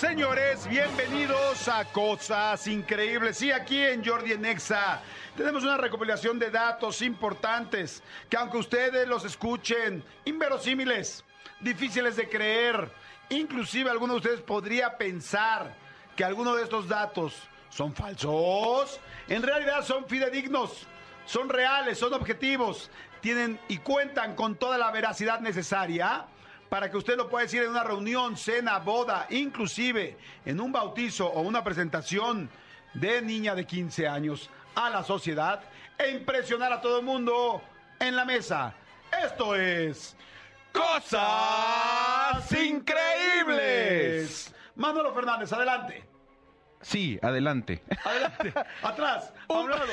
Señores, 0.00 0.66
bienvenidos 0.66 1.68
a 1.68 1.84
Cosas 1.84 2.66
Increíbles. 2.66 3.36
Sí, 3.36 3.52
aquí 3.52 3.82
en 3.82 4.02
Jordi 4.02 4.32
en 4.32 4.46
Exa 4.46 5.02
tenemos 5.36 5.62
una 5.62 5.76
recopilación 5.76 6.38
de 6.38 6.50
datos 6.50 7.02
importantes 7.02 8.02
que 8.30 8.38
aunque 8.38 8.56
ustedes 8.56 9.06
los 9.06 9.26
escuchen 9.26 10.02
inverosímiles, 10.24 11.22
difíciles 11.60 12.16
de 12.16 12.30
creer, 12.30 12.90
inclusive 13.28 13.90
alguno 13.90 14.14
de 14.14 14.20
ustedes 14.20 14.40
podría 14.40 14.96
pensar 14.96 15.74
que 16.16 16.24
alguno 16.24 16.56
de 16.56 16.62
estos 16.62 16.88
datos 16.88 17.34
son 17.68 17.94
falsos, 17.94 18.98
en 19.28 19.42
realidad 19.42 19.84
son 19.84 20.06
fidedignos, 20.06 20.86
son 21.26 21.50
reales, 21.50 21.98
son 21.98 22.14
objetivos, 22.14 22.90
tienen 23.20 23.60
y 23.68 23.76
cuentan 23.76 24.34
con 24.34 24.56
toda 24.56 24.78
la 24.78 24.90
veracidad 24.92 25.40
necesaria 25.40 26.24
para 26.70 26.90
que 26.90 26.96
usted 26.96 27.16
lo 27.16 27.28
pueda 27.28 27.42
decir 27.42 27.62
en 27.62 27.70
una 27.70 27.84
reunión, 27.84 28.36
cena, 28.36 28.78
boda, 28.78 29.26
inclusive 29.28 30.16
en 30.46 30.60
un 30.60 30.72
bautizo 30.72 31.26
o 31.26 31.42
una 31.42 31.62
presentación 31.62 32.48
de 32.94 33.20
niña 33.20 33.54
de 33.54 33.66
15 33.66 34.08
años 34.08 34.48
a 34.76 34.88
la 34.88 35.02
sociedad 35.02 35.60
e 35.98 36.12
impresionar 36.12 36.72
a 36.72 36.80
todo 36.80 37.00
el 37.00 37.04
mundo 37.04 37.60
en 37.98 38.14
la 38.14 38.24
mesa. 38.24 38.72
Esto 39.22 39.56
es 39.56 40.16
Cosas 40.72 42.50
Increíbles. 42.52 44.54
Manolo 44.76 45.12
Fernández, 45.12 45.52
adelante. 45.52 46.04
Sí, 46.80 47.18
adelante. 47.20 47.82
Adelante. 48.04 48.54
Atrás. 48.82 49.32
A 49.48 49.52
un 49.52 49.70
lado. 49.70 49.92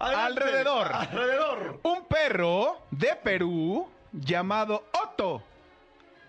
Adelante. 0.00 0.42
Alrededor. 0.42 0.92
Alrededor. 0.92 1.80
Un 1.84 2.04
perro 2.06 2.82
de 2.90 3.16
Perú 3.16 3.88
llamado 4.12 4.84
Otto, 4.92 5.42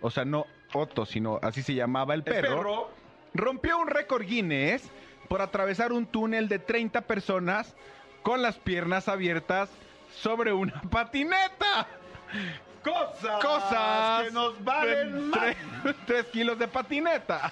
o 0.02 0.12
sea, 0.12 0.26
no 0.26 0.46
Otto, 0.74 1.06
sino 1.06 1.40
así 1.42 1.64
se 1.64 1.74
llamaba 1.74 2.14
el 2.14 2.20
El 2.26 2.26
perro, 2.26 2.90
rompió 3.34 3.78
un 3.78 3.88
récord 3.88 4.24
Guinness 4.24 4.84
por 5.28 5.42
atravesar 5.42 5.94
un 5.94 6.06
túnel 6.06 6.48
de 6.48 6.60
30 6.60 7.02
personas 7.02 7.76
con 8.22 8.42
las 8.42 8.58
piernas 8.58 9.08
abiertas 9.08 9.70
sobre 10.14 10.54
una 10.54 10.82
patineta. 10.92 11.88
Cosas, 12.84 13.44
Cosas 13.44 14.24
que 14.26 14.32
nos 14.32 14.64
valen 14.64 15.30
más. 15.30 15.56
3 16.06 16.26
kilos 16.34 16.60
de 16.60 16.68
patineta. 16.68 17.52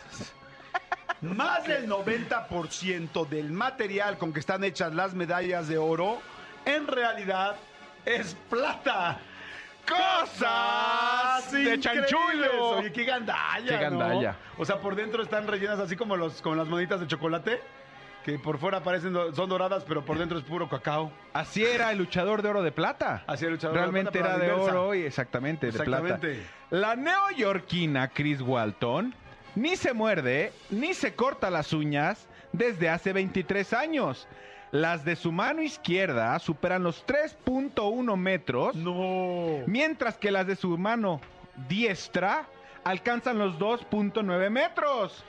Más 1.21 1.65
del 1.65 1.89
90% 1.89 3.27
del 3.27 3.51
material 3.51 4.17
con 4.17 4.33
que 4.33 4.39
están 4.39 4.63
hechas 4.63 4.93
las 4.93 5.13
medallas 5.13 5.67
de 5.67 5.77
oro, 5.77 6.19
en 6.65 6.87
realidad 6.87 7.55
es 8.05 8.35
plata. 8.49 9.19
¡Cosas 9.87 11.51
de 11.51 11.79
chanchullo. 11.79 12.77
Oye, 12.77 12.91
qué 12.91 13.03
gandalla, 13.05 13.79
Qué 13.79 13.89
¿no? 13.89 13.97
gandalla. 13.99 14.35
O 14.57 14.65
sea, 14.65 14.79
por 14.79 14.95
dentro 14.95 15.23
están 15.23 15.47
rellenas 15.47 15.79
así 15.79 15.95
como 15.95 16.15
los 16.17 16.41
como 16.41 16.55
las 16.55 16.67
monitas 16.67 16.99
de 16.99 17.07
chocolate, 17.07 17.61
que 18.23 18.39
por 18.39 18.57
fuera 18.57 18.81
parecen 18.81 19.13
son 19.33 19.49
doradas, 19.49 19.83
pero 19.87 20.03
por 20.03 20.17
dentro 20.17 20.37
es 20.37 20.43
puro 20.43 20.67
cacao. 20.69 21.11
Así 21.33 21.63
era 21.63 21.91
el 21.91 21.97
luchador 21.97 22.41
de 22.41 22.49
oro 22.49 22.63
de 22.63 22.71
plata. 22.71 23.23
Así 23.27 23.45
era 23.45 23.49
el 23.49 23.55
luchador 23.55 23.75
de 23.75 23.81
Realmente 23.81 24.11
plata, 24.11 24.35
era 24.35 24.37
pero 24.39 24.55
de 24.57 24.71
oro 24.71 24.95
y 24.95 25.01
exactamente, 25.03 25.67
de 25.67 25.73
plata. 25.73 26.15
Exactamente. 26.15 26.45
La 26.71 26.95
neoyorquina 26.95 28.09
Chris 28.09 28.41
Walton 28.41 29.13
ni 29.55 29.75
se 29.75 29.93
muerde 29.93 30.51
ni 30.69 30.93
se 30.93 31.13
corta 31.15 31.49
las 31.49 31.71
uñas 31.73 32.27
desde 32.51 32.89
hace 32.89 33.13
23 33.13 33.73
años. 33.73 34.27
Las 34.75 35.05
de 35.05 35.15
su 35.15 35.31
mano 35.31 35.61
izquierda 35.61 36.37
superan 36.39 36.83
los 36.83 37.05
3.1 37.05 38.17
metros, 38.17 38.75
No. 38.75 39.63
mientras 39.67 40.17
que 40.17 40.31
las 40.31 40.45
de 40.47 40.57
su 40.57 40.77
mano 40.77 41.21
diestra 41.69 42.45
alcanzan 42.83 43.37
los 43.37 43.57
2.9 43.57 44.49
metros. 44.49 45.23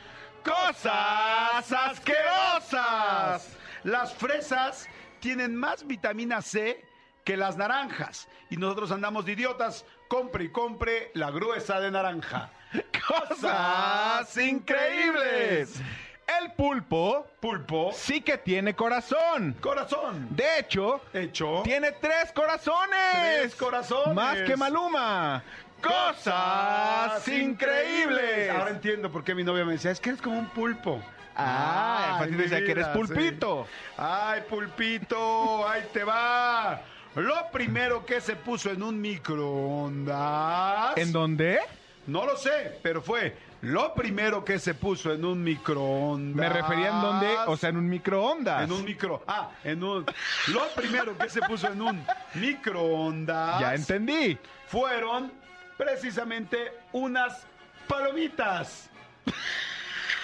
¡Cosas 0.44 1.72
asquerosas! 1.72 3.56
Las 3.84 4.12
fresas 4.14 4.88
tienen 5.20 5.54
más 5.54 5.86
vitamina 5.86 6.42
C 6.42 6.84
que 7.22 7.36
las 7.36 7.56
naranjas. 7.56 8.28
Y 8.50 8.56
nosotros 8.56 8.90
andamos 8.90 9.26
de 9.26 9.32
idiotas. 9.32 9.84
Compre 10.08 10.44
y 10.44 10.48
compre 10.50 11.12
la 11.14 11.30
gruesa 11.30 11.78
de 11.78 11.92
naranja. 11.92 12.50
¡Cosas 13.08 14.36
increíbles! 14.38 15.80
El 16.26 16.52
pulpo 16.52 17.26
Pulpo. 17.40 17.92
sí 17.94 18.20
que 18.20 18.36
tiene 18.36 18.74
corazón. 18.74 19.54
Corazón. 19.60 20.26
De 20.30 20.58
hecho, 20.58 21.00
Hecho. 21.12 21.62
tiene 21.64 21.92
tres 21.92 22.32
corazones. 22.34 22.98
Tres 23.12 23.54
corazones. 23.54 24.14
Más 24.14 24.38
que 24.38 24.56
Maluma. 24.56 25.42
Cosas 25.80 27.26
increíbles. 27.28 28.50
Ahora 28.50 28.70
entiendo 28.70 29.10
por 29.10 29.22
qué 29.22 29.34
mi 29.34 29.44
novia 29.44 29.64
me 29.64 29.72
decía, 29.74 29.92
es 29.92 30.00
que 30.00 30.08
eres 30.10 30.20
como 30.22 30.38
un 30.38 30.48
pulpo. 30.48 31.00
Ah, 31.36 32.18
Ay, 32.22 32.30
decía 32.32 32.58
que 32.64 32.72
eres 32.72 32.86
vida, 32.86 32.92
pulpito. 32.94 33.66
Ay, 33.96 34.40
pulpito, 34.48 35.68
ahí 35.68 35.84
te 35.92 36.02
va. 36.02 36.80
Lo 37.14 37.50
primero 37.52 38.04
que 38.04 38.20
se 38.20 38.34
puso 38.36 38.70
en 38.70 38.82
un 38.82 39.00
microondas. 39.00 40.96
¿En 40.96 41.12
dónde? 41.12 41.60
No 42.06 42.24
lo 42.24 42.36
sé, 42.36 42.78
pero 42.82 43.02
fue 43.02 43.36
lo 43.62 43.94
primero 43.94 44.44
que 44.44 44.58
se 44.58 44.74
puso 44.74 45.12
en 45.12 45.24
un 45.24 45.42
microondas. 45.42 46.36
Me 46.36 46.48
refería 46.48 46.88
en 46.88 47.00
dónde, 47.00 47.36
o 47.46 47.56
sea, 47.56 47.70
en 47.70 47.78
un 47.78 47.88
microondas. 47.88 48.62
En 48.62 48.72
un 48.72 48.84
micro. 48.84 49.22
Ah, 49.26 49.50
en 49.64 49.82
un. 49.82 50.06
Lo 50.48 50.68
primero 50.74 51.16
que 51.16 51.28
se 51.28 51.40
puso 51.42 51.68
en 51.68 51.82
un 51.82 52.04
microondas. 52.34 53.60
Ya 53.60 53.74
entendí. 53.74 54.38
Fueron 54.66 55.32
precisamente 55.76 56.72
unas 56.92 57.46
palomitas. 57.88 58.90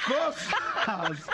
Cosas 0.07 1.27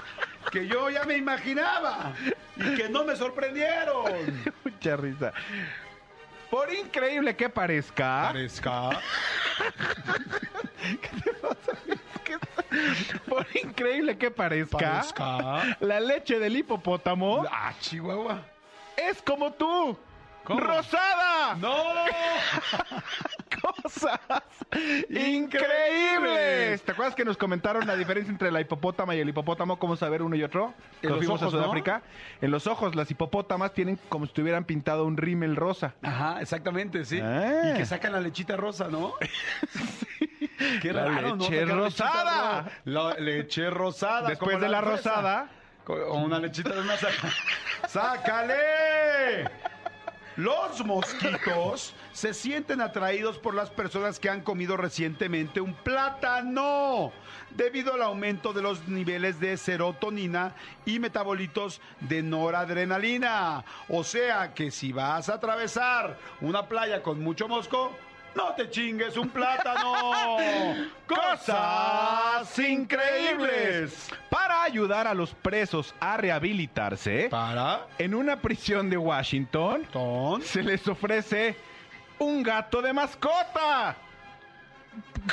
que 0.50 0.66
yo 0.66 0.90
ya 0.90 1.04
me 1.04 1.16
imaginaba 1.16 2.12
y 2.56 2.74
que 2.74 2.88
no 2.88 3.04
me 3.04 3.16
sorprendieron. 3.16 4.04
Mucha 4.64 4.96
risa. 4.96 5.32
Por 6.50 6.72
increíble 6.72 7.36
que 7.36 7.48
parezca, 7.48 8.22
Parezca. 8.32 8.90
por 13.28 13.46
increíble 13.62 14.16
que 14.16 14.30
parezca, 14.30 14.78
Parezca. 14.78 15.76
la 15.80 16.00
leche 16.00 16.38
del 16.38 16.56
hipopótamo 16.56 17.44
Ah, 17.50 17.72
Chihuahua. 17.80 18.42
es 18.96 19.20
como 19.22 19.52
tú. 19.52 19.98
¿Cómo? 20.44 20.60
¡Rosada! 20.60 21.54
¡No! 21.56 21.76
cosas 24.00 24.20
increíbles. 25.10 26.82
¿Te 26.82 26.92
acuerdas 26.92 27.14
que 27.14 27.24
nos 27.24 27.36
comentaron 27.36 27.86
la 27.86 27.96
diferencia 27.96 28.30
entre 28.30 28.50
la 28.50 28.60
hipopótama 28.60 29.14
y 29.14 29.20
el 29.20 29.28
hipopótamo? 29.28 29.78
¿Cómo 29.78 29.96
saber 29.96 30.22
uno 30.22 30.36
y 30.36 30.42
otro? 30.42 30.66
En 31.02 31.08
Cuando 31.08 31.08
los 31.16 31.18
fuimos 31.18 31.42
ojos, 31.42 31.54
a 31.54 31.56
¿no? 31.56 31.62
Sudáfrica. 31.64 32.02
En 32.40 32.50
los 32.50 32.66
ojos, 32.66 32.94
las 32.94 33.10
hipopótamas 33.10 33.72
tienen 33.72 33.98
como 34.08 34.26
si 34.26 34.32
tuvieran 34.32 34.64
pintado 34.64 35.04
un 35.04 35.16
rímel 35.16 35.56
rosa. 35.56 35.94
Ajá, 36.02 36.40
exactamente, 36.40 37.04
sí. 37.04 37.20
Ah. 37.22 37.72
Y 37.72 37.78
que 37.78 37.86
sacan 37.86 38.12
la 38.12 38.20
lechita 38.20 38.56
rosa, 38.56 38.88
¿no? 38.88 39.14
Qué 40.82 40.92
La 40.92 41.04
raro, 41.06 41.36
¿no? 41.36 41.48
leche 41.48 41.60
Sacar 41.60 41.76
lechita 41.76 41.76
rosada. 41.76 42.62
ro- 42.62 42.70
La 42.84 43.14
leche 43.20 43.70
rosada. 43.70 44.28
Después 44.28 44.50
como 44.56 44.60
de 44.64 44.68
la 44.68 44.82
fresa. 44.82 44.96
rosada, 44.96 45.48
Co- 45.84 45.94
O 45.94 46.18
una 46.18 46.38
lechita 46.38 46.70
de 46.70 46.82
saca. 46.96 47.28
¡Sácale! 47.88 49.48
Los 50.38 50.86
mosquitos 50.86 51.96
se 52.12 52.32
sienten 52.32 52.80
atraídos 52.80 53.38
por 53.38 53.56
las 53.56 53.70
personas 53.70 54.20
que 54.20 54.30
han 54.30 54.42
comido 54.42 54.76
recientemente 54.76 55.60
un 55.60 55.74
plátano 55.74 57.10
debido 57.50 57.94
al 57.94 58.02
aumento 58.02 58.52
de 58.52 58.62
los 58.62 58.86
niveles 58.86 59.40
de 59.40 59.56
serotonina 59.56 60.54
y 60.86 61.00
metabolitos 61.00 61.80
de 61.98 62.22
noradrenalina. 62.22 63.64
O 63.88 64.04
sea 64.04 64.54
que 64.54 64.70
si 64.70 64.92
vas 64.92 65.28
a 65.28 65.34
atravesar 65.34 66.16
una 66.40 66.68
playa 66.68 67.02
con 67.02 67.20
mucho 67.20 67.48
mosco, 67.48 67.90
no 68.34 68.54
te 68.54 68.68
chingues 68.70 69.16
un 69.16 69.28
plátano. 69.28 70.36
Cosas 71.06 72.58
increíbles. 72.58 74.10
para 74.30 74.62
ayudar 74.62 75.06
a 75.06 75.14
los 75.14 75.34
presos 75.34 75.94
a 76.00 76.16
rehabilitarse, 76.16 77.28
Para. 77.30 77.86
en 77.98 78.14
una 78.14 78.40
prisión 78.40 78.88
de 78.90 78.96
Washington, 78.96 79.84
Ton. 79.92 80.42
se 80.42 80.62
les 80.62 80.86
ofrece 80.88 81.56
un 82.18 82.42
gato 82.42 82.82
de 82.82 82.92
mascota. 82.92 83.96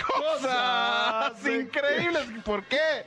Cosas 0.06 1.32
Cosas 1.34 1.46
increíbles. 1.62 2.26
¿Por 2.44 2.64
qué? 2.66 3.06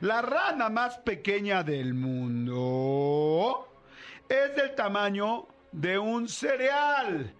La 0.00 0.22
rana 0.22 0.68
más 0.68 0.98
pequeña 0.98 1.62
del 1.62 1.92
mundo 1.94 3.68
es 4.28 4.54
del 4.56 4.74
tamaño 4.74 5.46
de 5.72 5.98
un 5.98 6.28
cereal. 6.28 7.34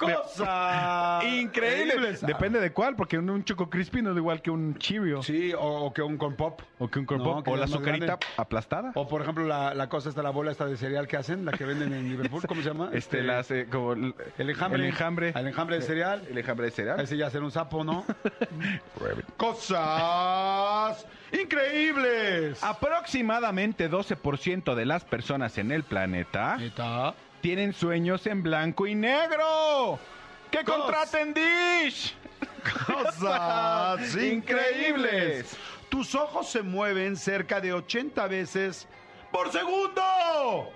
Cosas 0.00 1.24
Increíbles. 1.24 2.20
Depende 2.22 2.58
de 2.60 2.72
cuál, 2.72 2.96
porque 2.96 3.18
un, 3.18 3.28
un 3.28 3.44
Choco 3.44 3.68
Crispy 3.68 4.00
no 4.02 4.12
es 4.12 4.16
igual 4.16 4.40
que 4.40 4.50
un 4.50 4.76
Cheerio. 4.78 5.22
Sí, 5.22 5.52
o, 5.52 5.60
o 5.60 5.92
que 5.92 6.00
un 6.02 6.16
corn 6.16 6.34
pop. 6.36 6.62
O 6.78 6.88
que 6.88 6.98
un 6.98 7.04
corn 7.06 7.22
No, 7.22 7.34
pop, 7.34 7.44
que 7.44 7.50
o 7.50 7.56
la 7.56 7.64
es 7.66 7.70
más 7.70 7.76
azucarita 7.76 8.06
grande. 8.06 8.26
aplastada. 8.36 8.92
O 8.94 9.06
por 9.06 9.20
ejemplo 9.22 9.44
la, 9.46 9.74
la 9.74 9.88
cosa 9.88 10.08
esta, 10.08 10.22
la 10.22 10.30
bola 10.30 10.50
esta 10.52 10.64
de 10.66 10.76
cereal 10.76 11.06
que 11.06 11.16
hacen, 11.18 11.44
la 11.44 11.52
que 11.52 11.64
venden 11.64 11.92
en 11.92 12.08
Liverpool, 12.08 12.42
¿cómo 12.48 12.62
se 12.62 12.68
llama? 12.68 12.90
Este, 12.92 13.22
las, 13.22 13.50
eh, 13.50 13.66
como 13.70 13.92
el, 13.92 14.14
el 14.38 14.50
enjambre. 14.50 14.80
El 14.82 14.86
enjambre. 14.88 15.32
El 15.36 15.46
enjambre 15.46 15.76
de 15.76 15.82
cereal. 15.82 16.22
El 16.30 16.38
enjambre 16.38 16.66
de 16.66 16.72
cereal. 16.72 17.00
Ese 17.00 17.16
ya 17.16 17.28
ser 17.30 17.42
un 17.42 17.50
sapo, 17.50 17.84
¿no? 17.84 18.04
Cosas 19.36 21.06
increíbles. 21.32 22.62
Aproximadamente 22.62 23.90
12% 23.90 24.74
de 24.74 24.86
las 24.86 25.04
personas 25.04 25.58
en 25.58 25.70
el 25.72 25.84
planeta 25.84 26.56
¿Neta? 26.56 27.14
Tienen 27.40 27.72
sueños 27.72 28.26
en 28.26 28.42
blanco 28.42 28.86
y 28.86 28.94
negro. 28.94 29.98
¡Que 30.50 30.64
Cos- 30.64 30.76
contraten 30.76 31.34
Dish! 31.34 32.14
Cosas 32.86 34.14
increíbles. 34.22 35.56
Tus 35.88 36.14
ojos 36.14 36.48
se 36.48 36.62
mueven 36.62 37.16
cerca 37.16 37.60
de 37.60 37.72
80 37.72 38.26
veces 38.28 38.86
por 39.32 39.50
segundo. 39.50 40.70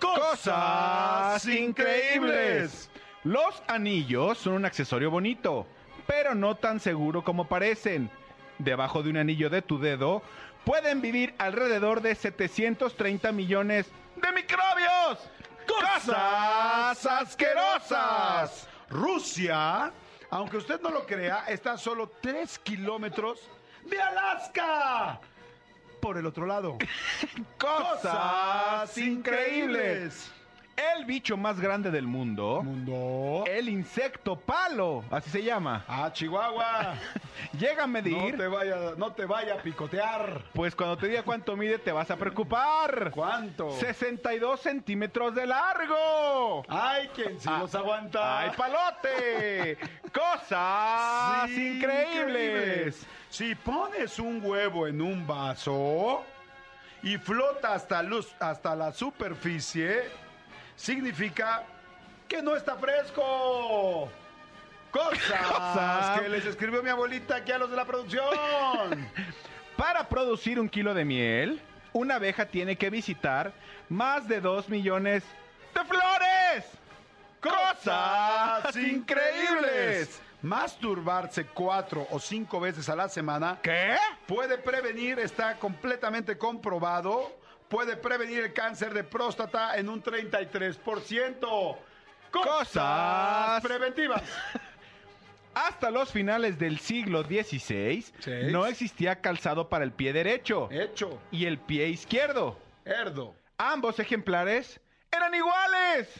Cosas 0.00 1.46
increíbles. 1.46 2.90
Los 3.24 3.62
anillos 3.66 4.38
son 4.38 4.54
un 4.54 4.64
accesorio 4.64 5.10
bonito, 5.10 5.66
pero 6.06 6.34
no 6.34 6.54
tan 6.54 6.78
seguro 6.80 7.24
como 7.24 7.48
parecen. 7.48 8.10
Debajo 8.58 9.02
de 9.02 9.10
un 9.10 9.16
anillo 9.16 9.50
de 9.50 9.62
tu 9.62 9.78
dedo 9.78 10.22
pueden 10.64 11.00
vivir 11.00 11.34
alrededor 11.38 12.00
de 12.02 12.14
730 12.14 13.32
millones 13.32 13.86
de 14.16 14.32
microbios. 14.32 15.28
¡Cosas 15.80 17.06
asquerosas! 17.06 18.68
Rusia, 18.88 19.92
aunque 20.30 20.58
usted 20.58 20.80
no 20.80 20.90
lo 20.90 21.06
crea, 21.06 21.44
está 21.48 21.72
a 21.72 21.78
solo 21.78 22.10
3 22.20 22.58
kilómetros 22.60 23.50
de 23.84 24.00
Alaska. 24.00 25.20
Por 26.00 26.18
el 26.18 26.26
otro 26.26 26.46
lado. 26.46 26.78
Cosas 27.58 28.96
increíbles. 28.98 30.30
El 30.76 31.06
bicho 31.06 31.38
más 31.38 31.58
grande 31.58 31.90
del 31.90 32.06
mundo, 32.06 32.60
Mundo. 32.62 33.44
el 33.46 33.68
insecto 33.70 34.36
palo, 34.38 35.04
así 35.10 35.30
se 35.30 35.42
llama, 35.42 35.84
Ah, 35.88 36.10
Chihuahua. 36.12 36.94
llega 37.58 37.84
a 37.84 37.86
No 37.86 37.92
medir, 37.94 38.36
te 38.36 38.46
vaya, 38.46 38.76
no 38.98 39.10
te 39.12 39.24
vaya 39.24 39.54
a 39.54 39.62
picotear. 39.62 40.42
pues 40.52 40.74
cuando 40.76 40.98
te 40.98 41.08
diga 41.08 41.22
cuánto 41.22 41.56
mide 41.56 41.78
te 41.78 41.92
vas 41.92 42.10
a 42.10 42.16
preocupar. 42.16 43.10
¿Cuánto? 43.10 43.70
62 43.72 44.60
centímetros 44.60 45.34
de 45.34 45.46
largo. 45.46 46.62
Ay, 46.68 47.08
quien 47.14 47.40
sí 47.40 47.48
los 47.58 47.74
aguanta. 47.74 48.40
¡Ay, 48.40 48.50
palote! 48.54 49.78
Cosas 50.12 51.48
Sí, 51.48 51.76
increíbles. 51.78 53.06
Si 53.30 53.54
pones 53.54 54.18
un 54.18 54.40
huevo 54.44 54.86
en 54.86 55.00
un 55.00 55.26
vaso 55.26 56.22
y 57.02 57.16
flota 57.16 57.72
hasta, 57.74 58.02
luz, 58.02 58.34
hasta 58.40 58.74
la 58.76 58.92
superficie, 58.92 60.02
significa 60.76 61.64
que 62.28 62.42
no 62.42 62.54
está 62.54 62.76
fresco. 62.76 64.08
Cosas, 64.90 65.46
Cosas. 65.48 66.20
que 66.20 66.28
les 66.28 66.46
escribió 66.46 66.82
mi 66.82 66.90
abuelita 66.90 67.36
aquí 67.36 67.52
a 67.52 67.58
los 67.58 67.70
de 67.70 67.76
la 67.76 67.84
producción. 67.84 68.30
Para 69.76 70.08
producir 70.08 70.58
un 70.58 70.68
kilo 70.68 70.94
de 70.94 71.04
miel, 71.04 71.60
una 71.92 72.14
abeja 72.14 72.46
tiene 72.46 72.76
que 72.76 72.88
visitar 72.88 73.52
más 73.88 74.26
de 74.26 74.40
2 74.40 74.68
millones 74.68 75.22
de 75.74 75.84
flores. 75.84 76.64
Cosas 77.40 78.74
increíbles. 78.76 80.20
Masturbarse 80.42 81.46
cuatro 81.46 82.06
o 82.10 82.18
cinco 82.20 82.60
veces 82.60 82.88
a 82.88 82.94
la 82.94 83.08
semana 83.08 83.58
¿Qué? 83.62 83.96
puede 84.26 84.58
prevenir, 84.58 85.18
está 85.18 85.58
completamente 85.58 86.36
comprobado, 86.38 87.34
puede 87.68 87.96
prevenir 87.96 88.44
el 88.44 88.52
cáncer 88.52 88.94
de 88.94 89.04
próstata 89.04 89.76
en 89.76 89.88
un 89.88 90.02
33%. 90.02 91.76
Cosas. 92.30 93.62
preventivas. 93.62 94.22
Hasta 95.54 95.90
los 95.90 96.12
finales 96.12 96.58
del 96.58 96.78
siglo 96.78 97.22
XVI 97.22 98.02
Seis. 98.18 98.52
no 98.52 98.66
existía 98.66 99.22
calzado 99.22 99.70
para 99.70 99.84
el 99.84 99.92
pie 99.92 100.12
derecho 100.12 100.68
Hecho. 100.70 101.18
y 101.30 101.46
el 101.46 101.58
pie 101.58 101.88
izquierdo. 101.88 102.58
Erdo. 102.84 103.34
Ambos 103.56 103.98
ejemplares 103.98 104.78
eran 105.10 105.34
iguales. 105.34 106.10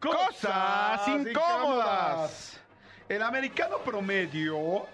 Cosas 0.00 1.06
incómodas. 1.06 2.60
El 3.08 3.22
americano 3.22 3.78
promedio 3.78 4.86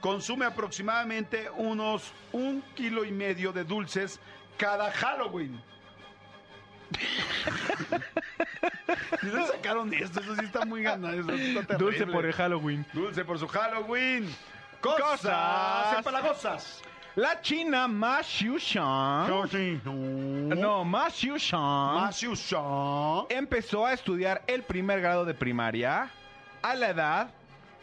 consume 0.00 0.44
aproximadamente 0.46 1.48
unos 1.50 2.12
un 2.32 2.62
kilo 2.74 3.04
y 3.04 3.12
medio 3.12 3.52
de 3.52 3.62
dulces 3.62 4.18
cada 4.58 4.90
Halloween. 4.92 5.60
¿De 9.22 9.30
dónde 9.30 9.46
sacaron 9.46 9.92
esto? 9.94 10.20
Eso 10.20 10.34
sí 10.36 10.44
está 10.44 10.64
muy 10.64 10.82
ganado. 10.82 11.14
eso 11.18 11.36
sí 11.36 11.56
está 11.56 11.76
Dulce 11.76 12.06
por 12.06 12.24
el 12.26 12.32
Halloween. 12.32 12.84
Dulce 12.92 13.24
por 13.24 13.38
su 13.38 13.48
Halloween. 13.48 14.34
Cosas, 14.80 15.10
Cosas. 15.10 15.98
empalagosas. 15.98 16.82
La 17.16 17.40
china 17.40 17.88
Ma 17.88 18.22
Xiushan, 18.22 19.26
no, 20.54 20.84
Ma 20.84 21.10
Xiushan, 21.10 21.94
Masiusan. 21.94 23.26
empezó 23.28 23.84
a 23.84 23.92
estudiar 23.92 24.42
el 24.46 24.62
primer 24.62 25.00
grado 25.00 25.24
de 25.24 25.34
primaria 25.34 26.10
a 26.62 26.74
la 26.76 26.90
edad 26.90 27.30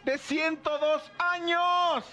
de 0.06 0.18
102 0.18 1.12
años. 1.18 2.06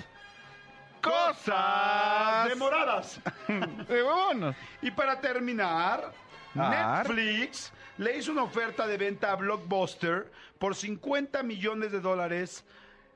Cosas 1.02 2.48
demoradas. 2.48 3.20
de. 3.88 4.54
Y 4.80 4.90
para 4.90 5.20
terminar, 5.20 6.12
Ar. 6.54 7.08
Netflix 7.08 7.72
le 7.98 8.16
hizo 8.16 8.32
una 8.32 8.44
oferta 8.44 8.86
de 8.86 8.96
venta 8.96 9.32
a 9.32 9.36
Blockbuster 9.36 10.30
por 10.58 10.74
50 10.74 11.42
millones 11.42 11.92
de 11.92 12.00
dólares. 12.00 12.64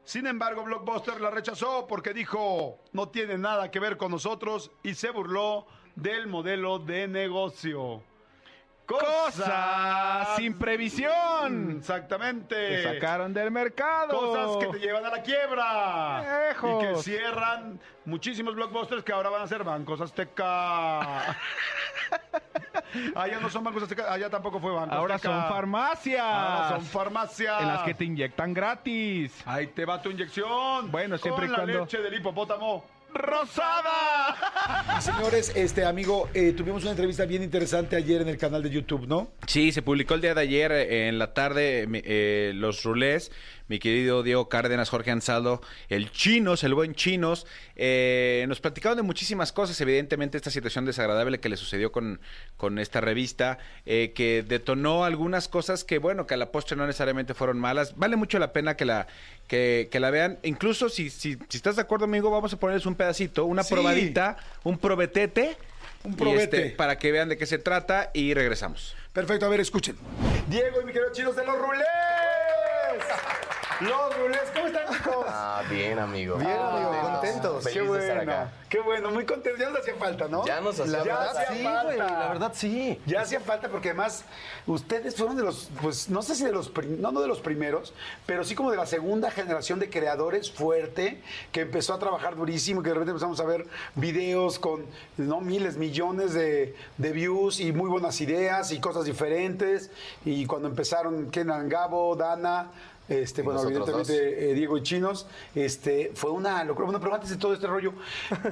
Sin 0.05 0.27
embargo, 0.27 0.65
Blockbuster 0.65 1.21
la 1.21 1.31
rechazó 1.31 1.87
porque 1.89 2.13
dijo, 2.13 2.79
no 2.93 3.09
tiene 3.09 3.39
nada 3.39 3.71
que 3.71 3.81
ver 3.81 3.97
con 3.97 4.11
nosotros 4.11 4.71
y 4.83 4.95
se 4.95 5.11
burló 5.11 5.67
del 5.95 6.27
modelo 6.27 6.79
de 6.79 7.09
negocio. 7.09 8.03
Cosas 8.87 10.37
sin 10.37 10.57
previsión. 10.57 11.77
Exactamente. 11.79 12.55
Te 12.55 12.83
sacaron 12.95 13.35
del 13.35 13.51
mercado. 13.51 14.17
Cosas 14.17 14.57
que 14.59 14.79
te 14.79 14.85
llevan 14.87 15.05
a 15.05 15.11
la 15.11 15.23
quiebra. 15.23 16.49
Lejos. 16.49 16.83
Y 16.83 16.87
que 16.87 16.97
cierran 17.03 17.81
muchísimos 18.05 18.55
blockbusters 18.55 19.03
que 19.03 19.13
ahora 19.13 19.31
van 19.31 19.43
a 19.43 19.47
ser 19.47 19.65
bancos 19.65 20.01
Azteca. 20.01 21.37
allá 23.15 23.41
no 23.41 23.51
son 23.51 23.65
bancos 23.65 23.83
Azteca, 23.83 24.13
allá 24.13 24.31
tampoco 24.31 24.61
fue 24.61 24.73
banco 24.73 24.95
Ahora 24.95 25.17
Azteca. 25.17 25.35
son 25.35 25.49
farmacias. 25.49 26.23
Ahora 26.25 26.69
son 26.71 26.83
farmacias. 26.87 27.63
En 27.63 27.69
las 27.69 27.83
que 27.83 27.95
te 27.95 28.05
inyectan 28.05 28.55
gratis. 28.55 29.43
Ahí 29.47 29.67
te 29.69 29.85
va 29.85 30.01
tu 30.01 30.11
inyección. 30.11 30.91
Bueno, 30.91 31.19
siempre 31.19 31.47
Con 31.47 31.49
y 31.49 31.53
la 31.53 31.65
cuando- 31.65 31.81
leche 31.81 31.99
del 32.01 32.15
hipopótamo. 32.15 32.85
¡Rosada! 33.17 35.01
Señores, 35.01 35.53
este 35.55 35.85
amigo, 35.85 36.29
eh, 36.35 36.53
tuvimos 36.53 36.83
una 36.83 36.91
entrevista 36.93 37.25
bien 37.25 37.43
interesante 37.43 37.97
ayer 37.97 38.23
en 38.23 38.29
el 38.29 38.37
canal 38.37 38.63
de 38.63 38.71
YouTube, 38.71 39.07
¿no? 39.07 39.31
Sí, 39.47 39.73
se 39.73 39.83
publicó 39.83 40.15
el 40.15 40.21
día 40.21 40.35
de 40.35 40.41
ayer 40.41 40.73
eh, 40.73 41.09
en 41.09 41.19
la 41.19 41.33
tarde 41.33 41.87
eh, 41.93 42.53
los 42.55 42.83
rulés. 42.83 43.33
Mi 43.69 43.79
querido 43.81 44.23
Diego 44.23 44.49
Cárdenas, 44.49 44.89
Jorge 44.91 45.11
Ansaldo, 45.11 45.61
el 45.89 46.13
Chinos, 46.13 46.63
el 46.63 46.75
buen 46.75 46.95
Chinos, 46.95 47.47
eh, 47.75 48.45
nos 48.49 48.61
platicaron 48.61 48.97
de 48.97 49.03
muchísimas 49.03 49.53
cosas. 49.53 49.81
Evidentemente, 49.81 50.37
esta 50.37 50.51
situación 50.51 50.85
desagradable 50.85 51.41
que 51.41 51.49
le 51.49 51.57
sucedió 51.57 51.91
con, 51.91 52.21
con 52.57 52.79
esta 52.79 53.01
revista, 53.01 53.59
eh, 53.85 54.13
que 54.15 54.45
detonó 54.47 55.05
algunas 55.05 55.49
cosas 55.49 55.83
que, 55.83 55.99
bueno, 55.99 56.27
que 56.29 56.35
a 56.35 56.37
la 56.37 56.53
postre 56.53 56.77
no 56.77 56.87
necesariamente 56.87 57.35
fueron 57.35 57.59
malas. 57.59 57.97
Vale 57.97 58.15
mucho 58.15 58.39
la 58.39 58.53
pena 58.53 58.77
que 58.77 58.85
la, 58.85 59.09
que, 59.49 59.89
que 59.91 59.99
la 59.99 60.11
vean. 60.11 60.39
Incluso 60.45 60.89
si, 60.89 61.11
si, 61.11 61.37
si 61.49 61.57
estás 61.57 61.75
de 61.75 61.83
acuerdo, 61.83 62.05
amigo, 62.05 62.31
vamos 62.31 62.53
a 62.53 62.59
ponerles 62.61 62.87
un 62.87 62.95
pedacito, 62.95 63.47
una 63.47 63.65
Sí. 63.65 63.75
probadita, 63.75 64.37
un 64.63 64.79
probetete. 64.79 65.57
Un 66.05 66.13
y 66.13 66.17
probete. 66.17 66.67
este, 66.67 66.77
para 66.77 66.99
que 66.99 67.11
vean 67.11 67.29
de 67.29 67.37
qué 67.37 67.47
se 67.47 67.59
trata 67.59 68.13
y 68.15 68.33
regresamos. 68.33 68.95
Perfecto, 69.13 69.47
a 69.47 69.49
ver, 69.49 69.59
escuchen. 69.61 69.97
Diego 70.49 70.81
y 70.83 70.85
mi 70.85 70.93
querido 70.93 71.11
chinos 71.13 71.35
de 71.35 71.45
los 71.45 71.59
rulés. 71.59 71.85
Los 73.81 74.19
rulés, 74.19 74.41
¿cómo 74.55 74.67
están, 74.69 74.87
chicos? 74.97 75.27
Ah, 75.29 75.63
bien, 75.69 75.99
amigo. 75.99 76.37
Bien, 76.39 76.51
amigo, 76.51 76.93
contentos. 77.13 77.67
Qué 77.67 77.73
Feliz 77.75 77.93
de 77.93 77.99
estar 77.99 78.17
bueno, 78.17 78.33
acá. 78.33 78.53
qué 78.71 78.81
bueno, 78.81 79.11
muy 79.11 79.27
contentos. 79.27 79.61
Ya 79.61 79.69
nos 79.69 79.81
hacía 79.81 79.95
falta, 79.97 80.29
¿no? 80.29 80.47
Ya 80.47 80.61
nos 80.63 80.81
hacía 80.81 80.99
La 80.99 81.05
Ya 81.05 81.23
hacía 81.31 81.49
sí, 81.57 81.63
falta. 81.63 81.83
güey, 81.85 81.99
la 81.99 82.29
verdad 82.29 82.53
sí. 82.55 83.01
Ya 83.05 83.21
hacía 83.21 83.41
falta 83.41 83.69
porque 83.69 83.91
además 83.91 84.25
ustedes 84.67 85.15
fueron 85.15 85.37
de 85.37 85.43
los, 85.43 85.69
pues 85.83 86.09
no 86.09 86.23
sé 86.23 86.35
si 86.37 86.45
de 86.45 86.53
los, 86.53 86.73
no, 86.99 87.13
no 87.13 87.21
de 87.21 87.29
los 87.29 87.41
primeros, 87.41 87.93
pero 88.25 88.45
sí 88.45 88.55
como 88.55 88.71
de 88.71 88.79
la 88.79 88.87
segunda 88.87 89.31
generación 89.31 89.79
de 89.79 89.91
creadores 89.91 90.51
fuerte 90.51 91.21
que 91.53 91.61
empezó 91.61 91.93
a 91.93 91.99
trabajar 91.99 92.35
durísimo, 92.35 92.83
que 92.83 92.89
de 92.89 92.95
repente 92.95 93.11
empezamos 93.11 93.41
a 93.41 93.45
ver 93.45 93.67
videos 93.95 94.59
con 94.59 94.87
no 95.19 95.43
miles, 95.43 95.77
millones 95.77 96.33
de, 96.33 96.75
de 96.97 97.13
views 97.13 97.61
y 97.61 97.73
muy 97.73 97.91
buenas 97.91 98.23
ideas 98.23 98.73
y 98.73 98.81
cosas 98.81 99.05
diferentes. 99.05 99.91
Y 100.25 100.47
cuando 100.47 100.67
empezaron 100.69 101.31
Kenan 101.31 101.69
Gabo, 101.69 102.17
Dana, 102.17 102.71
este, 103.09 103.43
bueno, 103.43 103.63
evidentemente 103.63 104.51
eh, 104.51 104.55
Diego 104.55 104.77
y 104.79 104.83
Chinos, 104.83 105.27
este, 105.55 106.11
fue 106.15 106.31
una 106.31 106.63
locura. 106.65 106.87
Bueno, 106.87 107.01
pero 107.01 107.15
antes 107.15 107.31
de 107.31 107.37
todo 107.37 107.55
este 107.55 107.67
rollo, 107.67 107.93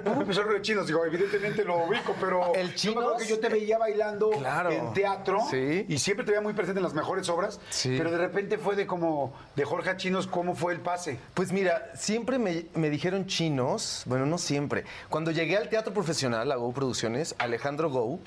¿cómo 0.04 0.22
empezó 0.22 0.40
el 0.40 0.46
rollo 0.46 0.58
de 0.58 0.62
Chinos? 0.62 0.86
Digo, 0.86 1.04
evidentemente 1.04 1.64
lo 1.64 1.86
ubico, 1.86 2.14
pero 2.20 2.54
¿El 2.54 2.74
yo 2.74 2.92
me 2.94 3.00
acuerdo 3.00 3.18
Chinos? 3.18 3.22
que 3.22 3.28
yo 3.28 3.40
te 3.40 3.48
veía 3.48 3.78
bailando 3.78 4.30
Claro. 4.30 4.70
en 4.70 4.92
teatro 4.92 5.40
Sí. 5.50 5.84
y 5.88 5.98
siempre 5.98 6.24
te 6.24 6.32
veía 6.32 6.40
muy 6.42 6.52
presente 6.52 6.78
en 6.78 6.84
las 6.84 6.94
mejores 6.94 7.28
obras, 7.28 7.60
Sí. 7.70 7.94
pero 7.98 8.10
de 8.10 8.18
repente 8.18 8.58
fue 8.58 8.76
de 8.76 8.86
como 8.86 9.34
de 9.56 9.64
Jorge 9.64 9.90
a 9.90 9.96
Chinos, 9.96 10.26
¿cómo 10.26 10.54
fue 10.54 10.72
el 10.72 10.80
pase? 10.80 11.18
Pues 11.34 11.52
mira, 11.52 11.90
siempre 11.94 12.38
me, 12.38 12.66
me 12.74 12.90
dijeron 12.90 13.26
chinos, 13.26 14.02
bueno, 14.06 14.26
no 14.26 14.38
siempre. 14.38 14.84
Cuando 15.08 15.30
llegué 15.30 15.56
al 15.56 15.68
teatro 15.68 15.92
profesional, 15.92 16.50
a 16.52 16.56
Go 16.56 16.72
Producciones, 16.72 17.34
Alejandro 17.38 17.90
Go, 17.90 18.18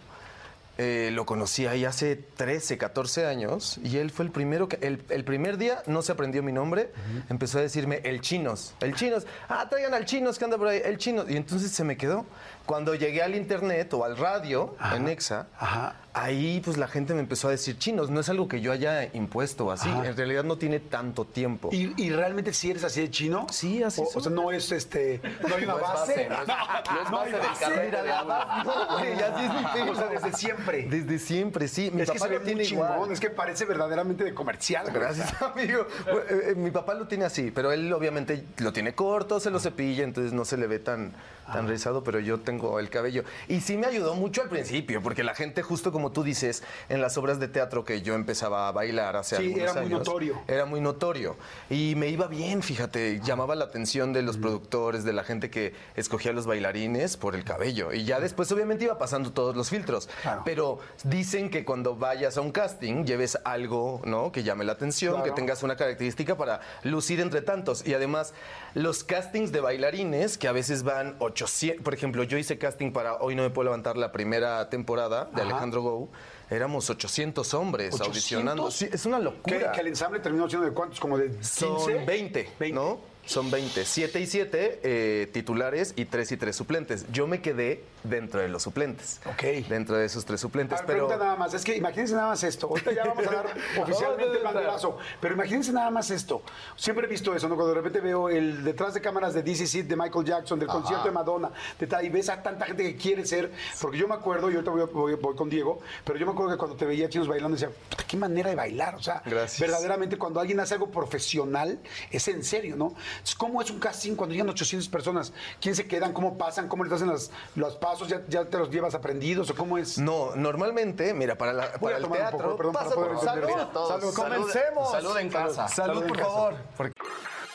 eh, 0.77 1.09
lo 1.11 1.25
conocí 1.25 1.65
ahí 1.65 1.85
hace 1.85 2.15
13, 2.15 2.77
14 2.77 3.25
años 3.25 3.79
y 3.83 3.97
él 3.97 4.11
fue 4.11 4.25
el 4.25 4.31
primero 4.31 4.67
que, 4.67 4.77
el, 4.85 5.03
el 5.09 5.23
primer 5.23 5.57
día 5.57 5.81
no 5.87 6.01
se 6.01 6.11
aprendió 6.11 6.43
mi 6.43 6.51
nombre, 6.51 6.91
empezó 7.29 7.57
a 7.59 7.61
decirme 7.61 8.01
el 8.03 8.21
chinos, 8.21 8.73
el 8.81 8.93
chinos, 8.95 9.25
ah, 9.49 9.67
traigan 9.69 9.93
al 9.93 10.05
chinos 10.05 10.37
que 10.37 10.45
anda 10.45 10.57
por 10.57 10.67
ahí, 10.67 10.81
el 10.83 10.97
chinos, 10.97 11.25
y 11.29 11.35
entonces 11.37 11.71
se 11.71 11.83
me 11.83 11.97
quedó. 11.97 12.25
Cuando 12.65 12.95
llegué 12.95 13.23
al 13.23 13.33
internet 13.33 13.93
o 13.93 14.03
al 14.03 14.17
radio 14.17 14.75
en 14.93 15.07
Exa, 15.07 15.47
Ajá. 15.57 15.95
ahí 16.13 16.59
pues 16.65 16.75
la 16.77 16.89
gente 16.89 17.13
me 17.13 17.21
empezó 17.21 17.47
a 17.47 17.51
decir 17.51 17.77
chinos, 17.77 18.09
no 18.09 18.19
es 18.19 18.27
algo 18.27 18.49
que 18.49 18.59
yo 18.59 18.73
haya 18.73 19.05
impuesto 19.13 19.71
así, 19.71 19.87
Ajá. 19.87 20.05
en 20.05 20.17
realidad 20.17 20.43
no 20.43 20.57
tiene 20.57 20.81
tanto 20.81 21.23
tiempo. 21.23 21.69
¿Y, 21.71 21.93
y 21.95 22.09
realmente 22.09 22.51
si 22.53 22.69
eres 22.69 22.83
así 22.83 22.99
de 22.99 23.09
chino? 23.09 23.47
Sí, 23.51 23.83
así 23.83 24.01
o, 24.13 24.19
sea, 24.19 24.29
no 24.33 24.51
es 24.51 24.69
este, 24.73 25.21
no 25.47 25.55
hay 25.55 25.63
una 25.63 25.73
No 25.73 25.79
es 25.79 25.83
base. 25.87 26.27
base, 26.27 26.29
no 26.29 27.01
es- 27.03 27.09
no 27.11 27.23
es 27.23 27.31
base 27.31 27.31
del 27.31 27.57
carrete, 27.57 27.85
Mira, 27.85 28.03
la 28.03 28.23
verdad, 28.23 28.63
no, 28.65 28.97
güey, 28.99 29.13
así 29.13 29.43
es 29.45 29.53
mi 29.53 29.63
pedo. 29.73 29.91
O 29.91 29.95
sea, 29.95 30.07
desde 30.07 30.33
siempre. 30.33 30.66
Desde 30.71 31.19
siempre, 31.19 31.67
sí. 31.67 31.91
Mi 31.91 32.01
es 32.01 32.11
que 32.11 32.19
papá 32.19 32.31
se 32.31 32.39
ve 32.39 32.53
muy 32.53 32.65
chingón, 32.65 32.93
igual. 32.93 33.11
es 33.11 33.19
que 33.19 33.29
parece 33.29 33.65
verdaderamente 33.65 34.23
de 34.23 34.33
comercial. 34.33 34.87
Gracias, 34.93 35.33
amigo. 35.41 35.87
Bueno, 36.03 36.19
eh, 36.29 36.51
eh, 36.51 36.55
mi 36.55 36.71
papá 36.71 36.93
lo 36.93 37.07
tiene 37.07 37.25
así, 37.25 37.51
pero 37.51 37.71
él 37.71 37.91
obviamente 37.93 38.43
lo 38.57 38.73
tiene 38.73 38.93
corto, 38.93 39.39
se 39.39 39.49
lo 39.49 39.59
cepilla, 39.59 40.03
entonces 40.03 40.33
no 40.33 40.45
se 40.45 40.57
le 40.57 40.67
ve 40.67 40.79
tan, 40.79 41.13
tan 41.51 41.67
rizado, 41.67 42.03
pero 42.03 42.19
yo 42.19 42.39
tengo 42.39 42.79
el 42.79 42.89
cabello. 42.89 43.23
Y 43.47 43.61
sí 43.61 43.77
me 43.77 43.87
ayudó 43.87 44.15
mucho 44.15 44.41
al 44.41 44.49
principio, 44.49 45.01
porque 45.01 45.23
la 45.23 45.33
gente, 45.33 45.61
justo 45.63 45.91
como 45.91 46.11
tú 46.11 46.23
dices, 46.23 46.63
en 46.89 47.01
las 47.01 47.17
obras 47.17 47.39
de 47.39 47.47
teatro 47.47 47.85
que 47.85 48.01
yo 48.01 48.13
empezaba 48.15 48.67
a 48.67 48.71
bailar 48.71 49.15
hace 49.15 49.37
Sí, 49.37 49.43
algunos 49.45 49.61
era 49.63 49.73
muy 49.73 49.81
años, 49.85 49.99
notorio. 49.99 50.41
Era 50.47 50.65
muy 50.65 50.81
notorio. 50.81 51.37
Y 51.69 51.95
me 51.95 52.07
iba 52.09 52.27
bien, 52.27 52.61
fíjate, 52.61 53.19
llamaba 53.23 53.55
la 53.55 53.65
atención 53.65 54.13
de 54.13 54.21
los 54.21 54.37
productores, 54.37 55.03
de 55.03 55.13
la 55.13 55.23
gente 55.23 55.49
que 55.49 55.73
escogía 55.95 56.33
los 56.33 56.45
bailarines 56.45 57.17
por 57.17 57.35
el 57.35 57.43
cabello. 57.43 57.93
Y 57.93 58.03
ya 58.03 58.19
después 58.19 58.51
obviamente 58.51 58.85
iba 58.85 58.97
pasando 58.97 59.31
todos 59.31 59.55
los 59.55 59.69
filtros. 59.69 60.09
Pero 60.45 60.79
dicen 61.03 61.49
que 61.49 61.63
cuando 61.65 61.95
vayas 61.95 62.37
a 62.37 62.41
un 62.41 62.51
casting 62.51 63.05
lleves 63.05 63.37
algo, 63.45 64.01
¿no? 64.05 64.31
Que 64.31 64.43
llame 64.43 64.63
la 64.65 64.73
atención, 64.73 65.13
Claro. 65.15 65.25
que 65.25 65.31
tengas 65.31 65.63
una 65.63 65.75
característica 65.75 66.35
para 66.35 66.59
lucir 66.83 67.19
entre 67.19 67.41
tantos. 67.41 67.85
Y 67.87 67.93
además, 67.93 68.33
los 68.77 69.03
castings 69.03 69.51
de 69.51 69.59
bailarines, 69.59 70.37
que 70.37 70.47
a 70.47 70.51
veces 70.51 70.83
van 70.83 71.15
800, 71.19 71.83
por 71.83 71.93
ejemplo, 71.95 72.23
yo 72.23 72.37
hice 72.37 72.57
casting 72.59 72.91
para 72.91 73.15
Hoy 73.15 73.35
no 73.35 73.41
me 73.43 73.49
puedo 73.49 73.65
levantar 73.65 73.97
la 73.97 74.11
primera 74.11 74.69
temporada 74.69 75.25
de 75.25 75.41
Ajá. 75.41 75.49
Alejandro 75.49 75.81
Gou. 75.81 76.09
Éramos 76.49 76.89
800 76.89 77.53
hombres 77.55 77.87
800. 77.95 78.07
audicionando. 78.07 78.71
Sí, 78.71 78.87
es 78.91 79.05
una 79.05 79.17
Que, 79.17 79.23
locura. 79.23 79.71
que 79.71 79.81
el 79.81 79.87
ensamble 79.87 80.19
terminó 80.19 80.47
siendo 80.47 80.67
de 80.67 80.73
cuántos, 80.73 80.99
como 80.99 81.17
de 81.17 81.27
15. 81.31 81.43
Son 81.65 82.05
20, 82.05 82.49
¿no? 82.71 82.99
Son 83.27 83.51
20. 83.51 83.85
7 83.85 84.19
y 84.19 84.25
7 84.25 85.29
titulares 85.33 85.93
y 85.95 86.05
3 86.05 86.31
y 86.31 86.37
3 86.37 86.55
suplentes. 86.55 87.05
Yo 87.11 87.27
me 87.27 87.41
quedé 87.41 87.83
dentro 88.03 88.39
de 88.39 88.47
los 88.47 88.63
suplentes. 88.63 89.19
Ok. 89.25 89.67
Dentro 89.67 89.97
de 89.97 90.05
esos 90.05 90.23
tres 90.25 90.39
suplentes. 90.39 90.79
ver, 90.79 90.87
pero 90.87 91.09
nada 91.09 91.35
más, 91.35 91.53
es 91.53 91.63
que 91.63 91.75
imagínense 91.75 92.13
nada 92.13 92.27
más 92.29 92.43
esto. 92.43 92.67
Ahorita 92.67 92.91
ya 92.93 93.03
vamos 93.05 93.27
a 93.27 93.31
dar 93.31 93.45
oficialmente 93.81 94.37
el 94.37 94.43
banderazo, 94.43 94.97
pero 95.19 95.33
imagínense 95.33 95.73
nada 95.73 95.89
más 95.91 96.09
esto. 96.09 96.41
Siempre 96.77 97.05
he 97.05 97.09
visto 97.09 97.35
eso, 97.35 97.49
¿no? 97.49 97.55
Cuando 97.55 97.73
de 97.73 97.81
repente 97.81 97.99
veo 97.99 98.29
el 98.29 98.63
detrás 98.63 98.93
de 98.93 99.01
cámaras 99.01 99.33
de 99.33 99.43
DC 99.43 99.83
de 99.83 99.95
Michael 99.95 100.25
Jackson, 100.25 100.57
del 100.59 100.69
Ajá. 100.69 100.79
concierto 100.79 101.05
de 101.05 101.11
Madonna, 101.11 101.51
de 101.77 101.87
tal, 101.87 102.05
y 102.05 102.09
ves 102.09 102.29
a 102.29 102.41
tanta 102.41 102.65
gente 102.65 102.83
que 102.83 102.95
quiere 102.95 103.25
ser, 103.25 103.51
porque 103.81 103.97
yo 103.97 104.07
me 104.07 104.15
acuerdo, 104.15 104.49
y 104.49 104.53
ahorita 104.53 104.71
voy, 104.71 104.85
voy- 104.93 105.15
voy 105.15 105.35
con 105.35 105.49
Diego, 105.49 105.79
pero 106.05 106.17
yo 106.17 106.25
me 106.25 106.31
acuerdo 106.31 106.53
que 106.53 106.57
cuando 106.57 106.77
te 106.77 106.85
veía 106.85 107.09
chinos 107.09 107.27
bailando, 107.27 107.55
decía, 107.57 107.69
"Puta, 107.89 108.03
qué 108.07 108.15
manera 108.15 108.49
de 108.49 108.55
bailar, 108.55 108.95
o 108.95 109.03
sea, 109.03 109.21
Gracias. 109.25 109.59
verdaderamente 109.59 110.17
cuando 110.17 110.39
alguien 110.39 110.59
hace 110.61 110.75
algo 110.75 110.89
profesional, 110.89 111.79
es 112.09 112.27
en 112.29 112.43
serio, 112.43 112.75
¿no? 112.77 112.95
Entonces, 113.17 113.35
¿Cómo 113.35 113.61
es 113.61 113.69
un 113.69 113.79
casting 113.79 114.15
cuando 114.15 114.33
llegan 114.33 114.49
800 114.49 114.87
personas? 114.89 115.31
¿Quién 115.61 115.75
se 115.75 115.87
quedan? 115.87 116.13
¿Cómo 116.13 116.37
pasan? 116.37 116.67
¿Cómo 116.67 116.83
les 116.83 116.93
hacen 116.93 117.07
las- 117.09 117.29
los 117.55 117.75
pasos? 117.75 118.07
¿Ya, 118.07 118.21
¿Ya 118.27 118.45
te 118.45 118.57
los 118.57 118.69
llevas 118.69 118.93
aprendidos 118.95 119.49
o 119.49 119.55
cómo 119.55 119.77
es? 119.77 119.97
No, 119.97 120.35
normalmente, 120.35 121.13
mira, 121.13 121.37
para, 121.37 121.53
la- 121.53 121.71
para 121.73 121.97
el 121.97 122.07
teatro. 122.07 122.37
poco, 122.39 122.57
perdón, 122.57 122.73
para 122.73 122.85
pasa 122.85 122.95
poder 122.95 123.11
por- 123.13 123.23
salud, 123.25 123.47
Salud, 123.49 123.65
todos. 123.73 123.89
salud. 124.01 124.13
Comencemos. 124.13 124.91
Salud 124.91 125.17
en 125.17 125.29
casa. 125.29 125.67
Salud, 125.67 125.93
Salud 125.93 126.01
en 126.03 126.07
por 126.09 126.17
casa. 126.17 126.29
favor. 126.29 126.55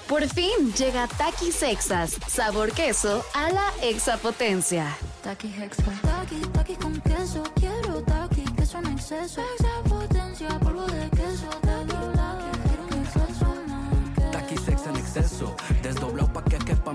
Por 0.08 0.28
fin 0.28 0.72
llega 0.74 1.06
Takis 1.06 1.54
Sexas, 1.54 2.18
sabor 2.28 2.72
queso 2.72 3.24
a 3.34 3.50
la 3.50 3.72
exapotencia. 3.82 4.94
Taki 5.22 5.46
Hexa. 5.48 5.84
Taki, 6.02 6.40
taki 6.52 6.74
con 6.74 7.00
queso. 7.00 7.42
Quiero 7.54 8.02
taki, 8.02 8.42
queso 8.56 8.78
en 8.78 8.86
exceso. 8.88 9.40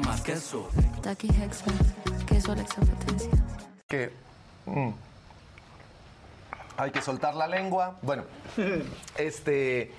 Pa' 0.02 0.16
que 0.16 0.18
quepa 0.18 0.18
más 0.18 0.22
queso. 0.22 0.70
Taki 1.02 1.28
Hexa. 1.28 1.66
Queso 2.26 2.52
a 2.52 2.56
la 2.56 2.62
extra 2.62 2.84
potencia. 2.84 3.32
que 3.88 4.12
mm, 4.66 4.89
hay 6.78 6.91
que 6.91 7.02
soltar 7.02 7.36
la 7.36 7.48
lengua. 7.48 7.98
Bueno, 8.02 8.24
este, 9.18 9.91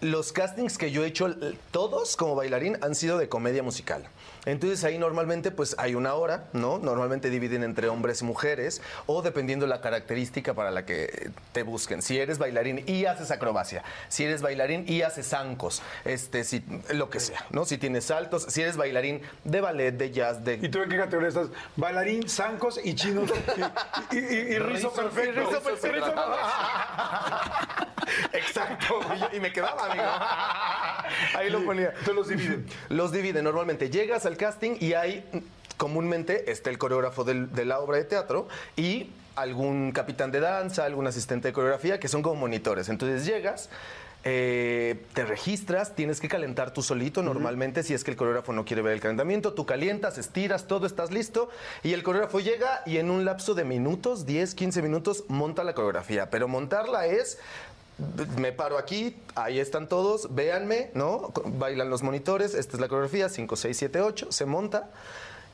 los 0.00 0.32
castings 0.32 0.78
que 0.78 0.90
yo 0.90 1.04
he 1.04 1.08
hecho, 1.08 1.34
todos 1.70 2.16
como 2.16 2.34
bailarín, 2.34 2.78
han 2.82 2.94
sido 2.94 3.18
de 3.18 3.28
comedia 3.28 3.62
musical. 3.62 4.08
Entonces 4.46 4.82
ahí 4.84 4.98
normalmente 4.98 5.50
pues 5.50 5.74
hay 5.78 5.94
una 5.94 6.14
hora, 6.14 6.44
¿no? 6.54 6.78
Normalmente 6.78 7.28
dividen 7.30 7.62
entre 7.62 7.88
hombres 7.88 8.22
y 8.22 8.24
mujeres 8.24 8.80
o 9.06 9.20
dependiendo 9.20 9.66
la 9.66 9.80
característica 9.80 10.54
para 10.54 10.70
la 10.70 10.86
que 10.86 11.30
te 11.52 11.62
busquen. 11.62 12.00
Si 12.00 12.18
eres 12.18 12.38
bailarín 12.38 12.82
y 12.86 13.04
haces 13.04 13.30
acrobacia, 13.30 13.82
si 14.08 14.24
eres 14.24 14.40
bailarín 14.42 14.84
y 14.88 15.02
haces 15.02 15.28
zancos, 15.28 15.82
este, 16.04 16.44
si, 16.44 16.64
lo 16.94 17.10
que 17.10 17.20
sea, 17.20 17.44
¿no? 17.50 17.64
Si 17.66 17.76
tienes 17.76 18.04
saltos, 18.04 18.44
si 18.48 18.62
eres 18.62 18.76
bailarín 18.76 19.20
de 19.44 19.60
ballet, 19.60 19.92
de 19.92 20.10
jazz, 20.12 20.44
de 20.44 20.54
¿Y 20.54 20.68
tú 20.68 20.80
en 20.82 20.88
qué 20.88 20.96
categoría 20.96 21.28
estás? 21.28 21.48
Bailarín, 21.76 22.28
zancos 22.28 22.80
y 22.82 22.94
chinos. 22.94 23.30
Y, 24.12 24.18
y- 24.18 24.20
y- 24.20 24.54
y 24.54 24.58
rizo 24.58 24.92
perfecto. 24.92 25.40
Y 25.40 25.44
rizo 25.44 25.60
perfecto. 25.62 26.14
Exacto. 28.56 29.00
Y, 29.34 29.40
me 29.40 29.52
quedaba, 29.52 29.84
amigo. 29.90 30.04
Ahí 31.38 31.50
lo 31.50 31.64
ponía. 31.64 31.88
Entonces 31.90 32.14
los 32.14 32.28
dividen. 32.28 32.66
Los 32.88 33.12
dividen. 33.12 33.44
Normalmente 33.44 33.90
llegas 33.90 34.26
al 34.26 34.36
casting 34.36 34.76
y 34.80 34.94
hay, 34.94 35.24
comúnmente, 35.76 36.50
está 36.50 36.70
el 36.70 36.78
coreógrafo 36.78 37.24
del- 37.24 37.52
de 37.52 37.64
la 37.64 37.78
obra 37.80 37.98
de 37.98 38.04
teatro 38.04 38.48
y 38.76 39.10
algún 39.36 39.92
capitán 39.92 40.30
de 40.32 40.40
danza, 40.40 40.84
algún 40.84 41.06
asistente 41.06 41.48
de 41.48 41.52
coreografía, 41.52 42.00
que 42.00 42.08
son 42.08 42.22
como 42.22 42.36
monitores. 42.36 42.88
Entonces 42.88 43.26
llegas. 43.26 43.68
eh, 44.28 45.04
te 45.14 45.24
registras, 45.24 45.94
tienes 45.94 46.18
que 46.20 46.26
calentar 46.26 46.72
tú 46.72 46.82
solito 46.82 47.22
normalmente 47.22 47.84
si 47.84 47.94
es 47.94 48.02
que 48.02 48.10
el 48.10 48.16
coreógrafo 48.16 48.52
no 48.52 48.64
quiere 48.64 48.82
ver 48.82 48.94
el 48.94 49.00
calentamiento, 49.00 49.52
tú 49.52 49.66
calientas, 49.66 50.18
estiras, 50.18 50.66
todo 50.66 50.84
estás 50.84 51.12
listo 51.12 51.48
y 51.84 51.92
el 51.92 52.02
coreógrafo 52.02 52.40
llega 52.40 52.82
y 52.86 52.96
en 52.96 53.08
un 53.12 53.24
lapso 53.24 53.54
de 53.54 53.62
minutos, 53.62 54.26
10, 54.26 54.56
15 54.56 54.82
minutos, 54.82 55.22
monta 55.28 55.62
la 55.62 55.74
coreografía. 55.74 56.28
Pero 56.28 56.48
montarla 56.48 57.06
es 57.06 57.38
me 58.36 58.52
paro 58.52 58.76
aquí, 58.78 59.16
ahí 59.34 59.58
están 59.58 59.88
todos, 59.88 60.34
véanme, 60.34 60.90
¿no? 60.94 61.32
Bailan 61.44 61.88
los 61.88 62.02
monitores, 62.02 62.54
esta 62.54 62.76
es 62.76 62.80
la 62.80 62.88
coreografía, 62.88 63.28
5, 63.28 63.56
6, 63.56 63.76
7, 63.76 64.00
8, 64.00 64.32
se 64.32 64.46
monta. 64.46 64.90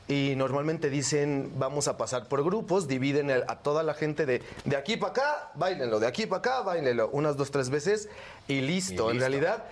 Y 0.09 0.33
normalmente 0.35 0.89
dicen, 0.89 1.53
vamos 1.55 1.87
a 1.87 1.95
pasar 1.95 2.27
por 2.27 2.43
grupos, 2.43 2.89
dividen 2.89 3.31
a 3.31 3.59
toda 3.59 3.83
la 3.83 3.93
gente 3.93 4.25
de, 4.25 4.41
de 4.65 4.75
aquí 4.75 4.97
para 4.97 5.11
acá, 5.11 5.51
bailenlo, 5.55 6.01
de 6.01 6.07
aquí 6.07 6.25
para 6.25 6.39
acá, 6.39 6.61
bailenlo, 6.61 7.09
unas 7.13 7.37
dos, 7.37 7.51
tres 7.51 7.69
veces 7.69 8.09
y 8.49 8.59
listo. 8.59 9.11
En 9.11 9.19
realidad, 9.19 9.63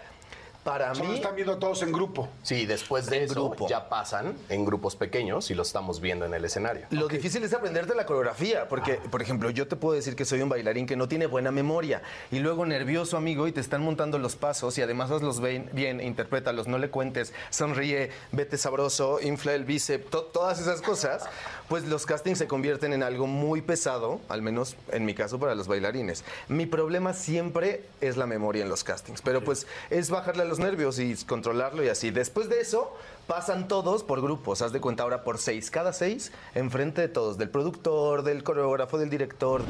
para 0.63 0.93
Solo 0.93 1.09
mí... 1.09 1.15
están 1.15 1.35
viendo 1.35 1.57
todos 1.57 1.81
en 1.81 1.91
grupo. 1.91 2.29
Sí, 2.43 2.65
después 2.65 3.07
de 3.07 3.17
En 3.17 3.23
eso 3.23 3.33
grupo. 3.33 3.67
ya 3.67 3.89
pasan 3.89 4.35
en 4.49 4.65
grupos 4.65 4.95
pequeños 4.95 5.49
y 5.51 5.55
lo 5.55 5.63
estamos 5.63 5.99
viendo 6.01 6.25
en 6.25 6.33
el 6.33 6.45
escenario. 6.45 6.85
Lo 6.91 7.07
difícil 7.07 7.43
es 7.43 7.53
aprenderte 7.53 7.95
la 7.95 8.05
coreografía, 8.05 8.67
porque, 8.67 8.95
por 8.95 9.21
ejemplo, 9.21 9.49
yo 9.49 9.67
te 9.67 9.75
puedo 9.75 9.95
decir 9.95 10.15
que 10.15 10.25
soy 10.25 10.41
un 10.41 10.49
bailarín 10.49 10.85
que 10.85 10.95
no 10.95 11.07
tiene 11.07 11.25
buena 11.25 11.51
memoria 11.51 12.01
y 12.31 12.39
luego 12.39 12.65
nervioso, 12.65 13.17
amigo, 13.17 13.47
y 13.47 13.51
te 13.51 13.59
están 13.61 13.81
montando 13.81 14.17
los 14.19 14.35
pasos 14.35 14.77
y 14.77 14.81
además 14.81 15.09
hazlos 15.11 15.41
bien, 15.41 15.69
bien 15.73 15.99
interprétalos, 16.01 16.67
no 16.67 16.77
le 16.77 16.89
cuentes, 16.89 17.33
sonríe, 17.49 18.11
vete 18.31 18.57
sabroso, 18.57 19.19
infla 19.21 19.53
el 19.53 19.65
bíceps, 19.65 20.09
to- 20.09 20.23
todas 20.25 20.59
esas 20.59 20.81
cosas, 20.81 21.23
pues 21.71 21.85
los 21.85 22.05
castings 22.05 22.37
se 22.37 22.47
convierten 22.47 22.91
en 22.91 23.01
algo 23.01 23.27
muy 23.27 23.61
pesado, 23.61 24.19
al 24.27 24.41
menos 24.41 24.75
en 24.91 25.05
mi 25.05 25.13
caso 25.13 25.39
para 25.39 25.55
los 25.55 25.69
bailarines. 25.69 26.25
Mi 26.49 26.65
problema 26.65 27.13
siempre 27.13 27.85
es 28.01 28.17
la 28.17 28.25
memoria 28.25 28.63
en 28.63 28.67
los 28.67 28.83
castings, 28.83 29.21
pero 29.21 29.41
pues 29.41 29.67
es 29.89 30.09
bajarle 30.09 30.43
a 30.43 30.45
los 30.47 30.59
nervios 30.59 30.99
y 30.99 31.15
controlarlo 31.25 31.81
y 31.81 31.87
así. 31.87 32.11
Después 32.11 32.49
de 32.49 32.59
eso, 32.59 32.93
pasan 33.25 33.69
todos 33.69 34.03
por 34.03 34.21
grupos, 34.21 34.61
haz 34.61 34.73
de 34.73 34.81
cuenta 34.81 35.03
ahora 35.03 35.23
por 35.23 35.37
seis, 35.37 35.71
cada 35.71 35.93
seis, 35.93 36.33
enfrente 36.55 36.99
de 36.99 37.07
todos, 37.07 37.37
del 37.37 37.49
productor, 37.49 38.23
del 38.23 38.43
coreógrafo, 38.43 38.97
del 38.97 39.09
director. 39.09 39.61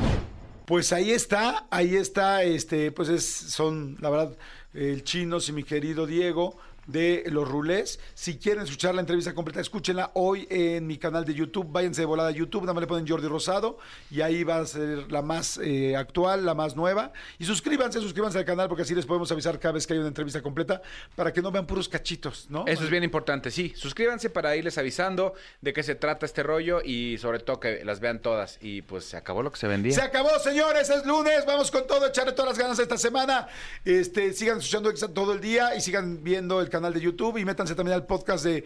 Pues 0.66 0.94
ahí 0.94 1.12
está, 1.12 1.68
ahí 1.70 1.98
está, 1.98 2.42
este, 2.42 2.92
pues 2.92 3.10
es, 3.10 3.26
son, 3.26 3.98
la 4.00 4.10
verdad, 4.10 4.36
el 4.74 5.04
Chinos 5.04 5.50
y 5.50 5.52
mi 5.52 5.64
querido 5.64 6.08
Diego 6.08 6.58
de 6.92 7.24
Los 7.28 7.48
Rulés. 7.48 8.00
Si 8.14 8.38
quieren 8.38 8.64
escuchar 8.64 8.96
la 8.96 9.02
entrevista 9.02 9.34
completa, 9.34 9.60
escúchenla 9.60 10.12
hoy 10.16 10.48
en 10.50 10.88
mi 10.88 10.98
canal 10.98 11.26
de 11.26 11.34
YouTube. 11.34 11.68
Váyanse 11.70 12.02
de 12.02 12.06
volada 12.06 12.30
a 12.30 12.32
YouTube, 12.32 12.62
nada 12.62 12.74
más 12.74 12.82
le 12.82 12.88
ponen 12.88 13.08
Jordi 13.08 13.28
Rosado 13.28 13.78
y 14.10 14.22
ahí 14.22 14.44
va 14.44 14.58
a 14.58 14.66
ser 14.66 15.12
la 15.12 15.22
más 15.22 15.60
eh, 15.64 15.96
actual, 15.96 16.46
la 16.46 16.54
más 16.54 16.76
nueva. 16.76 17.14
Y 17.40 17.46
suscríbanse, 17.46 18.00
suscríbanse 18.00 18.40
al 18.40 18.46
canal 18.46 18.68
porque 18.68 18.84
así 18.84 18.96
les 18.96 19.06
podemos 19.06 19.32
avisar 19.32 19.60
cada 19.60 19.74
vez 19.74 19.88
que 19.88 19.94
hay 19.94 20.00
una 20.00 20.10
entrevista 20.10 20.42
completa 20.42 20.82
para 21.16 21.32
que 21.32 21.42
no 21.42 21.52
vean 21.52 21.66
puros 21.66 21.88
cachitos, 21.88 22.48
¿no? 22.50 22.66
Eso 22.68 22.84
es 22.84 22.90
bien 22.90 23.04
importante, 23.04 23.52
sí. 23.52 23.74
Suscríbanse 23.76 24.30
para 24.30 24.56
irles 24.56 24.78
avisando 24.78 25.34
de 25.62 25.74
qué 25.74 25.84
se 25.84 25.96
trata 25.96 26.26
este 26.26 26.44
rollo 26.44 26.82
y 26.84 27.18
sobre 27.18 27.40
todo 27.40 27.60
que 27.60 27.84
las 27.86 28.00
vean 28.00 28.22
todas. 28.22 28.58
Y 28.62 28.82
pues 28.82 29.06
se 29.06 29.18
acabó 29.18 29.44
lo 29.44 29.52
que 29.52 29.60
se 29.60 29.68
vendía. 29.68 29.94
Se 29.94 30.02
acabó, 30.02 30.38
señores, 30.40 30.90
es 30.90 31.06
lunes, 31.06 31.46
vamos 31.46 31.72
con 31.72 31.88
todo, 31.88 32.08
echarle 32.08 32.34
todas 32.34 32.50
las 32.50 32.58
ganas 32.58 32.80
esta 32.80 32.98
semana. 32.98 33.48
Este, 33.86 34.34
sigan 34.34 34.58
escuchando 34.58 34.92
todo 35.14 35.34
el 35.34 35.42
día 35.42 35.76
y 35.76 35.82
sigan 35.82 36.24
viendo 36.24 36.62
el 36.62 36.70
canal 36.70 36.81
de 36.90 37.02
YouTube 37.02 37.38
y 37.38 37.46
métanse 37.46 37.76
también 37.76 37.96
al 37.96 38.06
podcast 38.06 38.44
de, 38.44 38.58
eh, 38.58 38.64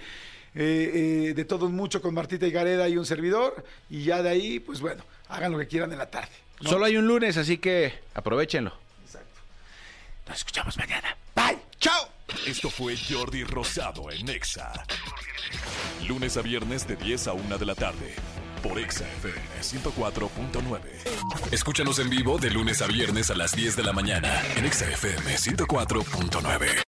eh, 0.56 1.34
de 1.36 1.46
Todo 1.46 1.66
un 1.66 1.76
Mucho 1.76 2.02
con 2.02 2.14
Martita 2.14 2.48
y 2.48 2.52
Gareda 2.52 2.88
y 2.88 2.98
un 2.98 3.06
servidor. 3.06 3.64
Y 3.90 4.04
ya 4.04 4.22
de 4.24 4.30
ahí, 4.30 4.60
pues 4.60 4.80
bueno, 4.82 5.04
hagan 5.28 5.52
lo 5.52 5.58
que 5.58 5.68
quieran 5.68 5.92
en 5.92 5.98
la 5.98 6.10
tarde. 6.10 6.32
¿no? 6.62 6.70
Solo 6.70 6.86
hay 6.86 6.98
un 6.98 7.08
lunes, 7.08 7.38
así 7.38 7.58
que 7.58 7.94
aprovechenlo. 8.14 8.74
Nos 10.28 10.38
escuchamos 10.38 10.78
mañana. 10.78 11.16
Bye, 11.36 11.60
chao. 11.80 12.10
Esto 12.48 12.70
fue 12.70 12.96
Jordi 12.98 13.44
Rosado 13.44 14.10
en 14.12 14.30
Exa. 14.30 14.72
Lunes 16.08 16.38
a 16.38 16.42
viernes 16.42 16.88
de 16.88 16.96
10 16.96 17.28
a 17.28 17.34
1 17.34 17.58
de 17.58 17.66
la 17.66 17.76
tarde. 17.76 18.16
Por 18.64 18.80
Exa 18.80 19.06
FM 19.08 19.40
104.9. 19.62 20.80
Escúchanos 21.52 22.00
en 22.00 22.10
vivo 22.10 22.40
de 22.40 22.50
lunes 22.50 22.82
a 22.82 22.88
viernes 22.88 23.30
a 23.30 23.36
las 23.36 23.56
10 23.56 23.76
de 23.76 23.84
la 23.84 23.94
mañana. 23.94 24.42
En 24.56 24.66
Exa 24.66 24.90
FM 24.90 25.36
104.9. 25.36 26.85